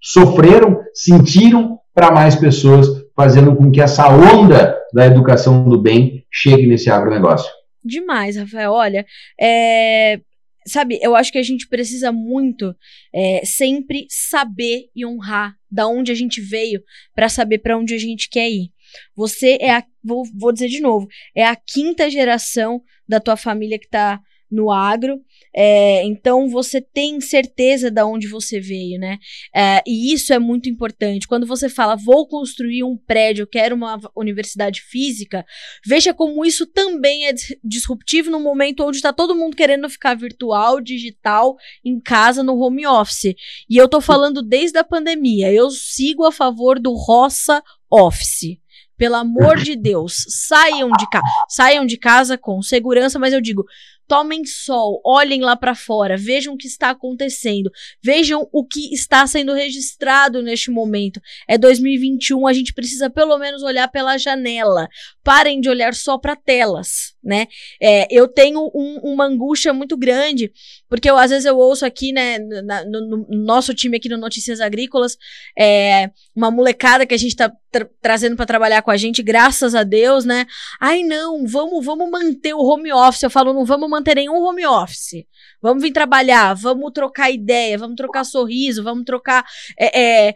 sofreram, 0.00 0.80
sentiram 0.94 1.78
para 1.94 2.10
mais 2.10 2.34
pessoas, 2.34 2.88
fazendo 3.14 3.54
com 3.54 3.70
que 3.70 3.80
essa 3.80 4.08
onda 4.08 4.78
da 4.94 5.06
educação 5.06 5.68
do 5.68 5.80
bem 5.80 6.24
chegue 6.30 6.66
nesse 6.66 6.90
agronegócio. 6.90 7.50
Demais, 7.84 8.36
Rafael. 8.36 8.72
Olha, 8.72 9.06
é, 9.40 10.20
sabe, 10.66 10.98
eu 11.02 11.14
acho 11.14 11.32
que 11.32 11.38
a 11.38 11.42
gente 11.42 11.68
precisa 11.68 12.12
muito 12.12 12.74
é, 13.14 13.42
sempre 13.44 14.06
saber 14.08 14.86
e 14.94 15.04
honrar 15.04 15.54
da 15.70 15.86
onde 15.86 16.12
a 16.12 16.14
gente 16.14 16.40
veio 16.40 16.82
para 17.14 17.28
saber 17.28 17.58
para 17.58 17.76
onde 17.76 17.94
a 17.94 17.98
gente 17.98 18.28
quer 18.28 18.48
ir. 18.48 18.70
Você 19.14 19.56
é 19.60 19.70
a, 19.70 19.84
vou, 20.02 20.24
vou 20.36 20.52
dizer 20.52 20.68
de 20.68 20.80
novo, 20.80 21.06
é 21.34 21.44
a 21.44 21.56
quinta 21.56 22.10
geração 22.10 22.82
da 23.08 23.20
tua 23.20 23.36
família 23.36 23.78
que 23.78 23.86
está 23.86 24.20
no 24.50 24.70
agro. 24.70 25.20
É, 25.54 26.04
então 26.04 26.48
você 26.48 26.80
tem 26.80 27.20
certeza 27.20 27.90
de 27.90 28.02
onde 28.02 28.28
você 28.28 28.60
veio, 28.60 28.98
né? 28.98 29.18
É, 29.54 29.82
e 29.86 30.12
isso 30.12 30.32
é 30.32 30.38
muito 30.38 30.68
importante. 30.68 31.26
Quando 31.26 31.46
você 31.46 31.68
fala, 31.68 31.96
vou 31.96 32.26
construir 32.26 32.84
um 32.84 32.96
prédio, 32.96 33.46
quero 33.46 33.74
uma 33.74 33.98
universidade 34.16 34.80
física, 34.82 35.44
veja 35.84 36.14
como 36.14 36.44
isso 36.44 36.66
também 36.66 37.26
é 37.26 37.34
disruptivo 37.62 38.30
no 38.30 38.40
momento 38.40 38.84
onde 38.84 38.96
está 38.96 39.12
todo 39.12 39.34
mundo 39.34 39.56
querendo 39.56 39.88
ficar 39.88 40.14
virtual, 40.14 40.80
digital, 40.80 41.56
em 41.84 42.00
casa, 42.00 42.42
no 42.42 42.58
home 42.58 42.86
office. 42.86 43.34
E 43.68 43.76
eu 43.76 43.88
tô 43.88 44.00
falando 44.00 44.42
desde 44.42 44.78
a 44.78 44.84
pandemia. 44.84 45.52
Eu 45.52 45.70
sigo 45.70 46.24
a 46.24 46.32
favor 46.32 46.78
do 46.78 46.92
roça 46.94 47.62
office. 47.90 48.58
Pelo 48.96 49.14
amor 49.14 49.56
de 49.56 49.76
Deus, 49.76 50.26
saiam 50.28 50.90
de 50.90 51.08
casa, 51.08 51.24
saiam 51.48 51.86
de 51.86 51.96
casa 51.96 52.36
com 52.36 52.60
segurança, 52.60 53.18
mas 53.18 53.32
eu 53.32 53.40
digo, 53.40 53.64
tomem 54.10 54.44
sol, 54.44 55.00
olhem 55.04 55.40
lá 55.40 55.54
para 55.54 55.72
fora, 55.72 56.16
vejam 56.16 56.54
o 56.54 56.56
que 56.56 56.66
está 56.66 56.90
acontecendo, 56.90 57.70
vejam 58.02 58.48
o 58.50 58.66
que 58.66 58.92
está 58.92 59.24
sendo 59.24 59.54
registrado 59.54 60.42
neste 60.42 60.68
momento. 60.68 61.20
É 61.46 61.56
2021, 61.56 62.44
a 62.48 62.52
gente 62.52 62.74
precisa 62.74 63.08
pelo 63.08 63.38
menos 63.38 63.62
olhar 63.62 63.86
pela 63.86 64.18
janela. 64.18 64.88
Parem 65.22 65.60
de 65.60 65.68
olhar 65.68 65.94
só 65.94 66.18
para 66.18 66.34
telas, 66.34 67.14
né? 67.22 67.46
É, 67.80 68.06
eu 68.10 68.28
tenho 68.28 68.70
um, 68.74 69.00
uma 69.02 69.24
angústia 69.24 69.72
muito 69.72 69.96
grande, 69.96 70.52
porque 70.88 71.08
eu, 71.08 71.16
às 71.16 71.30
vezes 71.30 71.46
eu 71.46 71.56
ouço 71.56 71.86
aqui, 71.86 72.12
né, 72.12 72.38
na, 72.38 72.84
no, 72.84 73.06
no, 73.06 73.26
nosso 73.30 73.74
time 73.74 73.96
aqui 73.96 74.08
no 74.08 74.18
Notícias 74.18 74.60
Agrícolas, 74.60 75.16
é, 75.58 76.10
uma 76.34 76.50
molecada 76.50 77.06
que 77.06 77.14
a 77.14 77.18
gente 77.18 77.30
está 77.30 77.50
tra 77.70 77.88
trazendo 78.02 78.34
para 78.34 78.46
trabalhar 78.46 78.82
com 78.82 78.90
a 78.90 78.96
gente, 78.96 79.22
graças 79.22 79.76
a 79.76 79.84
Deus, 79.84 80.24
né? 80.24 80.44
Ai, 80.80 81.04
não, 81.04 81.46
vamos, 81.46 81.84
vamos 81.84 82.10
manter 82.10 82.52
o 82.52 82.64
home 82.64 82.92
office. 82.92 83.22
Eu 83.22 83.30
falo, 83.30 83.52
não 83.52 83.64
vamos 83.64 83.88
manter 83.88 84.10
manter 84.10 84.16
nenhum 84.16 84.42
home 84.42 84.66
office. 84.66 85.24
Vamos 85.62 85.82
vir 85.82 85.92
trabalhar, 85.92 86.54
vamos 86.54 86.90
trocar 86.92 87.30
ideia, 87.30 87.76
vamos 87.78 87.96
trocar 87.96 88.24
sorriso, 88.24 88.82
vamos 88.82 89.04
trocar. 89.04 89.44
É, 89.78 90.28
é, 90.28 90.34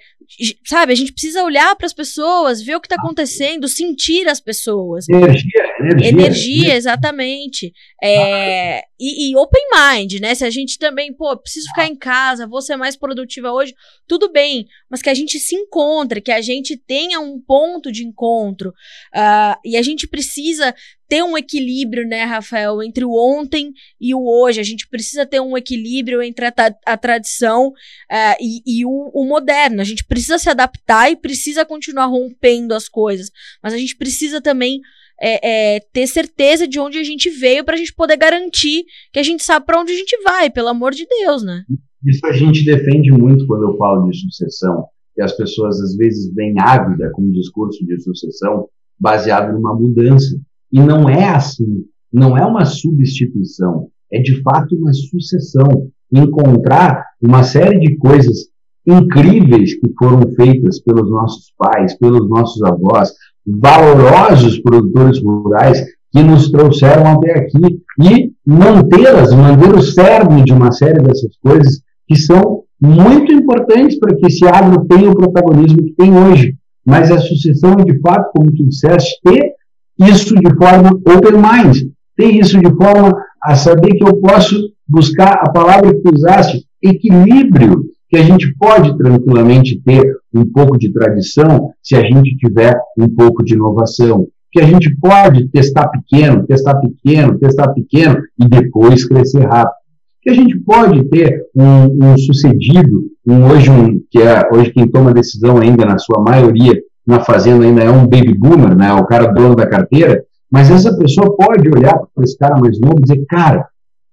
sabe, 0.64 0.93
a 0.93 0.97
gente 0.97 1.12
precisa 1.12 1.43
olhar 1.43 1.74
para 1.76 1.87
as 1.87 1.95
pessoas, 1.95 2.62
ver 2.62 2.76
o 2.76 2.80
que 2.80 2.87
está 2.87 2.97
acontecendo, 2.97 3.66
sentir 3.68 4.28
as 4.28 4.41
pessoas. 4.41 5.09
Energia, 5.09 5.62
energia. 5.80 6.09
Energia, 6.09 6.74
exatamente. 6.75 7.72
É, 8.03 8.83
e, 8.99 9.31
e, 9.31 9.37
open 9.37 9.62
mind, 9.72 10.20
né? 10.20 10.35
Se 10.35 10.45
a 10.45 10.51
gente 10.51 10.79
também, 10.79 11.12
pô, 11.12 11.37
preciso 11.37 11.68
ficar 11.68 11.87
em 11.87 11.97
casa, 11.97 12.47
vou 12.47 12.62
ser 12.62 12.77
mais 12.77 12.97
produtiva 12.97 13.53
hoje, 13.53 13.75
tudo 14.07 14.31
bem, 14.31 14.66
mas 14.89 15.03
que 15.03 15.11
a 15.11 15.14
gente 15.14 15.39
se 15.39 15.55
encontre, 15.55 16.20
que 16.20 16.33
a 16.33 16.41
gente 16.41 16.77
tenha 16.77 17.20
um 17.20 17.41
ponto 17.41 17.91
de 17.91 18.05
encontro. 18.05 18.70
Uh, 19.14 19.59
e 19.64 19.77
a 19.77 19.83
gente 19.83 20.07
precisa 20.07 20.75
ter 21.09 21.22
um 21.22 21.37
equilíbrio, 21.37 22.07
né, 22.07 22.25
Rafael, 22.25 22.83
entre 22.83 23.05
o 23.05 23.12
ontem 23.12 23.72
e 24.01 24.14
o 24.14 24.27
hoje. 24.27 24.61
A 24.61 24.64
gente 24.64 24.89
precisa 24.89 25.27
ter 25.27 25.41
um 25.41 25.57
equilíbrio 25.57 26.22
entre 26.22 26.47
a, 26.47 26.55
a 26.87 26.97
tradição 26.97 27.68
uh, 27.68 28.37
e, 28.41 28.62
e 28.66 28.85
o, 28.87 29.11
o, 29.12 29.25
moderno. 29.25 29.81
A 29.81 29.85
gente 29.85 30.05
precisa 30.05 30.39
se 30.39 30.49
adaptar 30.49 31.11
e 31.11 31.16
precisa 31.16 31.64
continuar 31.64 32.07
rompendo 32.07 32.75
as 32.75 32.89
coisas. 32.89 33.31
Mas 33.62 33.75
a 33.75 33.79
gente 33.79 33.97
precisa 33.97 34.41
também 34.41 34.81
é, 35.21 35.77
é, 35.77 35.81
ter 35.93 36.07
certeza 36.07 36.67
de 36.67 36.79
onde 36.79 36.99
a 36.99 37.05
gente 37.05 37.31
veio 37.31 37.65
para 37.65 37.75
a 37.75 37.79
gente 37.79 37.95
poder 37.95 38.17
garantir 38.17 38.85
que 39.12 39.19
a 39.19 39.23
gente 39.23 39.43
sabe 39.43 39.67
para 39.67 39.81
onde 39.81 39.93
a 39.93 39.97
gente 39.97 40.17
vai, 40.23 40.51
pelo 40.51 40.69
amor 40.69 40.93
de 40.93 41.07
Deus, 41.07 41.43
né? 41.43 41.65
Isso 42.05 42.27
a 42.27 42.33
gente 42.33 42.65
defende 42.65 43.11
muito 43.11 43.47
quando 43.47 43.71
eu 43.71 43.77
falo 43.77 44.09
de 44.11 44.19
sucessão. 44.19 44.87
E 45.17 45.23
as 45.23 45.33
pessoas 45.37 45.81
às 45.81 45.97
vezes 45.97 46.33
vêm 46.35 46.55
ávida 46.59 47.11
com 47.12 47.23
um 47.23 47.31
discurso 47.31 47.85
de 47.87 47.99
sucessão 48.01 48.69
baseado 48.99 49.53
numa 49.53 49.75
mudança. 49.75 50.37
E 50.73 50.81
não 50.81 51.09
é 51.09 51.29
assim, 51.29 51.85
não 52.12 52.37
é 52.37 52.45
uma 52.45 52.65
substituição, 52.65 53.89
é 54.12 54.21
de 54.21 54.43
fato 54.43 54.77
uma 54.77 54.93
sucessão. 54.93 55.91
Encontrar 56.12 57.05
uma 57.21 57.43
série 57.43 57.81
de 57.81 57.97
coisas 57.97 58.49
incríveis 58.87 59.75
que 59.75 59.93
foram 59.99 60.31
feitas 60.35 60.79
pelos 60.81 61.11
nossos 61.11 61.53
pais, 61.57 61.97
pelos 61.99 62.29
nossos 62.29 62.62
avós, 62.62 63.12
valorosos 63.47 64.59
produtores 64.61 65.23
rurais 65.23 65.83
que 66.13 66.23
nos 66.23 66.51
trouxeram 66.51 67.07
até 67.13 67.39
aqui 67.39 67.81
e 68.03 68.33
mantê-las, 68.47 69.33
manter 69.33 69.75
o 69.75 69.83
cerne 69.83 70.45
de 70.45 70.53
uma 70.53 70.71
série 70.73 71.03
dessas 71.03 71.37
coisas 71.43 71.81
que 72.07 72.17
são 72.17 72.63
muito 72.81 73.33
importantes 73.33 73.99
para 73.99 74.15
que 74.15 74.27
esse 74.27 74.47
agro 74.47 74.85
tenha 74.87 75.11
o 75.11 75.17
protagonismo 75.17 75.79
que 75.79 75.93
tem 75.93 76.17
hoje. 76.17 76.55
Mas 76.85 77.11
a 77.11 77.19
sucessão 77.19 77.73
é, 77.81 77.85
de 77.85 77.99
fato, 78.01 78.31
como 78.35 78.53
tu 78.53 78.65
disseste, 78.65 79.19
ter 79.25 79.55
isso 79.99 80.35
de 80.35 80.55
forma 80.57 80.91
open 80.91 81.33
mind, 81.41 81.89
ter 82.17 82.31
isso 82.31 82.59
de 82.59 82.71
forma 82.77 83.17
a 83.43 83.55
saber 83.55 83.95
que 83.95 84.05
eu 84.05 84.17
posso 84.17 84.55
buscar 84.87 85.41
a 85.41 85.51
palavra 85.51 85.95
que 85.95 86.01
tu 86.01 86.15
usaste, 86.15 86.65
equilíbrio, 86.83 87.85
que 88.15 88.21
a 88.21 88.23
gente 88.23 88.55
pode 88.57 88.97
tranquilamente 88.97 89.83
ter 89.85 90.05
um 90.33 90.47
pouco 90.47 90.79
de 90.79 90.93
tradição 90.93 91.73
se 91.83 91.97
a 91.97 92.03
gente 92.03 92.37
tiver 92.37 92.73
um 92.97 93.09
pouco 93.09 93.45
de 93.45 93.55
inovação, 93.55 94.29
que 94.53 94.61
a 94.61 94.65
gente 94.65 94.95
pode 95.01 95.49
testar 95.49 95.89
pequeno, 95.89 96.47
testar 96.47 96.77
pequeno, 96.77 97.37
testar 97.41 97.73
pequeno 97.73 98.23
e 98.39 98.47
depois 98.49 99.05
crescer 99.05 99.45
rápido. 99.45 99.75
Que 100.23 100.31
a 100.31 100.33
gente 100.33 100.57
pode 100.61 101.03
ter 101.09 101.43
um, 101.57 102.12
um 102.12 102.17
sucedido, 102.17 103.03
um 103.27 103.47
hoje 103.47 103.69
um, 103.69 104.01
que 104.09 104.23
é 104.23 104.49
hoje 104.53 104.71
quem 104.71 104.87
toma 104.87 105.12
decisão 105.12 105.59
ainda 105.59 105.85
na 105.85 105.99
sua 105.99 106.23
maioria 106.23 106.81
na 107.05 107.19
fazenda 107.19 107.65
ainda 107.65 107.83
é 107.83 107.91
um 107.91 108.07
baby 108.07 108.33
boomer, 108.33 108.77
né, 108.77 108.93
o 108.93 109.05
cara 109.05 109.27
dono 109.27 109.57
da 109.57 109.67
carteira, 109.67 110.25
mas 110.51 110.71
essa 110.71 110.97
pessoa 110.97 111.37
pode 111.37 111.69
olhar 111.69 111.99
para 112.15 112.25
esse 112.25 112.39
cara 112.39 112.57
mais 112.61 112.81
novo 112.81 113.01
e 113.01 113.03
dizer, 113.03 113.25
cara, 113.29 113.67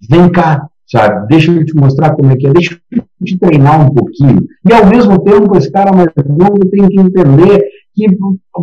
vem 0.10 0.28
cá, 0.28 0.68
sabe, 0.92 1.28
deixa 1.28 1.52
eu 1.52 1.66
te 1.66 1.74
mostrar 1.74 2.14
como 2.16 2.32
é 2.32 2.36
que 2.36 2.48
é, 2.48 2.52
deixa 2.52 2.78
eu 2.92 3.04
te 3.24 3.40
treinar 3.40 3.82
um 3.82 3.94
pouquinho. 3.94 4.46
E 4.70 4.74
ao 4.74 4.86
mesmo 4.86 5.18
tempo, 5.24 5.58
esse 5.58 5.72
cara 5.72 5.96
mais 5.96 6.10
novo 6.28 6.60
tem 6.70 6.88
que 6.88 7.00
entender 7.00 7.64
que 7.96 8.06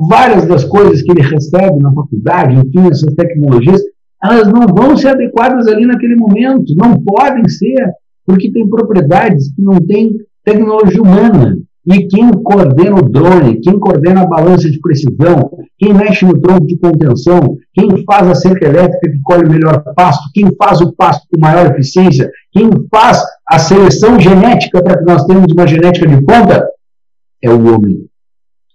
várias 0.09 0.47
das 0.47 0.65
coisas 0.65 1.03
que 1.03 1.11
ele 1.11 1.23
recebe 1.23 1.79
na 1.81 1.93
faculdade, 1.93 2.55
enfim, 2.55 2.89
essas 2.91 3.15
tecnologias, 3.15 3.81
elas 4.23 4.49
não 4.49 4.67
vão 4.67 4.97
ser 4.97 5.09
adequadas 5.09 5.67
ali 5.67 5.87
naquele 5.87 6.17
momento, 6.17 6.75
não 6.77 7.01
podem 7.01 7.49
ser, 7.49 7.93
porque 8.27 8.51
tem 8.51 8.69
propriedades 8.69 9.53
que 9.55 9.63
não 9.63 9.81
têm 9.81 10.13
tecnologia 10.45 11.03
humana. 11.03 11.59
E 11.91 12.07
quem 12.07 12.31
coordena 12.31 12.97
o 12.97 13.09
drone, 13.09 13.61
quem 13.61 13.79
coordena 13.79 14.21
a 14.21 14.27
balança 14.27 14.71
de 14.71 14.79
precisão, 14.79 15.51
quem 15.79 15.95
mexe 15.95 16.23
no 16.27 16.39
tronco 16.39 16.67
de 16.67 16.77
contenção, 16.77 17.57
quem 17.73 18.05
faz 18.05 18.29
a 18.29 18.35
cerca 18.35 18.67
elétrica 18.67 19.11
que 19.11 19.23
colhe 19.23 19.47
o 19.47 19.51
melhor 19.51 19.83
pasto, 19.97 20.29
quem 20.35 20.55
faz 20.57 20.83
o 20.83 20.93
pasto 20.93 21.27
com 21.33 21.41
maior 21.41 21.71
eficiência, 21.73 22.31
quem 22.53 22.69
faz 22.91 23.23
a 23.49 23.59
seleção 23.59 24.21
genética 24.21 24.83
para 24.83 24.99
que 24.99 25.05
nós 25.05 25.25
tenhamos 25.25 25.51
uma 25.51 25.67
genética 25.67 26.07
de 26.07 26.23
ponta, 26.23 26.69
é 27.43 27.51
o 27.51 27.75
homem. 27.75 28.05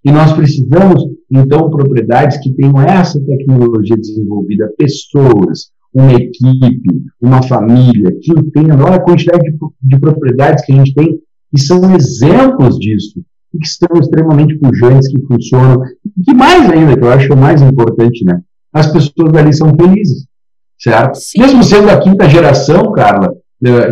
E 0.04 0.12
nós 0.12 0.34
precisamos, 0.34 1.06
então, 1.32 1.70
propriedades 1.70 2.38
que 2.38 2.52
tenham 2.54 2.82
essa 2.82 3.20
tecnologia 3.24 3.96
desenvolvida, 3.96 4.74
pessoas, 4.76 5.72
uma 5.94 6.14
equipe, 6.14 7.04
uma 7.22 7.44
família, 7.44 8.12
que 8.20 8.34
tenha, 8.52 8.76
olha 8.76 8.96
a 8.96 9.00
quantidade 9.00 9.44
de, 9.44 9.58
de 9.84 10.00
propriedades 10.00 10.66
que 10.66 10.74
a 10.74 10.76
gente 10.78 10.96
tem 10.96 11.20
que 11.54 11.62
são 11.62 11.96
exemplos 11.96 12.80
disso, 12.80 13.22
e 13.54 13.60
que 13.60 13.68
estão 13.68 14.00
extremamente 14.00 14.58
pujantes, 14.58 15.08
que 15.08 15.22
funcionam, 15.28 15.84
e 16.18 16.24
que 16.24 16.34
mais 16.34 16.70
ainda, 16.72 16.98
que 16.98 17.04
eu 17.04 17.12
acho 17.12 17.32
o 17.32 17.38
mais 17.38 17.62
importante, 17.62 18.26
né? 18.26 18.42
As 18.74 18.88
pessoas 18.88 19.32
dali 19.32 19.54
são 19.54 19.72
felizes, 19.76 20.26
certo? 20.80 21.16
Sim. 21.16 21.42
Mesmo 21.42 21.64
sendo 21.64 21.90
a 21.92 22.00
quinta 22.00 22.28
geração, 22.28 22.92
Carla, 22.92 23.36
né, 23.62 23.92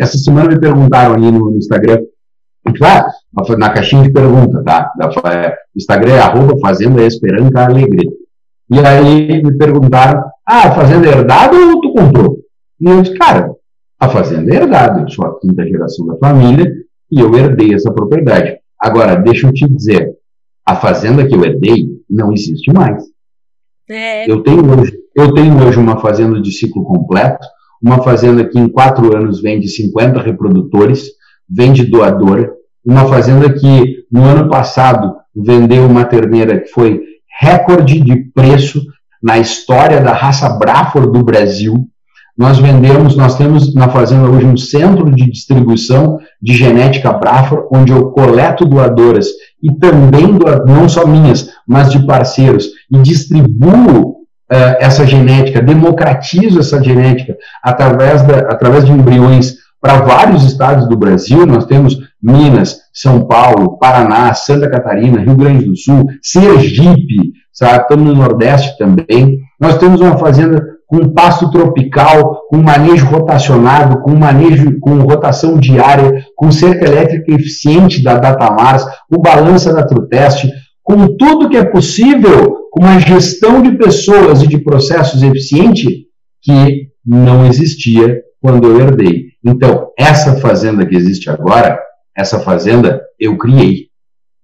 essa 0.00 0.18
semana 0.18 0.48
me 0.48 0.58
perguntaram 0.58 1.14
ali 1.14 1.30
no 1.30 1.56
Instagram, 1.56 2.02
claro, 2.76 3.06
na 3.56 3.70
caixinha 3.70 4.02
de 4.02 4.10
pergunta, 4.10 4.62
tá? 4.64 4.92
É, 5.32 5.54
Instagram 5.76 6.12
é 6.12 6.20
arroba 6.20 6.58
Fazenda 6.60 7.04
Esperança 7.04 7.64
Alegria. 7.64 8.10
E 8.68 8.78
aí 8.80 9.42
me 9.42 9.56
perguntaram, 9.56 10.24
ah, 10.46 10.68
a 10.68 10.72
fazenda 10.72 11.06
é 11.06 11.10
herdada 11.10 11.56
ou 11.56 11.80
tu 11.80 11.92
comprou? 11.92 12.38
E 12.80 12.88
eu 12.88 13.02
disse, 13.02 13.16
cara, 13.16 13.52
a 13.98 14.08
fazenda 14.08 14.52
é 14.52 14.56
herdada, 14.56 15.00
eu 15.00 15.08
sou 15.08 15.24
a 15.24 15.38
quinta 15.38 15.66
geração 15.66 16.06
da 16.06 16.16
família 16.16 16.79
e 17.10 17.20
eu 17.20 17.34
herdei 17.34 17.74
essa 17.74 17.92
propriedade. 17.92 18.58
Agora, 18.78 19.16
deixa 19.16 19.46
eu 19.46 19.52
te 19.52 19.68
dizer, 19.68 20.10
a 20.64 20.76
fazenda 20.76 21.26
que 21.26 21.34
eu 21.34 21.44
herdei 21.44 21.86
não 22.08 22.32
existe 22.32 22.72
mais. 22.72 23.02
É. 23.88 24.30
Eu, 24.30 24.42
tenho 24.42 24.78
hoje, 24.78 24.92
eu 25.16 25.34
tenho 25.34 25.66
hoje 25.66 25.78
uma 25.78 26.00
fazenda 26.00 26.40
de 26.40 26.52
ciclo 26.52 26.84
completo, 26.84 27.46
uma 27.82 28.02
fazenda 28.02 28.44
que 28.44 28.58
em 28.58 28.68
quatro 28.68 29.16
anos 29.16 29.40
vende 29.40 29.68
50 29.68 30.20
reprodutores, 30.20 31.08
vende 31.48 31.84
doadora, 31.84 32.52
uma 32.84 33.06
fazenda 33.06 33.52
que 33.52 34.04
no 34.10 34.24
ano 34.24 34.48
passado 34.48 35.16
vendeu 35.34 35.86
uma 35.86 36.04
terneira 36.04 36.60
que 36.60 36.68
foi 36.68 37.02
recorde 37.40 38.00
de 38.00 38.16
preço 38.32 38.80
na 39.22 39.38
história 39.38 40.00
da 40.00 40.12
raça 40.12 40.48
Braford 40.48 41.12
do 41.12 41.24
Brasil, 41.24 41.88
nós 42.40 42.58
vendemos, 42.58 43.14
nós 43.16 43.36
temos 43.36 43.74
na 43.74 43.90
fazenda 43.90 44.26
hoje 44.26 44.46
um 44.46 44.56
centro 44.56 45.14
de 45.14 45.30
distribuição 45.30 46.18
de 46.40 46.54
genética 46.54 47.12
Brafra, 47.12 47.66
onde 47.70 47.92
eu 47.92 48.12
coleto 48.12 48.64
doadoras 48.64 49.26
e 49.62 49.70
também, 49.74 50.38
não 50.66 50.88
só 50.88 51.06
minhas, 51.06 51.50
mas 51.68 51.92
de 51.92 51.98
parceiros, 52.06 52.70
e 52.90 52.96
distribuo 53.02 54.12
uh, 54.50 54.76
essa 54.80 55.06
genética, 55.06 55.60
democratizo 55.60 56.60
essa 56.60 56.82
genética 56.82 57.36
através, 57.62 58.22
da, 58.22 58.38
através 58.38 58.86
de 58.86 58.92
embriões 58.92 59.56
para 59.78 60.00
vários 60.00 60.42
estados 60.44 60.88
do 60.88 60.96
Brasil. 60.96 61.44
Nós 61.44 61.66
temos 61.66 61.98
Minas, 62.22 62.78
São 62.90 63.26
Paulo, 63.26 63.76
Paraná, 63.76 64.32
Santa 64.32 64.70
Catarina, 64.70 65.20
Rio 65.20 65.36
Grande 65.36 65.66
do 65.66 65.76
Sul, 65.76 66.06
Sergipe, 66.22 67.34
sabe? 67.52 67.82
estamos 67.82 68.06
no 68.06 68.14
Nordeste 68.14 68.78
também. 68.78 69.40
Nós 69.60 69.76
temos 69.76 70.00
uma 70.00 70.16
fazenda 70.16 70.69
com 70.90 71.08
pasto 71.08 71.48
tropical, 71.52 72.48
com 72.48 72.56
manejo 72.56 73.06
rotacionado, 73.06 74.00
com 74.00 74.10
manejo 74.10 74.76
com 74.80 74.98
rotação 74.98 75.56
diária, 75.56 76.24
com 76.34 76.50
cerca 76.50 76.84
elétrica 76.84 77.32
eficiente 77.32 78.02
da 78.02 78.18
Datamars, 78.18 78.84
com 79.08 79.22
balança 79.22 79.72
da 79.72 79.86
Truteste, 79.86 80.50
com 80.82 81.16
tudo 81.16 81.48
que 81.48 81.56
é 81.56 81.64
possível, 81.64 82.56
com 82.72 82.82
uma 82.82 82.98
gestão 82.98 83.62
de 83.62 83.78
pessoas 83.78 84.42
e 84.42 84.48
de 84.48 84.58
processos 84.58 85.22
eficiente 85.22 86.06
que 86.42 86.88
não 87.06 87.46
existia 87.46 88.20
quando 88.40 88.66
eu 88.66 88.80
herdei. 88.80 89.26
Então, 89.44 89.90
essa 89.96 90.40
fazenda 90.40 90.84
que 90.84 90.96
existe 90.96 91.30
agora, 91.30 91.78
essa 92.16 92.40
fazenda 92.40 93.00
eu 93.16 93.38
criei. 93.38 93.86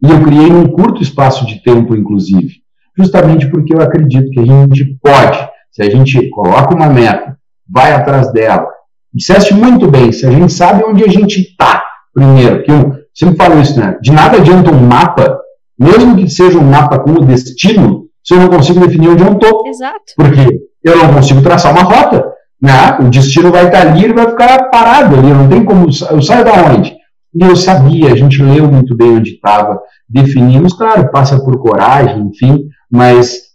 E 0.01 0.09
eu 0.09 0.22
criei 0.22 0.49
num 0.49 0.68
curto 0.68 1.03
espaço 1.03 1.44
de 1.44 1.61
tempo, 1.61 1.97
inclusive, 1.97 2.53
justamente 2.97 3.51
porque 3.51 3.74
eu 3.74 3.80
acredito 3.80 4.30
que 4.30 4.38
a 4.38 4.44
gente 4.44 4.97
pode 5.03 5.55
se 5.76 5.82
a 5.82 5.90
gente 5.90 6.30
coloca 6.30 6.74
uma 6.74 6.88
meta, 6.88 7.36
vai 7.70 7.92
atrás 7.92 8.32
dela, 8.32 8.66
disseste 9.12 9.52
muito 9.52 9.86
bem, 9.86 10.10
se 10.10 10.24
a 10.24 10.30
gente 10.30 10.50
sabe 10.50 10.82
onde 10.82 11.04
a 11.04 11.08
gente 11.08 11.42
está, 11.42 11.84
primeiro, 12.14 12.62
que 12.62 12.72
eu 12.72 12.94
sempre 13.14 13.36
falo 13.36 13.60
isso, 13.60 13.78
né? 13.78 13.98
De 14.00 14.10
nada 14.10 14.38
adianta 14.38 14.70
um 14.70 14.80
mapa, 14.80 15.38
mesmo 15.78 16.16
que 16.16 16.30
seja 16.30 16.58
um 16.58 16.64
mapa 16.64 16.98
com 16.98 17.10
o 17.10 17.26
destino, 17.26 18.06
se 18.24 18.32
eu 18.32 18.40
não 18.40 18.48
consigo 18.48 18.80
definir 18.80 19.10
onde 19.10 19.22
eu 19.22 19.34
estou. 19.34 19.66
Exato. 19.66 20.14
Porque 20.16 20.60
eu 20.82 20.96
não 20.96 21.12
consigo 21.12 21.42
traçar 21.42 21.72
uma 21.72 21.82
rota. 21.82 22.24
Né? 22.60 22.96
O 22.98 23.10
destino 23.10 23.52
vai 23.52 23.66
estar 23.66 23.82
ali 23.82 24.06
e 24.06 24.12
vai 24.14 24.30
ficar 24.30 24.70
parado 24.70 25.14
ali. 25.14 25.28
Não 25.28 25.46
tem 25.46 25.62
como. 25.62 25.88
Eu 26.10 26.22
saio 26.22 26.42
da 26.42 26.54
onde? 26.54 26.96
E 27.34 27.44
eu 27.44 27.54
sabia, 27.54 28.14
a 28.14 28.16
gente 28.16 28.42
leu 28.42 28.66
muito 28.66 28.96
bem 28.96 29.10
onde 29.10 29.32
estava, 29.32 29.78
definimos, 30.08 30.72
claro, 30.72 31.10
passa 31.12 31.38
por 31.38 31.58
coragem, 31.58 32.22
enfim, 32.22 32.66
mas 32.90 33.45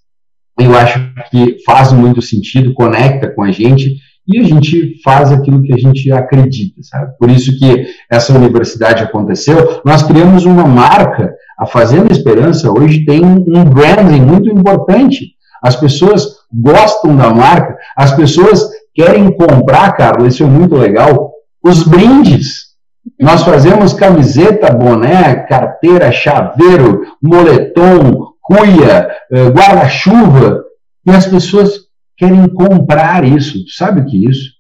eu 0.66 0.76
acho 0.76 1.00
que 1.30 1.58
faz 1.66 1.92
muito 1.92 2.22
sentido, 2.22 2.74
conecta 2.74 3.30
com 3.30 3.44
a 3.44 3.52
gente 3.52 3.96
e 4.28 4.40
a 4.40 4.44
gente 4.44 5.02
faz 5.04 5.32
aquilo 5.32 5.62
que 5.64 5.74
a 5.74 5.78
gente 5.78 6.12
acredita, 6.12 6.82
sabe? 6.84 7.12
Por 7.18 7.30
isso 7.30 7.58
que 7.58 7.88
essa 8.10 8.34
universidade 8.38 9.04
aconteceu. 9.04 9.82
Nós 9.84 10.04
criamos 10.04 10.46
uma 10.46 10.66
marca, 10.66 11.34
a 11.58 11.66
Fazenda 11.66 12.12
Esperança 12.12 12.72
hoje 12.72 13.06
tem 13.06 13.24
um 13.24 13.64
branding 13.66 14.22
muito 14.22 14.50
importante. 14.50 15.32
As 15.62 15.76
pessoas 15.76 16.26
gostam 16.52 17.16
da 17.16 17.30
marca, 17.30 17.78
as 17.96 18.12
pessoas 18.16 18.68
querem 18.94 19.32
comprar, 19.36 19.92
Carlos, 19.94 20.34
isso 20.34 20.44
é 20.44 20.48
muito 20.48 20.76
legal, 20.76 21.32
os 21.64 21.84
brindes. 21.84 22.72
Nós 23.20 23.44
fazemos 23.44 23.94
camiseta, 23.94 24.72
boné, 24.72 25.36
carteira, 25.48 26.12
chaveiro, 26.12 27.02
moletom, 27.22 28.31
cuia, 28.42 29.10
eh, 29.32 29.50
guarda-chuva, 29.50 30.64
e 31.06 31.12
as 31.12 31.28
pessoas 31.28 31.72
querem 32.18 32.48
comprar 32.50 33.24
isso. 33.24 33.60
Sabe 33.78 34.02
o 34.02 34.06
que 34.06 34.26
é 34.26 34.30
isso? 34.30 34.52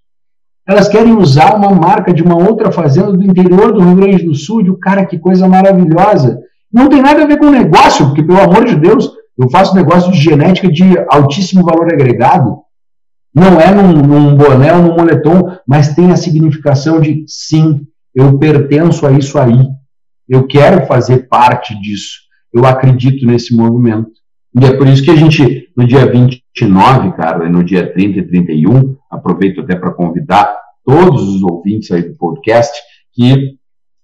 Elas 0.67 0.87
querem 0.87 1.13
usar 1.17 1.55
uma 1.55 1.71
marca 1.71 2.13
de 2.13 2.23
uma 2.23 2.35
outra 2.35 2.71
fazenda 2.71 3.11
do 3.11 3.23
interior 3.23 3.73
do 3.73 3.81
Rio 3.81 3.95
Grande 3.95 4.23
do 4.23 4.35
Sul, 4.35 4.63
de 4.63 4.71
um 4.71 4.79
cara, 4.79 5.05
que 5.05 5.17
coisa 5.17 5.47
maravilhosa. 5.47 6.39
Não 6.71 6.87
tem 6.87 7.01
nada 7.01 7.23
a 7.23 7.27
ver 7.27 7.37
com 7.37 7.49
negócio, 7.49 8.05
porque, 8.07 8.23
pelo 8.23 8.39
amor 8.39 8.65
de 8.65 8.75
Deus, 8.75 9.11
eu 9.37 9.49
faço 9.49 9.75
negócio 9.75 10.11
de 10.11 10.19
genética 10.19 10.71
de 10.71 10.83
altíssimo 11.09 11.63
valor 11.63 11.91
agregado. 11.91 12.59
Não 13.33 13.59
é 13.59 13.73
num, 13.73 13.93
num 13.93 14.35
boné 14.35 14.73
ou 14.73 14.83
num 14.83 14.95
moletom, 14.95 15.55
mas 15.67 15.95
tem 15.95 16.11
a 16.11 16.17
significação 16.17 16.99
de 16.99 17.23
sim, 17.27 17.81
eu 18.13 18.37
pertenço 18.37 19.05
a 19.05 19.11
isso 19.11 19.37
aí. 19.39 19.67
Eu 20.27 20.47
quero 20.47 20.85
fazer 20.85 21.27
parte 21.27 21.79
disso 21.81 22.20
eu 22.53 22.65
acredito 22.65 23.25
nesse 23.25 23.55
movimento. 23.55 24.11
E 24.59 24.65
é 24.65 24.73
por 24.73 24.87
isso 24.87 25.03
que 25.03 25.11
a 25.11 25.15
gente, 25.15 25.69
no 25.77 25.87
dia 25.87 26.05
29, 26.05 27.13
cara, 27.13 27.47
no 27.47 27.63
dia 27.63 27.91
30 27.91 28.19
e 28.19 28.27
31, 28.27 28.95
aproveito 29.09 29.61
até 29.61 29.75
para 29.75 29.91
convidar 29.91 30.53
todos 30.85 31.23
os 31.23 31.43
ouvintes 31.43 31.89
aí 31.91 32.01
do 32.01 32.15
podcast, 32.15 32.77
que 33.13 33.55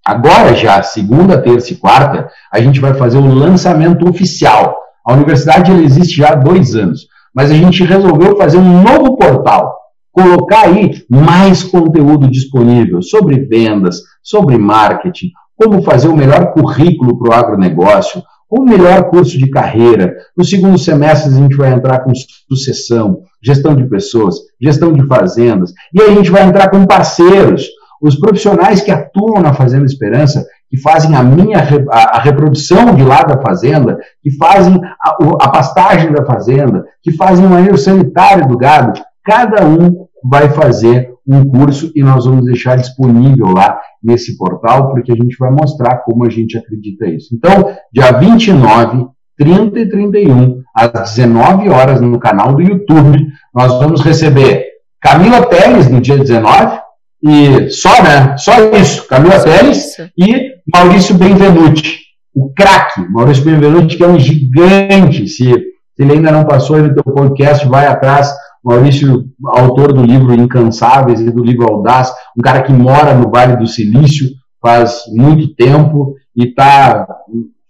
agora 0.04 0.54
já, 0.54 0.82
segunda, 0.82 1.40
terça 1.40 1.72
e 1.72 1.76
quarta, 1.76 2.30
a 2.50 2.60
gente 2.60 2.80
vai 2.80 2.94
fazer 2.94 3.18
o 3.18 3.34
lançamento 3.34 4.08
oficial. 4.08 4.74
A 5.04 5.12
universidade 5.12 5.70
ela 5.70 5.82
existe 5.82 6.16
já 6.16 6.30
há 6.30 6.34
dois 6.34 6.74
anos, 6.74 7.06
mas 7.34 7.50
a 7.50 7.54
gente 7.54 7.84
resolveu 7.84 8.36
fazer 8.36 8.56
um 8.56 8.82
novo 8.82 9.16
portal, 9.16 9.74
colocar 10.10 10.66
aí 10.66 11.04
mais 11.10 11.62
conteúdo 11.62 12.30
disponível 12.30 13.02
sobre 13.02 13.38
vendas, 13.40 14.00
sobre 14.22 14.56
marketing, 14.56 15.30
como 15.56 15.82
fazer 15.82 16.08
o 16.08 16.16
melhor 16.16 16.52
currículo 16.52 17.18
para 17.18 17.30
o 17.30 17.32
agronegócio, 17.32 18.22
o 18.50 18.62
melhor 18.62 19.10
curso 19.10 19.36
de 19.36 19.50
carreira. 19.50 20.16
No 20.36 20.44
segundo 20.44 20.78
semestre, 20.78 21.30
a 21.32 21.36
gente 21.36 21.56
vai 21.56 21.72
entrar 21.72 22.00
com 22.00 22.12
sucessão, 22.48 23.22
gestão 23.42 23.74
de 23.74 23.86
pessoas, 23.88 24.36
gestão 24.60 24.92
de 24.92 25.06
fazendas. 25.06 25.72
E 25.92 26.00
aí 26.00 26.10
a 26.10 26.14
gente 26.14 26.30
vai 26.30 26.44
entrar 26.44 26.70
com 26.70 26.86
parceiros, 26.86 27.68
os 28.00 28.16
profissionais 28.16 28.80
que 28.80 28.90
atuam 28.90 29.42
na 29.42 29.52
Fazenda 29.52 29.84
Esperança, 29.84 30.46
que 30.70 30.78
fazem 30.80 31.16
a 31.16 31.22
minha 31.22 31.58
a, 31.90 32.20
reprodução 32.20 32.94
de 32.94 33.02
lá 33.02 33.22
da 33.22 33.40
fazenda, 33.40 33.98
que 34.22 34.30
fazem 34.36 34.78
a, 35.02 35.16
a 35.40 35.48
pastagem 35.48 36.12
da 36.12 36.24
fazenda, 36.24 36.84
que 37.02 37.12
fazem 37.12 37.44
o 37.44 37.50
manejo 37.50 37.76
sanitário 37.76 38.46
do 38.46 38.56
gado. 38.56 39.00
Cada 39.24 39.66
um 39.66 40.06
vai 40.22 40.48
fazer 40.50 41.10
um 41.28 41.44
curso 41.44 41.92
e 41.94 42.02
nós 42.02 42.24
vamos 42.24 42.46
deixar 42.46 42.76
disponível 42.76 43.48
lá 43.48 43.78
nesse 44.02 44.36
portal, 44.38 44.90
porque 44.90 45.12
a 45.12 45.14
gente 45.14 45.36
vai 45.38 45.50
mostrar 45.50 45.98
como 45.98 46.24
a 46.24 46.30
gente 46.30 46.56
acredita 46.56 47.06
isso. 47.06 47.34
Então, 47.34 47.76
dia 47.92 48.12
29, 48.12 49.06
30 49.36 49.78
e 49.78 49.88
31, 49.88 50.62
às 50.74 50.90
19 51.14 51.68
horas, 51.68 52.00
no 52.00 52.18
canal 52.18 52.54
do 52.54 52.62
YouTube, 52.62 53.26
nós 53.54 53.72
vamos 53.74 54.00
receber 54.00 54.64
Camila 55.00 55.44
Teles 55.46 55.88
no 55.88 56.00
dia 56.00 56.16
19, 56.16 56.80
e 57.22 57.70
só, 57.70 58.02
né? 58.02 58.36
Só 58.38 58.52
isso, 58.70 59.06
Camila 59.06 59.40
Teles 59.40 59.96
e 60.16 60.52
Maurício 60.72 61.14
Benvenuti, 61.14 61.98
o 62.34 62.52
craque, 62.54 63.00
Maurício 63.10 63.44
Benvenuti, 63.44 63.96
que 63.96 64.04
é 64.04 64.08
um 64.08 64.18
gigante. 64.18 65.26
Se, 65.28 65.52
ele 65.98 66.12
ainda 66.12 66.30
não 66.30 66.44
passou 66.44 66.78
no 66.78 66.94
teu 66.94 67.02
podcast, 67.02 67.66
vai 67.66 67.86
atrás 67.86 68.32
Maurício, 68.64 69.24
autor 69.46 69.92
do 69.92 70.04
livro 70.04 70.34
Incansáveis 70.34 71.20
e 71.20 71.30
do 71.30 71.42
livro 71.42 71.66
Audaz, 71.70 72.12
um 72.36 72.42
cara 72.42 72.62
que 72.62 72.72
mora 72.72 73.14
no 73.14 73.30
Vale 73.30 73.56
do 73.56 73.66
Silício 73.66 74.28
faz 74.60 75.02
muito 75.08 75.54
tempo 75.54 76.14
e 76.36 76.44
está 76.44 77.06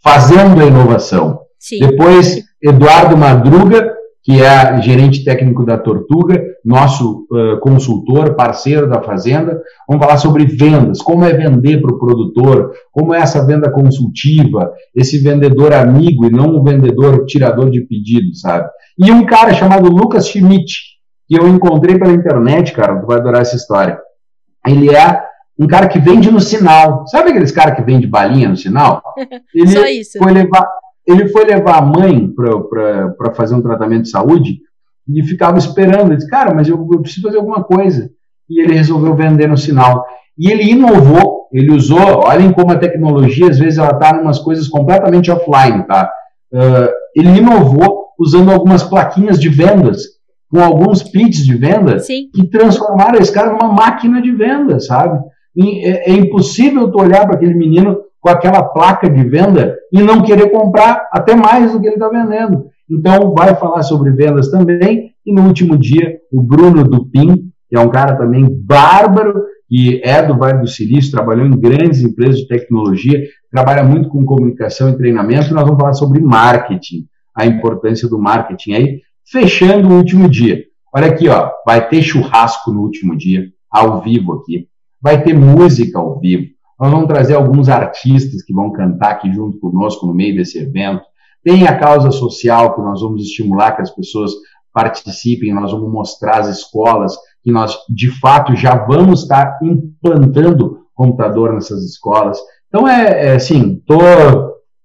fazendo 0.02 0.60
a 0.60 0.66
inovação. 0.66 1.40
Sim. 1.58 1.80
Depois, 1.80 2.42
Eduardo 2.62 3.16
Madruga, 3.16 3.94
que 4.22 4.42
é 4.42 4.80
gerente 4.82 5.24
técnico 5.24 5.64
da 5.64 5.78
Tortuga, 5.78 6.42
nosso 6.64 7.26
uh, 7.30 7.58
consultor, 7.60 8.34
parceiro 8.34 8.88
da 8.88 9.02
Fazenda. 9.02 9.60
Vamos 9.88 10.04
falar 10.04 10.18
sobre 10.18 10.44
vendas, 10.44 11.00
como 11.00 11.24
é 11.24 11.32
vender 11.32 11.80
para 11.80 11.94
o 11.94 11.98
produtor, 11.98 12.72
como 12.92 13.14
é 13.14 13.18
essa 13.18 13.44
venda 13.46 13.70
consultiva, 13.70 14.72
esse 14.94 15.18
vendedor 15.18 15.72
amigo 15.72 16.26
e 16.26 16.30
não 16.30 16.54
o 16.56 16.62
vendedor 16.62 17.24
tirador 17.26 17.70
de 17.70 17.82
pedidos, 17.82 18.40
sabe? 18.40 18.68
E 18.98 19.10
um 19.10 19.24
cara 19.24 19.54
chamado 19.54 19.88
Lucas 19.88 20.28
Schmidt, 20.28 20.72
que 21.28 21.38
eu 21.38 21.46
encontrei 21.48 21.98
pela 21.98 22.12
internet, 22.12 22.72
cara, 22.72 23.00
tu 23.00 23.06
vai 23.06 23.18
adorar 23.18 23.42
essa 23.42 23.56
história. 23.56 23.98
Ele 24.66 24.94
é 24.94 25.22
um 25.58 25.66
cara 25.66 25.88
que 25.88 25.98
vende 25.98 26.30
no 26.30 26.40
sinal. 26.40 27.06
Sabe 27.06 27.30
aqueles 27.30 27.52
caras 27.52 27.74
que 27.74 27.82
vende 27.82 28.06
balinha 28.06 28.48
no 28.48 28.56
sinal? 28.56 29.02
Ele 29.54 29.68
Só 29.68 29.86
isso. 29.86 30.18
Foi 30.18 30.32
levar, 30.32 30.68
ele 31.06 31.28
foi 31.28 31.44
levar 31.44 31.78
a 31.78 31.82
mãe 31.82 32.30
para 33.16 33.34
fazer 33.34 33.54
um 33.54 33.62
tratamento 33.62 34.02
de 34.02 34.10
saúde 34.10 34.58
e 35.08 35.22
ficava 35.22 35.58
esperando. 35.58 36.08
Ele 36.08 36.16
disse, 36.16 36.28
cara, 36.28 36.54
mas 36.54 36.68
eu, 36.68 36.76
eu 36.76 37.00
preciso 37.00 37.26
fazer 37.26 37.38
alguma 37.38 37.62
coisa. 37.62 38.10
E 38.48 38.60
ele 38.60 38.74
resolveu 38.74 39.14
vender 39.14 39.48
no 39.48 39.56
sinal. 39.56 40.04
E 40.38 40.50
ele 40.50 40.70
inovou, 40.70 41.48
ele 41.52 41.72
usou, 41.72 42.24
olhem 42.24 42.52
como 42.52 42.72
a 42.72 42.78
tecnologia, 42.78 43.48
às 43.48 43.58
vezes, 43.58 43.78
ela 43.78 43.92
está 43.92 44.16
em 44.16 44.20
umas 44.20 44.38
coisas 44.38 44.68
completamente 44.68 45.30
offline, 45.30 45.84
tá? 45.84 46.10
Uh, 46.52 46.88
ele 47.16 47.38
inovou 47.38 48.06
usando 48.18 48.50
algumas 48.50 48.82
plaquinhas 48.82 49.38
de 49.38 49.48
vendas, 49.48 50.02
com 50.50 50.62
alguns 50.62 51.02
pits 51.02 51.44
de 51.44 51.54
venda, 51.54 51.98
Sim. 51.98 52.30
que 52.32 52.48
transformaram 52.48 53.18
esse 53.18 53.32
cara 53.32 53.52
numa 53.52 53.72
máquina 53.72 54.22
de 54.22 54.32
venda, 54.32 54.80
sabe? 54.80 55.18
E 55.54 55.84
é, 55.84 56.10
é 56.10 56.12
impossível 56.12 56.90
tu 56.90 57.00
olhar 57.00 57.26
para 57.26 57.36
aquele 57.36 57.54
menino 57.54 57.98
com 58.20 58.30
aquela 58.30 58.62
placa 58.62 59.08
de 59.08 59.22
venda 59.24 59.76
e 59.92 60.02
não 60.02 60.22
querer 60.22 60.50
comprar 60.50 61.08
até 61.12 61.34
mais 61.34 61.72
do 61.72 61.80
que 61.80 61.86
ele 61.86 61.94
está 61.94 62.08
vendendo. 62.08 62.66
Então, 62.90 63.34
vai 63.34 63.54
falar 63.54 63.82
sobre 63.82 64.10
vendas 64.10 64.50
também. 64.50 65.12
E 65.24 65.32
no 65.32 65.46
último 65.46 65.76
dia, 65.76 66.18
o 66.32 66.42
Bruno 66.42 66.84
Dupin, 66.84 67.50
que 67.68 67.76
é 67.76 67.80
um 67.80 67.90
cara 67.90 68.16
também 68.16 68.48
bárbaro, 68.50 69.44
que 69.68 70.00
é 70.02 70.22
do 70.22 70.36
Vale 70.38 70.60
do 70.60 70.66
Silício, 70.66 71.10
trabalhou 71.10 71.46
em 71.46 71.58
grandes 71.58 72.02
empresas 72.02 72.38
de 72.38 72.48
tecnologia, 72.48 73.22
trabalha 73.50 73.84
muito 73.84 74.08
com 74.08 74.24
comunicação 74.24 74.88
e 74.88 74.96
treinamento. 74.96 75.52
Nós 75.52 75.64
vamos 75.64 75.78
falar 75.78 75.92
sobre 75.92 76.20
marketing 76.20 77.06
a 77.38 77.46
importância 77.46 78.08
do 78.08 78.18
marketing 78.18 78.72
aí. 78.72 79.00
fechando 79.30 79.88
o 79.88 79.96
último 79.98 80.28
dia. 80.28 80.64
Olha 80.92 81.08
aqui, 81.08 81.28
ó, 81.28 81.50
vai 81.66 81.86
ter 81.86 82.02
churrasco 82.02 82.72
no 82.72 82.80
último 82.80 83.14
dia, 83.14 83.44
ao 83.70 84.02
vivo 84.02 84.32
aqui. 84.32 84.66
Vai 85.00 85.22
ter 85.22 85.34
música 85.34 85.98
ao 85.98 86.18
vivo. 86.18 86.46
Nós 86.80 86.90
vamos 86.90 87.06
trazer 87.06 87.34
alguns 87.34 87.68
artistas 87.68 88.42
que 88.42 88.54
vão 88.54 88.72
cantar 88.72 89.10
aqui 89.10 89.30
junto 89.30 89.58
conosco 89.60 90.06
no 90.06 90.14
meio 90.14 90.34
desse 90.34 90.58
evento. 90.58 91.02
Tem 91.44 91.66
a 91.66 91.78
causa 91.78 92.10
social 92.10 92.74
que 92.74 92.82
nós 92.82 93.00
vamos 93.00 93.22
estimular 93.22 93.72
que 93.72 93.82
as 93.82 93.94
pessoas 93.94 94.32
participem, 94.72 95.54
nós 95.54 95.72
vamos 95.72 95.90
mostrar 95.90 96.38
as 96.38 96.48
escolas 96.48 97.16
que 97.42 97.52
nós 97.52 97.76
de 97.88 98.10
fato 98.20 98.54
já 98.54 98.74
vamos 98.86 99.22
estar 99.22 99.58
implantando 99.62 100.80
computador 100.94 101.54
nessas 101.54 101.84
escolas. 101.84 102.38
Então 102.68 102.86
é, 102.86 103.28
é 103.28 103.34
assim, 103.36 103.80
tô, 103.86 103.98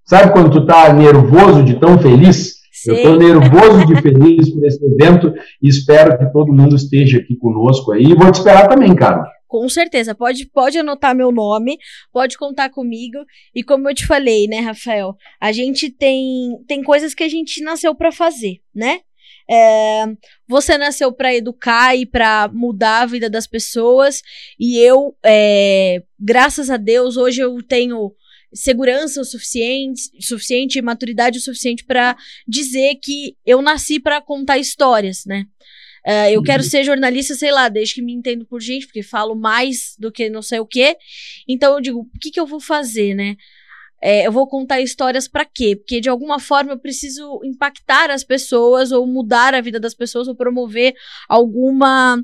sabe 0.05 0.31
quando 0.31 0.51
tu 0.51 0.65
tá 0.65 0.93
nervoso 0.93 1.63
de 1.63 1.79
tão 1.79 1.97
feliz? 1.97 2.53
Sim. 2.71 2.91
Eu 2.91 2.95
estou 2.95 3.17
nervoso 3.17 3.85
de 3.85 3.95
feliz 4.01 4.49
por 4.53 4.65
esse 4.65 4.83
evento 4.85 5.33
e 5.61 5.67
espero 5.67 6.17
que 6.17 6.31
todo 6.31 6.53
mundo 6.53 6.75
esteja 6.75 7.19
aqui 7.19 7.35
conosco 7.35 7.91
aí. 7.91 8.03
E 8.03 8.15
vou 8.15 8.31
te 8.31 8.35
esperar 8.35 8.67
também, 8.67 8.95
cara. 8.95 9.25
Com 9.53 9.69
certeza, 9.69 10.15
pode, 10.15 10.47
pode 10.47 10.79
anotar 10.79 11.15
meu 11.15 11.31
nome, 11.31 11.77
pode 12.11 12.39
contar 12.39 12.71
comigo. 12.71 13.19
E 13.53 13.61
como 13.63 13.87
eu 13.87 13.93
te 13.93 14.03
falei, 14.03 14.47
né, 14.47 14.59
Rafael, 14.61 15.15
a 15.39 15.51
gente 15.51 15.91
tem, 15.91 16.57
tem 16.67 16.81
coisas 16.81 17.13
que 17.13 17.21
a 17.21 17.29
gente 17.29 17.61
nasceu 17.61 17.93
para 17.93 18.11
fazer, 18.11 18.63
né? 18.73 19.01
É, 19.47 20.05
você 20.47 20.75
nasceu 20.75 21.13
para 21.13 21.35
educar 21.35 21.95
e 21.95 22.03
para 22.03 22.49
mudar 22.51 23.03
a 23.03 23.05
vida 23.05 23.29
das 23.29 23.45
pessoas, 23.45 24.23
e 24.59 24.79
eu, 24.79 25.15
é, 25.23 26.01
graças 26.19 26.71
a 26.71 26.77
Deus, 26.77 27.15
hoje 27.15 27.41
eu 27.41 27.61
tenho 27.61 28.11
segurança 28.51 29.21
o 29.21 29.25
suficiente, 29.25 30.01
suficiente 30.19 30.81
maturidade 30.81 31.37
o 31.37 31.41
suficiente 31.41 31.83
para 31.83 32.15
dizer 32.47 32.95
que 33.03 33.35
eu 33.45 33.61
nasci 33.61 33.99
para 33.99 34.19
contar 34.19 34.57
histórias, 34.57 35.25
né? 35.27 35.45
Uh, 36.05 36.29
eu 36.31 36.39
uhum. 36.39 36.45
quero 36.45 36.63
ser 36.63 36.83
jornalista, 36.83 37.33
sei 37.33 37.51
lá, 37.51 37.69
desde 37.69 37.95
que 37.95 38.01
me 38.01 38.13
entendo 38.13 38.45
por 38.45 38.61
gente, 38.61 38.85
porque 38.85 39.01
falo 39.01 39.35
mais 39.35 39.95
do 39.97 40.11
que 40.11 40.29
não 40.29 40.41
sei 40.41 40.59
o 40.59 40.65
quê. 40.65 40.97
Então 41.47 41.75
eu 41.75 41.81
digo, 41.81 41.99
o 41.99 42.19
que, 42.19 42.29
que 42.29 42.39
eu 42.39 42.45
vou 42.45 42.59
fazer, 42.59 43.13
né? 43.13 43.35
É, 44.01 44.27
eu 44.27 44.31
vou 44.33 44.45
contar 44.45 44.81
histórias 44.81 45.29
para 45.29 45.45
quê? 45.45 45.77
Porque 45.77 46.01
de 46.01 46.09
alguma 46.09 46.37
forma 46.37 46.73
eu 46.73 46.77
preciso 46.77 47.39
impactar 47.45 48.11
as 48.11 48.21
pessoas 48.21 48.91
ou 48.91 49.07
mudar 49.07 49.53
a 49.53 49.61
vida 49.61 49.79
das 49.79 49.93
pessoas 49.93 50.27
ou 50.27 50.35
promover 50.35 50.93
alguma 51.29 52.21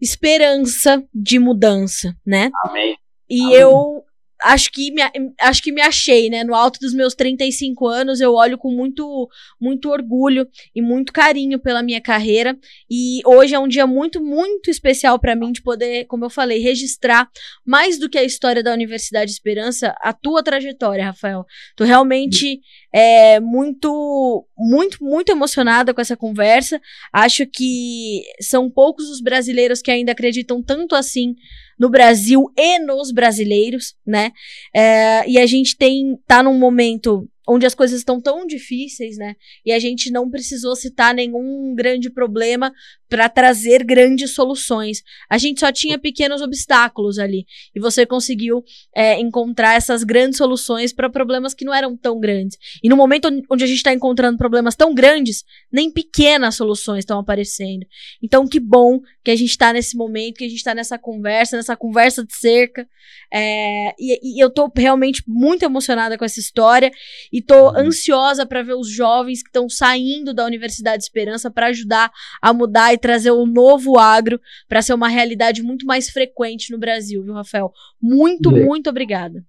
esperança 0.00 1.02
de 1.12 1.40
mudança, 1.40 2.16
né? 2.24 2.50
Amém. 2.64 2.96
E 3.28 3.42
Amém. 3.42 3.56
eu 3.56 4.04
acho 4.42 4.70
que 4.70 4.90
me, 4.90 5.02
acho 5.40 5.62
que 5.62 5.72
me 5.72 5.80
achei, 5.80 6.30
né? 6.30 6.44
No 6.44 6.54
alto 6.54 6.78
dos 6.80 6.94
meus 6.94 7.14
35 7.14 7.86
anos, 7.86 8.20
eu 8.20 8.34
olho 8.34 8.58
com 8.58 8.70
muito, 8.70 9.28
muito 9.60 9.90
orgulho 9.90 10.48
e 10.74 10.80
muito 10.80 11.12
carinho 11.12 11.58
pela 11.58 11.82
minha 11.82 12.00
carreira. 12.00 12.58
E 12.90 13.20
hoje 13.24 13.54
é 13.54 13.58
um 13.58 13.68
dia 13.68 13.86
muito, 13.86 14.22
muito 14.22 14.70
especial 14.70 15.18
para 15.18 15.36
mim 15.36 15.52
de 15.52 15.62
poder, 15.62 16.06
como 16.06 16.24
eu 16.24 16.30
falei, 16.30 16.58
registrar 16.58 17.28
mais 17.64 17.98
do 17.98 18.08
que 18.08 18.18
a 18.18 18.24
história 18.24 18.62
da 18.62 18.72
Universidade 18.72 19.30
Esperança, 19.30 19.94
a 20.00 20.12
tua 20.12 20.42
trajetória, 20.42 21.04
Rafael. 21.04 21.44
Tô 21.76 21.84
realmente 21.84 22.60
é, 22.92 23.40
muito, 23.40 24.46
muito, 24.58 25.02
muito 25.02 25.30
emocionada 25.30 25.94
com 25.94 26.00
essa 26.00 26.16
conversa. 26.16 26.80
Acho 27.12 27.46
que 27.46 28.22
são 28.40 28.68
poucos 28.68 29.08
os 29.08 29.20
brasileiros 29.20 29.80
que 29.80 29.90
ainda 29.90 30.12
acreditam 30.12 30.62
tanto 30.62 30.94
assim 30.94 31.34
no 31.78 31.88
Brasil 31.88 32.52
e 32.56 32.78
nos 32.80 33.12
brasileiros, 33.12 33.94
né? 34.04 34.32
É, 34.74 35.28
e 35.28 35.38
a 35.38 35.46
gente 35.46 35.76
tem 35.76 36.18
tá 36.26 36.42
num 36.42 36.58
momento 36.58 37.28
onde 37.48 37.64
as 37.64 37.74
coisas 37.74 37.98
estão 37.98 38.20
tão 38.20 38.46
difíceis, 38.46 39.16
né? 39.16 39.34
E 39.64 39.72
a 39.72 39.78
gente 39.78 40.10
não 40.10 40.28
precisou 40.28 40.76
citar 40.76 41.14
nenhum 41.14 41.74
grande 41.74 42.10
problema 42.10 42.72
para 43.08 43.28
trazer 43.28 43.84
grandes 43.84 44.34
soluções. 44.34 45.02
A 45.30 45.38
gente 45.38 45.60
só 45.60 45.72
tinha 45.72 45.98
pequenos 45.98 46.42
obstáculos 46.42 47.18
ali. 47.18 47.46
E 47.74 47.80
você 47.80 48.04
conseguiu 48.04 48.62
é, 48.94 49.18
encontrar 49.18 49.74
essas 49.74 50.04
grandes 50.04 50.36
soluções 50.36 50.92
para 50.92 51.08
problemas 51.08 51.54
que 51.54 51.64
não 51.64 51.74
eram 51.74 51.96
tão 51.96 52.20
grandes. 52.20 52.58
E 52.82 52.88
no 52.88 52.96
momento 52.96 53.28
onde 53.50 53.64
a 53.64 53.66
gente 53.66 53.78
está 53.78 53.92
encontrando 53.92 54.36
problemas 54.36 54.76
tão 54.76 54.94
grandes, 54.94 55.42
nem 55.72 55.90
pequenas 55.90 56.54
soluções 56.54 57.00
estão 57.00 57.18
aparecendo. 57.18 57.86
Então, 58.22 58.46
que 58.46 58.60
bom 58.60 59.00
que 59.24 59.30
a 59.30 59.36
gente 59.36 59.50
está 59.50 59.72
nesse 59.72 59.96
momento, 59.96 60.38
que 60.38 60.44
a 60.44 60.48
gente 60.48 60.58
está 60.58 60.74
nessa 60.74 60.98
conversa, 60.98 61.56
nessa 61.56 61.76
conversa 61.76 62.24
de 62.24 62.34
cerca. 62.36 62.86
É, 63.32 63.94
e, 63.98 64.36
e 64.36 64.42
eu 64.42 64.48
estou 64.48 64.70
realmente 64.74 65.22
muito 65.26 65.64
emocionada 65.64 66.18
com 66.18 66.24
essa 66.24 66.40
história. 66.40 66.90
E 67.32 67.37
tô 67.42 67.70
uhum. 67.70 67.78
ansiosa 67.78 68.46
para 68.46 68.62
ver 68.62 68.74
os 68.74 68.90
jovens 68.90 69.42
que 69.42 69.48
estão 69.48 69.68
saindo 69.68 70.32
da 70.32 70.44
Universidade 70.44 71.02
Esperança 71.02 71.50
para 71.50 71.66
ajudar 71.66 72.10
a 72.40 72.52
mudar 72.52 72.92
e 72.92 72.98
trazer 72.98 73.32
um 73.32 73.46
novo 73.46 73.98
agro 73.98 74.40
para 74.68 74.82
ser 74.82 74.94
uma 74.94 75.08
realidade 75.08 75.62
muito 75.62 75.86
mais 75.86 76.08
frequente 76.08 76.72
no 76.72 76.78
Brasil, 76.78 77.22
viu, 77.22 77.34
Rafael? 77.34 77.70
Muito, 78.00 78.50
muito 78.50 78.90
obrigada. 78.90 79.44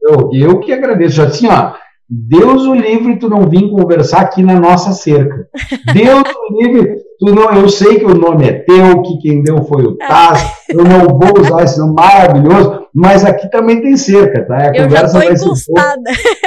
Eu, 0.00 0.30
eu 0.32 0.60
que 0.60 0.72
agradeço. 0.72 1.20
Assim, 1.22 1.46
ó, 1.46 1.74
Deus 2.12 2.62
o 2.66 2.74
livre 2.74 3.20
tu 3.20 3.28
não 3.28 3.48
vir 3.48 3.70
conversar 3.70 4.22
aqui 4.22 4.42
na 4.42 4.58
nossa 4.58 4.90
cerca. 4.92 5.46
Deus 5.94 6.24
o 6.24 6.60
livre, 6.60 6.96
tu 7.20 7.32
não, 7.32 7.52
eu 7.52 7.68
sei 7.68 8.00
que 8.00 8.04
o 8.04 8.16
nome 8.16 8.48
é 8.48 8.52
teu, 8.64 9.00
que 9.02 9.18
quem 9.18 9.44
deu 9.44 9.62
foi 9.62 9.84
o 9.84 9.96
Taz, 9.96 10.42
eu 10.68 10.82
não 10.82 11.06
vou 11.06 11.40
usar 11.40 11.62
esse 11.62 11.78
nome 11.78 11.94
maravilhoso, 11.94 12.86
mas 12.92 13.24
aqui 13.24 13.48
também 13.48 13.80
tem 13.80 13.96
cerca, 13.96 14.44
tá? 14.44 14.56
A 14.56 14.76
eu 14.76 14.90
já 14.90 15.08
tô 15.08 15.22
encostada. 15.22 16.02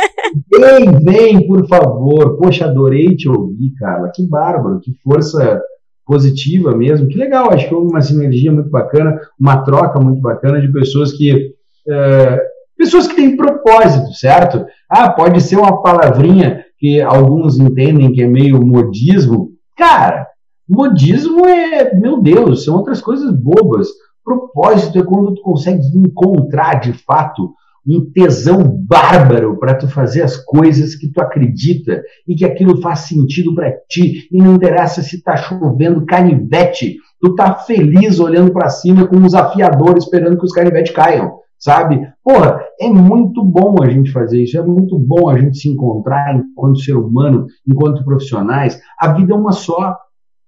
Vem, 0.51 0.91
vem, 1.03 1.47
por 1.47 1.67
favor. 1.67 2.37
Poxa, 2.37 2.65
adorei 2.65 3.15
te 3.15 3.29
ouvir, 3.29 3.73
Carla. 3.79 4.11
Que 4.13 4.27
bárbaro, 4.27 4.79
que 4.79 4.93
força 5.03 5.61
positiva 6.05 6.75
mesmo. 6.75 7.07
Que 7.07 7.17
legal, 7.17 7.51
acho 7.51 7.67
que 7.67 7.73
houve 7.73 7.91
uma 7.91 8.01
sinergia 8.01 8.51
muito 8.51 8.69
bacana, 8.69 9.19
uma 9.39 9.63
troca 9.63 9.99
muito 9.99 10.21
bacana 10.21 10.59
de 10.61 10.71
pessoas 10.71 11.13
que. 11.13 11.53
É, 11.87 12.41
pessoas 12.77 13.07
que 13.07 13.15
têm 13.15 13.37
propósito, 13.37 14.13
certo? 14.13 14.65
Ah, 14.89 15.09
pode 15.09 15.41
ser 15.41 15.57
uma 15.57 15.81
palavrinha 15.81 16.65
que 16.77 17.01
alguns 17.01 17.57
entendem 17.57 18.11
que 18.11 18.21
é 18.21 18.27
meio 18.27 18.65
modismo. 18.65 19.51
Cara, 19.77 20.27
modismo 20.67 21.45
é, 21.45 21.95
meu 21.95 22.21
Deus, 22.21 22.65
são 22.65 22.75
outras 22.75 23.01
coisas 23.01 23.31
bobas. 23.31 23.87
Propósito 24.23 24.99
é 24.99 25.03
quando 25.03 25.35
tu 25.35 25.41
consegue 25.41 25.81
encontrar 25.95 26.79
de 26.79 26.93
fato 26.93 27.53
um 27.87 28.09
tesão 28.11 28.63
bárbaro 28.63 29.59
para 29.59 29.75
tu 29.75 29.87
fazer 29.87 30.21
as 30.21 30.37
coisas 30.37 30.95
que 30.95 31.11
tu 31.11 31.21
acredita 31.21 32.01
e 32.27 32.35
que 32.35 32.45
aquilo 32.45 32.81
faz 32.81 32.99
sentido 32.99 33.53
para 33.53 33.71
ti 33.89 34.27
e 34.31 34.37
não 34.37 34.55
interessa 34.55 35.01
se 35.01 35.21
tá 35.21 35.35
chovendo 35.35 36.05
canivete, 36.05 36.97
tu 37.21 37.35
tá 37.35 37.55
feliz 37.55 38.19
olhando 38.19 38.53
para 38.53 38.69
cima 38.69 39.07
com 39.07 39.17
os 39.17 39.33
afiadores 39.33 40.05
esperando 40.05 40.37
que 40.37 40.45
os 40.45 40.53
canivetes 40.53 40.93
caiam, 40.93 41.39
sabe? 41.59 42.07
Porra, 42.23 42.61
é 42.79 42.89
muito 42.89 43.43
bom 43.43 43.75
a 43.81 43.89
gente 43.89 44.11
fazer 44.11 44.41
isso, 44.41 44.57
é 44.57 44.65
muito 44.65 44.97
bom 44.97 45.29
a 45.29 45.37
gente 45.37 45.57
se 45.57 45.69
encontrar 45.69 46.35
enquanto 46.35 46.79
ser 46.79 46.95
humano, 46.95 47.47
enquanto 47.67 48.05
profissionais. 48.05 48.79
A 48.97 49.11
vida 49.13 49.33
é 49.33 49.37
uma 49.37 49.51
só. 49.51 49.97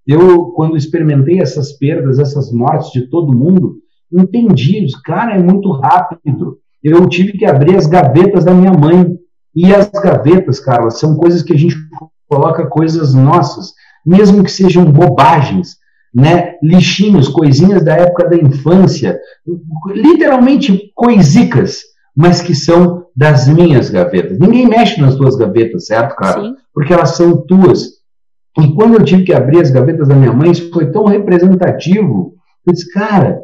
Eu, 0.07 0.51
quando 0.51 0.77
experimentei 0.77 1.39
essas 1.41 1.73
perdas, 1.73 2.19
essas 2.19 2.51
mortes 2.51 2.91
de 2.91 3.09
todo 3.09 3.35
mundo, 3.35 3.77
entendi, 4.13 4.85
cara, 5.03 5.35
é 5.35 5.41
muito 5.41 5.71
rápido 5.71 6.59
eu 6.87 7.07
tive 7.09 7.33
que 7.33 7.45
abrir 7.45 7.75
as 7.75 7.87
gavetas 7.87 8.45
da 8.45 8.53
minha 8.53 8.71
mãe. 8.71 9.17
E 9.55 9.73
as 9.73 9.89
gavetas, 9.89 10.59
Carla, 10.59 10.91
são 10.91 11.15
coisas 11.15 11.41
que 11.41 11.53
a 11.53 11.57
gente 11.57 11.75
coloca 12.27 12.67
coisas 12.67 13.13
nossas, 13.13 13.73
mesmo 14.05 14.43
que 14.43 14.51
sejam 14.51 14.85
bobagens, 14.85 15.77
né? 16.13 16.55
Lixinhos, 16.61 17.27
coisinhas 17.27 17.83
da 17.83 17.95
época 17.95 18.29
da 18.29 18.35
infância, 18.35 19.19
literalmente 19.87 20.91
coisicas, 20.93 21.79
mas 22.15 22.41
que 22.41 22.53
são 22.53 23.05
das 23.15 23.47
minhas 23.47 23.89
gavetas. 23.89 24.37
Ninguém 24.37 24.67
mexe 24.67 25.01
nas 25.01 25.15
tuas 25.15 25.35
gavetas, 25.35 25.87
certo, 25.87 26.15
cara? 26.15 26.41
Sim. 26.41 26.53
Porque 26.73 26.93
elas 26.93 27.15
são 27.15 27.37
tuas. 27.47 27.95
E 28.59 28.73
quando 28.75 28.95
eu 28.95 29.03
tive 29.03 29.23
que 29.23 29.33
abrir 29.33 29.61
as 29.61 29.71
gavetas 29.71 30.07
da 30.07 30.15
minha 30.15 30.33
mãe, 30.33 30.51
isso 30.51 30.69
foi 30.71 30.91
tão 30.91 31.05
representativo. 31.05 32.33
Eu 32.67 32.73
disse, 32.73 32.91
cara, 32.91 33.39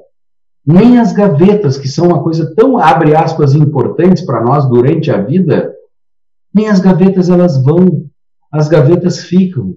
nem 0.65 0.99
as 0.99 1.11
gavetas, 1.13 1.77
que 1.77 1.87
são 1.87 2.07
uma 2.07 2.23
coisa 2.23 2.53
tão, 2.55 2.77
abre 2.77 3.15
aspas, 3.15 3.53
importantes 3.55 4.23
para 4.23 4.43
nós 4.43 4.67
durante 4.69 5.09
a 5.09 5.21
vida, 5.21 5.73
nem 6.53 6.67
as 6.67 6.79
gavetas 6.79 7.29
elas 7.29 7.61
vão, 7.63 8.05
as 8.51 8.67
gavetas 8.67 9.23
ficam, 9.23 9.75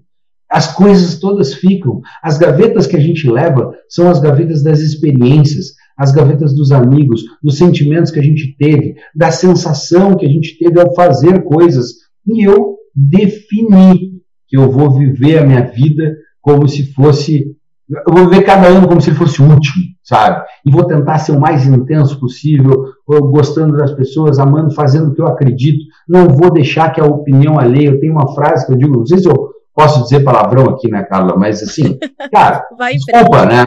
as 0.50 0.72
coisas 0.72 1.18
todas 1.18 1.54
ficam. 1.54 2.00
As 2.22 2.38
gavetas 2.38 2.86
que 2.86 2.96
a 2.96 3.00
gente 3.00 3.28
leva 3.28 3.74
são 3.88 4.08
as 4.08 4.20
gavetas 4.20 4.62
das 4.62 4.80
experiências, 4.80 5.72
as 5.96 6.12
gavetas 6.12 6.54
dos 6.54 6.70
amigos, 6.70 7.24
dos 7.42 7.56
sentimentos 7.56 8.12
que 8.12 8.20
a 8.20 8.22
gente 8.22 8.56
teve, 8.56 8.94
da 9.14 9.30
sensação 9.30 10.16
que 10.16 10.24
a 10.24 10.28
gente 10.28 10.56
teve 10.58 10.80
ao 10.80 10.94
fazer 10.94 11.42
coisas. 11.42 11.86
E 12.26 12.46
eu 12.46 12.76
defini 12.94 14.20
que 14.46 14.56
eu 14.56 14.70
vou 14.70 14.90
viver 14.92 15.38
a 15.38 15.46
minha 15.46 15.62
vida 15.62 16.16
como 16.40 16.68
se 16.68 16.92
fosse 16.92 17.56
eu 17.88 18.14
vou 18.14 18.30
viver 18.30 18.44
cada 18.44 18.68
ano 18.68 18.88
como 18.88 19.00
se 19.00 19.10
fosse 19.10 19.42
o 19.42 19.44
último, 19.44 19.84
sabe? 20.04 20.44
E 20.64 20.70
vou 20.70 20.84
tentar 20.84 21.18
ser 21.18 21.32
o 21.32 21.40
mais 21.40 21.66
intenso 21.66 22.20
possível, 22.20 22.84
gostando 23.08 23.76
das 23.76 23.92
pessoas, 23.92 24.38
amando, 24.38 24.74
fazendo 24.74 25.10
o 25.10 25.14
que 25.14 25.20
eu 25.20 25.26
acredito. 25.26 25.82
Não 26.06 26.28
vou 26.28 26.52
deixar 26.52 26.92
que 26.92 27.00
a 27.00 27.06
opinião 27.06 27.58
alheia. 27.58 27.88
Eu 27.88 28.00
tenho 28.00 28.12
uma 28.12 28.34
frase 28.34 28.66
que 28.66 28.72
eu 28.72 28.76
digo, 28.76 28.98
não 28.98 29.06
sei 29.06 29.18
se 29.18 29.28
eu 29.28 29.50
posso 29.74 30.02
dizer 30.02 30.22
palavrão 30.22 30.66
aqui, 30.66 30.90
né, 30.90 31.02
Carla? 31.02 31.36
Mas 31.36 31.62
assim, 31.62 31.98
cara, 32.30 32.64
desculpa, 32.92 33.46
né? 33.46 33.66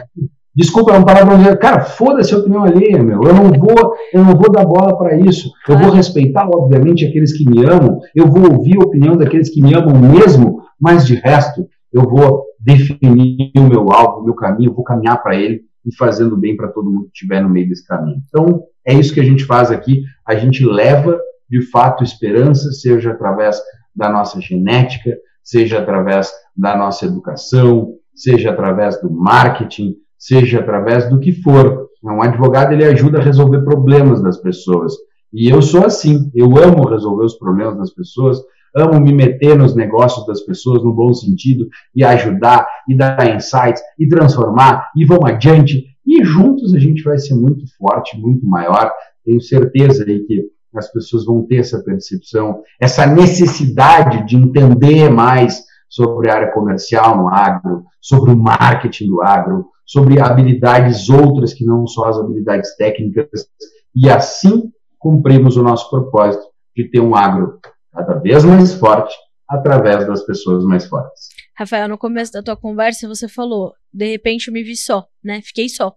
Desculpa, 0.54 0.92
é 0.92 0.98
um 0.98 1.04
palavrão. 1.04 1.56
Cara, 1.56 1.80
foda-se 1.80 2.34
a 2.34 2.38
opinião 2.38 2.64
alheia, 2.64 3.02
meu. 3.02 3.20
Eu 3.22 3.34
não 3.34 3.50
vou, 3.50 3.94
eu 4.12 4.24
não 4.24 4.36
vou 4.36 4.50
dar 4.50 4.64
bola 4.64 4.96
para 4.96 5.16
isso. 5.16 5.50
Eu 5.68 5.76
vou 5.76 5.90
respeitar, 5.90 6.48
obviamente, 6.48 7.04
aqueles 7.04 7.36
que 7.36 7.48
me 7.48 7.64
amam. 7.64 8.00
Eu 8.14 8.28
vou 8.28 8.52
ouvir 8.52 8.76
a 8.76 8.84
opinião 8.84 9.16
daqueles 9.16 9.50
que 9.50 9.60
me 9.60 9.74
amam 9.74 9.96
mesmo, 9.96 10.62
mas 10.80 11.04
de 11.04 11.16
resto, 11.16 11.66
eu 11.92 12.02
vou 12.02 12.44
definir 12.60 13.52
o 13.56 13.62
meu 13.62 13.90
alvo, 13.92 14.20
o 14.20 14.24
meu 14.24 14.34
caminho, 14.34 14.70
eu 14.70 14.74
vou 14.74 14.84
caminhar 14.84 15.22
para 15.22 15.36
ele 15.36 15.67
e 15.88 15.96
fazendo 15.96 16.36
bem 16.36 16.54
para 16.54 16.68
todo 16.68 16.90
mundo 16.90 17.04
que 17.04 17.12
estiver 17.14 17.42
no 17.42 17.48
meio 17.48 17.68
desse 17.68 17.86
caminho. 17.86 18.22
Então, 18.28 18.62
é 18.86 18.92
isso 18.92 19.14
que 19.14 19.20
a 19.20 19.24
gente 19.24 19.44
faz 19.44 19.70
aqui. 19.70 20.02
A 20.26 20.34
gente 20.34 20.64
leva, 20.64 21.18
de 21.48 21.62
fato, 21.62 22.04
esperança, 22.04 22.70
seja 22.72 23.12
através 23.12 23.58
da 23.96 24.10
nossa 24.10 24.38
genética, 24.40 25.16
seja 25.42 25.78
através 25.78 26.30
da 26.54 26.76
nossa 26.76 27.06
educação, 27.06 27.94
seja 28.14 28.50
através 28.50 29.00
do 29.00 29.10
marketing, 29.10 29.96
seja 30.18 30.60
através 30.60 31.08
do 31.08 31.18
que 31.18 31.32
for. 31.32 31.88
Um 32.04 32.22
advogado 32.22 32.72
ele 32.72 32.84
ajuda 32.84 33.18
a 33.18 33.22
resolver 33.22 33.62
problemas 33.62 34.22
das 34.22 34.36
pessoas. 34.36 34.92
E 35.32 35.48
eu 35.48 35.62
sou 35.62 35.84
assim, 35.84 36.30
eu 36.34 36.56
amo 36.58 36.88
resolver 36.88 37.24
os 37.24 37.38
problemas 37.38 37.76
das 37.78 37.92
pessoas, 37.92 38.38
amo 38.76 39.00
me 39.00 39.12
meter 39.12 39.56
nos 39.56 39.74
negócios 39.74 40.26
das 40.26 40.40
pessoas 40.42 40.82
no 40.82 40.92
bom 40.92 41.12
sentido 41.12 41.68
e 41.94 42.04
ajudar 42.04 42.66
e 42.88 42.96
dar 42.96 43.34
insights 43.34 43.82
e 43.98 44.08
transformar 44.08 44.90
e 44.96 45.04
vamos 45.04 45.30
adiante. 45.30 45.84
E 46.06 46.24
juntos 46.24 46.74
a 46.74 46.78
gente 46.78 47.02
vai 47.02 47.18
ser 47.18 47.34
muito 47.34 47.64
forte, 47.76 48.18
muito 48.18 48.46
maior. 48.46 48.92
Tenho 49.24 49.40
certeza 49.40 50.04
aí 50.04 50.20
que 50.20 50.46
as 50.74 50.90
pessoas 50.92 51.24
vão 51.24 51.46
ter 51.46 51.56
essa 51.56 51.82
percepção, 51.82 52.62
essa 52.80 53.06
necessidade 53.06 54.26
de 54.26 54.36
entender 54.36 55.10
mais 55.10 55.64
sobre 55.88 56.30
a 56.30 56.34
área 56.34 56.52
comercial 56.52 57.16
no 57.16 57.28
agro, 57.28 57.84
sobre 58.00 58.30
o 58.30 58.36
marketing 58.36 59.08
do 59.08 59.22
agro, 59.22 59.66
sobre 59.84 60.20
habilidades 60.20 61.08
outras 61.08 61.54
que 61.54 61.64
não 61.64 61.86
só 61.86 62.08
as 62.08 62.18
habilidades 62.18 62.76
técnicas, 62.76 63.46
e 63.94 64.08
assim 64.08 64.70
cumprimos 64.98 65.56
o 65.56 65.62
nosso 65.62 65.88
propósito 65.88 66.44
de 66.76 66.90
ter 66.90 67.00
um 67.00 67.14
agro 67.14 67.58
cada 67.98 68.20
vez 68.20 68.44
mais 68.44 68.74
forte 68.74 69.14
através 69.48 70.06
das 70.06 70.24
pessoas 70.24 70.64
mais 70.64 70.86
fortes. 70.86 71.28
Rafael, 71.56 71.88
no 71.88 71.98
começo 71.98 72.32
da 72.32 72.42
tua 72.42 72.56
conversa 72.56 73.08
você 73.08 73.28
falou, 73.28 73.72
de 73.92 74.06
repente 74.06 74.48
eu 74.48 74.54
me 74.54 74.62
vi 74.62 74.76
só, 74.76 75.06
né? 75.22 75.42
Fiquei 75.42 75.68
só. 75.68 75.94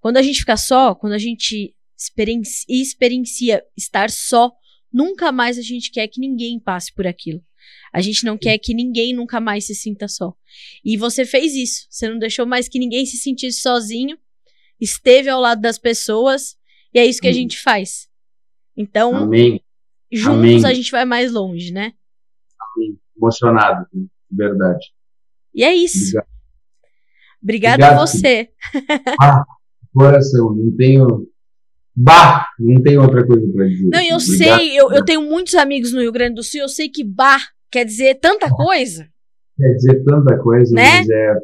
Quando 0.00 0.16
a 0.16 0.22
gente 0.22 0.40
fica 0.40 0.56
só, 0.56 0.94
quando 0.94 1.12
a 1.12 1.18
gente 1.18 1.74
experiência, 1.96 2.64
experiencia 2.68 3.62
estar 3.76 4.10
só, 4.10 4.50
nunca 4.92 5.30
mais 5.30 5.58
a 5.58 5.62
gente 5.62 5.90
quer 5.92 6.08
que 6.08 6.20
ninguém 6.20 6.58
passe 6.58 6.92
por 6.92 7.06
aquilo. 7.06 7.40
A 7.92 8.00
gente 8.00 8.24
não 8.24 8.38
quer 8.38 8.58
que 8.58 8.72
ninguém 8.72 9.14
nunca 9.14 9.40
mais 9.40 9.66
se 9.66 9.74
sinta 9.74 10.08
só. 10.08 10.32
E 10.84 10.96
você 10.96 11.24
fez 11.24 11.54
isso. 11.54 11.86
Você 11.90 12.08
não 12.08 12.18
deixou 12.18 12.46
mais 12.46 12.68
que 12.68 12.78
ninguém 12.78 13.04
se 13.04 13.18
sentisse 13.18 13.60
sozinho, 13.60 14.16
esteve 14.80 15.28
ao 15.28 15.40
lado 15.40 15.60
das 15.60 15.78
pessoas, 15.78 16.56
e 16.94 16.98
é 16.98 17.04
isso 17.04 17.20
que 17.20 17.28
a 17.28 17.32
gente 17.32 17.58
faz. 17.58 18.08
Então, 18.76 19.14
Amém. 19.14 19.60
Juntos 20.12 20.64
Amém. 20.64 20.64
a 20.66 20.74
gente 20.74 20.90
vai 20.90 21.04
mais 21.04 21.32
longe, 21.32 21.72
né? 21.72 21.92
Amém. 22.76 22.98
Emocionado, 23.16 23.86
verdade. 24.30 24.86
E 25.54 25.62
é 25.64 25.74
isso. 25.74 26.16
Obrigado. 27.42 27.74
Obrigado, 27.74 27.82
a 28.00 28.06
você. 28.06 28.48
Ah, 29.20 29.44
coração, 29.94 30.54
não 30.54 30.76
tenho. 30.76 31.26
Bah! 31.96 32.46
Não 32.58 32.80
tem 32.82 32.96
outra 32.98 33.26
coisa 33.26 33.46
para 33.52 33.66
dizer. 33.66 33.88
Não, 33.90 34.00
eu 34.00 34.16
Obrigado. 34.16 34.36
sei, 34.38 34.78
eu, 34.80 34.92
eu 34.92 35.04
tenho 35.04 35.22
muitos 35.22 35.54
amigos 35.54 35.92
no 35.92 36.00
Rio 36.00 36.12
Grande 36.12 36.34
do 36.36 36.42
Sul, 36.42 36.60
eu 36.60 36.68
sei 36.68 36.88
que 36.88 37.02
bar 37.04 37.40
quer 37.70 37.84
dizer 37.84 38.16
tanta 38.16 38.48
coisa. 38.50 39.08
Quer 39.56 39.74
dizer 39.74 40.04
tanta 40.04 40.38
coisa, 40.38 40.74
Né? 40.74 40.98
mas 40.98 41.10
é. 41.10 41.34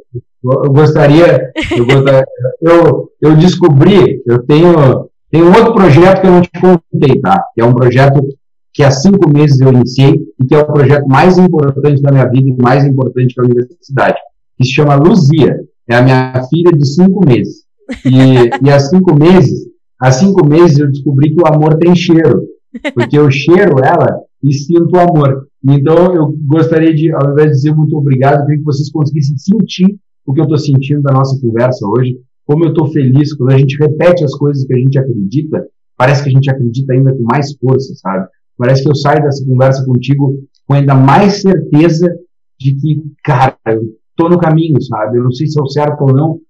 Eu 0.44 0.72
gostaria. 0.72 1.52
Eu, 1.76 1.84
gostaria 1.86 2.24
eu, 2.62 3.12
eu 3.20 3.36
descobri, 3.36 4.22
eu 4.26 4.42
tenho, 4.46 5.10
tenho 5.30 5.46
um 5.46 5.54
outro 5.54 5.74
projeto 5.74 6.20
que 6.20 6.26
eu 6.26 6.30
não 6.30 6.42
te 6.42 6.50
contei, 6.60 7.20
tá? 7.20 7.42
Que 7.54 7.60
é 7.60 7.64
um 7.64 7.74
projeto 7.74 8.20
que 8.76 8.82
há 8.82 8.90
cinco 8.90 9.30
meses 9.30 9.58
eu 9.58 9.72
iniciei 9.72 10.20
e 10.38 10.44
que 10.44 10.54
é 10.54 10.58
o 10.58 10.70
projeto 10.70 11.06
mais 11.08 11.38
importante 11.38 12.02
da 12.02 12.12
minha 12.12 12.28
vida 12.28 12.50
e 12.50 12.62
mais 12.62 12.84
importante 12.84 13.34
que 13.34 13.40
a 13.40 13.44
universidade, 13.44 14.18
que 14.58 14.66
se 14.66 14.72
chama 14.74 14.96
Luzia. 14.96 15.58
É 15.88 15.96
a 15.96 16.02
minha 16.02 16.42
filha 16.50 16.72
de 16.72 16.86
cinco 16.86 17.24
meses. 17.24 17.64
E, 18.04 18.50
e 18.66 18.70
há 18.70 18.78
cinco 18.78 19.18
meses, 19.18 19.66
há 19.98 20.12
cinco 20.12 20.46
meses 20.46 20.78
eu 20.78 20.90
descobri 20.90 21.34
que 21.34 21.40
o 21.40 21.46
amor 21.46 21.78
tem 21.78 21.96
cheiro, 21.96 22.42
porque 22.92 23.18
eu 23.18 23.30
cheiro 23.30 23.76
ela 23.82 24.20
e 24.44 24.52
sinto 24.52 24.94
o 24.94 25.00
amor. 25.00 25.48
Então 25.64 26.14
eu 26.14 26.36
gostaria 26.46 26.94
de, 26.94 27.10
ao 27.14 27.32
invés 27.32 27.46
de 27.46 27.56
dizer 27.56 27.74
muito 27.74 27.96
obrigado, 27.96 28.40
eu 28.40 28.44
queria 28.44 28.58
que 28.58 28.64
vocês 28.64 28.90
conseguissem 28.90 29.38
sentir 29.38 29.96
o 30.26 30.34
que 30.34 30.40
eu 30.40 30.44
estou 30.44 30.58
sentindo 30.58 31.00
da 31.00 31.14
nossa 31.14 31.40
conversa 31.40 31.86
hoje, 31.88 32.18
como 32.44 32.64
eu 32.64 32.70
estou 32.70 32.88
feliz 32.88 33.32
quando 33.32 33.54
a 33.54 33.58
gente 33.58 33.78
repete 33.78 34.22
as 34.22 34.34
coisas 34.34 34.66
que 34.66 34.74
a 34.74 34.78
gente 34.78 34.98
acredita, 34.98 35.66
parece 35.96 36.24
que 36.24 36.28
a 36.28 36.32
gente 36.32 36.50
acredita 36.50 36.92
ainda 36.92 37.14
com 37.14 37.22
mais 37.22 37.56
força, 37.56 37.94
sabe? 37.94 38.26
Parece 38.58 38.82
que 38.82 38.90
eu 38.90 38.94
saio 38.94 39.22
dessa 39.22 39.44
conversa 39.44 39.84
contigo 39.84 40.34
com 40.66 40.74
ainda 40.74 40.94
mais 40.94 41.42
certeza 41.42 42.08
de 42.58 42.74
que, 42.74 43.02
cara, 43.22 43.56
eu 43.66 43.82
tô 44.16 44.28
no 44.28 44.38
caminho, 44.38 44.80
sabe? 44.82 45.18
Eu 45.18 45.24
não 45.24 45.32
sei 45.32 45.46
se 45.46 45.58
é 45.58 45.62
o 45.62 45.68
certo 45.68 46.02
ou 46.02 46.12
não, 46.12 46.40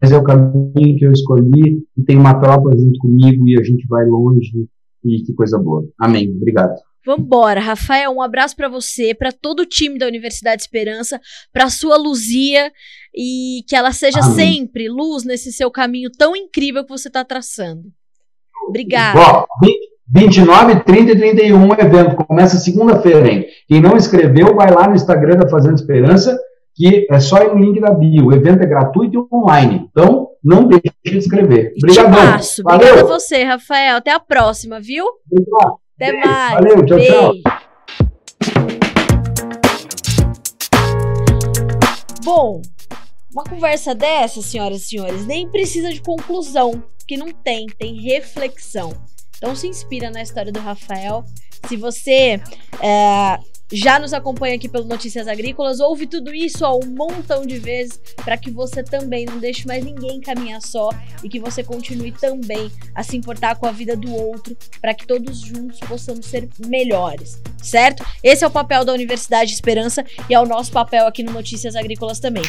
mas 0.00 0.10
é 0.10 0.16
o 0.16 0.24
caminho 0.24 0.96
que 0.96 1.04
eu 1.04 1.12
escolhi 1.12 1.82
e 1.96 2.02
tem 2.02 2.16
uma 2.16 2.40
tropa 2.40 2.70
junto 2.76 2.98
comigo 2.98 3.46
e 3.46 3.58
a 3.58 3.62
gente 3.62 3.86
vai 3.86 4.06
longe 4.06 4.66
e 5.04 5.22
que 5.22 5.34
coisa 5.34 5.58
boa. 5.58 5.84
Amém. 5.98 6.30
Obrigado. 6.34 6.74
Vambora, 7.04 7.60
Rafael, 7.60 8.10
um 8.10 8.20
abraço 8.20 8.54
pra 8.54 8.68
você, 8.68 9.14
pra 9.14 9.32
todo 9.32 9.60
o 9.60 9.66
time 9.66 9.98
da 9.98 10.06
Universidade 10.06 10.60
Esperança, 10.60 11.18
pra 11.50 11.70
sua 11.70 11.96
Luzia 11.96 12.70
e 13.14 13.62
que 13.66 13.74
ela 13.74 13.92
seja 13.92 14.20
Amém. 14.20 14.34
sempre 14.34 14.88
luz 14.88 15.24
nesse 15.24 15.50
seu 15.50 15.70
caminho 15.70 16.10
tão 16.10 16.36
incrível 16.36 16.84
que 16.84 16.90
você 16.90 17.08
tá 17.08 17.24
traçando. 17.24 17.90
Obrigada. 18.68 19.18
Ó, 19.18 19.46
29, 20.12 20.80
30 20.80 21.12
e 21.12 21.16
31 21.16 21.68
o 21.68 21.72
evento. 21.72 22.16
Começa 22.16 22.58
segunda-feira, 22.58 23.28
hein? 23.30 23.46
Quem 23.68 23.80
não 23.80 23.96
inscreveu, 23.96 24.56
vai 24.56 24.68
lá 24.70 24.88
no 24.88 24.96
Instagram 24.96 25.36
da 25.36 25.48
Fazenda 25.48 25.76
Esperança, 25.76 26.36
que 26.74 27.06
é 27.08 27.20
só 27.20 27.40
ir 27.42 27.54
no 27.54 27.60
link 27.60 27.80
da 27.80 27.92
bio. 27.92 28.26
O 28.26 28.32
evento 28.32 28.62
é 28.62 28.66
gratuito 28.66 29.28
e 29.30 29.34
online. 29.34 29.88
Então, 29.88 30.30
não 30.42 30.66
deixe 30.66 30.92
de 31.04 31.16
inscrever. 31.16 31.72
Obrigadão. 31.76 32.40
Obrigada 32.74 33.00
a 33.02 33.04
você, 33.04 33.44
Rafael. 33.44 33.98
Até 33.98 34.12
a 34.12 34.18
próxima, 34.18 34.80
viu? 34.80 35.04
Obrigado. 35.30 35.78
Até 35.94 36.12
Beijo. 36.12 36.28
mais. 36.28 36.54
Valeu, 36.54 36.86
tchau, 36.86 36.98
tchau. 36.98 37.32
Beijo. 37.32 37.42
Bom, 42.24 42.62
uma 43.32 43.44
conversa 43.44 43.94
dessa, 43.94 44.42
senhoras 44.42 44.82
e 44.82 44.88
senhores, 44.88 45.24
nem 45.24 45.48
precisa 45.48 45.90
de 45.90 46.02
conclusão, 46.02 46.82
que 47.06 47.16
não 47.16 47.28
tem, 47.28 47.66
tem 47.78 47.94
reflexão. 47.94 48.92
Então 49.40 49.56
se 49.56 49.66
inspira 49.66 50.10
na 50.10 50.20
história 50.20 50.52
do 50.52 50.60
Rafael. 50.60 51.24
Se 51.66 51.74
você 51.74 52.38
é, 52.82 53.38
já 53.72 53.98
nos 53.98 54.12
acompanha 54.12 54.56
aqui 54.56 54.68
pelo 54.68 54.84
Notícias 54.84 55.26
Agrícolas, 55.26 55.80
ouve 55.80 56.06
tudo 56.06 56.34
isso 56.34 56.62
ó, 56.62 56.78
um 56.78 56.94
montão 56.94 57.46
de 57.46 57.58
vezes 57.58 57.98
para 58.16 58.36
que 58.36 58.50
você 58.50 58.82
também 58.82 59.24
não 59.24 59.38
deixe 59.38 59.66
mais 59.66 59.82
ninguém 59.82 60.20
caminhar 60.20 60.60
só 60.60 60.90
e 61.24 61.28
que 61.28 61.40
você 61.40 61.64
continue 61.64 62.12
também 62.12 62.70
a 62.94 63.02
se 63.02 63.16
importar 63.16 63.56
com 63.56 63.66
a 63.66 63.72
vida 63.72 63.96
do 63.96 64.14
outro 64.14 64.54
para 64.78 64.92
que 64.92 65.06
todos 65.06 65.40
juntos 65.40 65.80
possamos 65.80 66.26
ser 66.26 66.46
melhores, 66.66 67.40
certo? 67.62 68.04
Esse 68.22 68.44
é 68.44 68.46
o 68.46 68.50
papel 68.50 68.84
da 68.84 68.92
Universidade 68.92 69.54
Esperança 69.54 70.04
e 70.28 70.34
é 70.34 70.40
o 70.40 70.44
nosso 70.44 70.70
papel 70.70 71.06
aqui 71.06 71.22
no 71.22 71.32
Notícias 71.32 71.74
Agrícolas 71.74 72.20
também. 72.20 72.44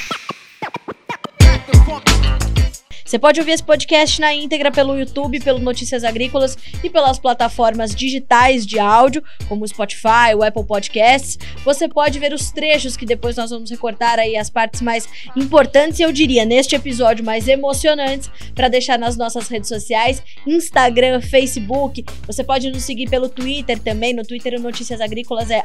Você 3.12 3.20
pode 3.20 3.42
ouvir 3.42 3.52
esse 3.52 3.62
podcast 3.62 4.22
na 4.22 4.34
íntegra 4.34 4.72
pelo 4.72 4.98
YouTube, 4.98 5.42
pelo 5.42 5.60
Notícias 5.60 6.06
Agrícolas 6.06 6.58
e 6.82 6.90
pelas 6.90 7.20
plataformas 7.20 7.94
digitais 7.94 8.66
de 8.66 8.80
áudio, 8.80 9.22
como 9.50 9.66
o 9.66 9.68
Spotify, 9.68 10.34
o 10.34 10.42
Apple 10.42 10.64
Podcasts. 10.64 11.38
Você 11.66 11.90
pode 11.90 12.18
ver 12.20 12.32
os 12.32 12.52
trechos 12.52 12.96
que 12.96 13.06
depois 13.06 13.36
nós 13.36 13.50
vamos 13.50 13.70
recortar 13.70 14.18
aí 14.18 14.38
as 14.38 14.50
partes 14.50 14.82
mais 14.82 15.10
importantes 15.36 16.00
e 16.00 16.04
eu 16.04 16.14
diria 16.14 16.46
neste 16.46 16.74
episódio 16.74 17.26
mais 17.26 17.50
emocionantes 17.50 18.32
para 18.56 18.70
deixar 18.70 18.98
nas 18.98 19.18
nossas 19.18 19.50
redes 19.50 19.68
sociais, 19.68 20.24
Instagram, 20.48 21.20
Facebook. 21.20 22.06
Você 22.26 22.46
pode 22.46 22.72
nos 22.72 22.84
seguir 22.84 23.10
pelo 23.10 23.28
Twitter 23.28 23.78
também. 23.78 24.14
No 24.14 24.24
Twitter 24.24 24.58
Notícias 24.58 25.02
Agrícolas 25.02 25.52
é 25.52 25.62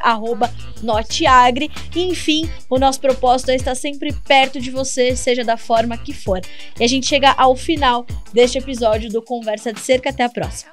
Noteagri. 0.83 1.71
Enfim, 1.95 2.49
o 2.69 2.77
nosso 2.77 2.99
propósito 2.99 3.51
é 3.51 3.55
estar 3.55 3.75
sempre 3.75 4.11
perto 4.27 4.59
de 4.59 4.69
você, 4.69 5.15
seja 5.15 5.45
da 5.45 5.55
forma 5.55 5.97
que 5.97 6.11
for. 6.11 6.41
E 6.77 6.83
a 6.83 6.87
gente 6.87 7.07
chega 7.07 7.36
ao 7.37 7.55
final 7.55 8.05
deste 8.33 8.57
episódio 8.57 9.09
do 9.09 9.21
Conversa 9.21 9.71
de 9.71 9.79
Cerca. 9.79 10.09
Até 10.09 10.23
a 10.23 10.29
próxima. 10.29 10.71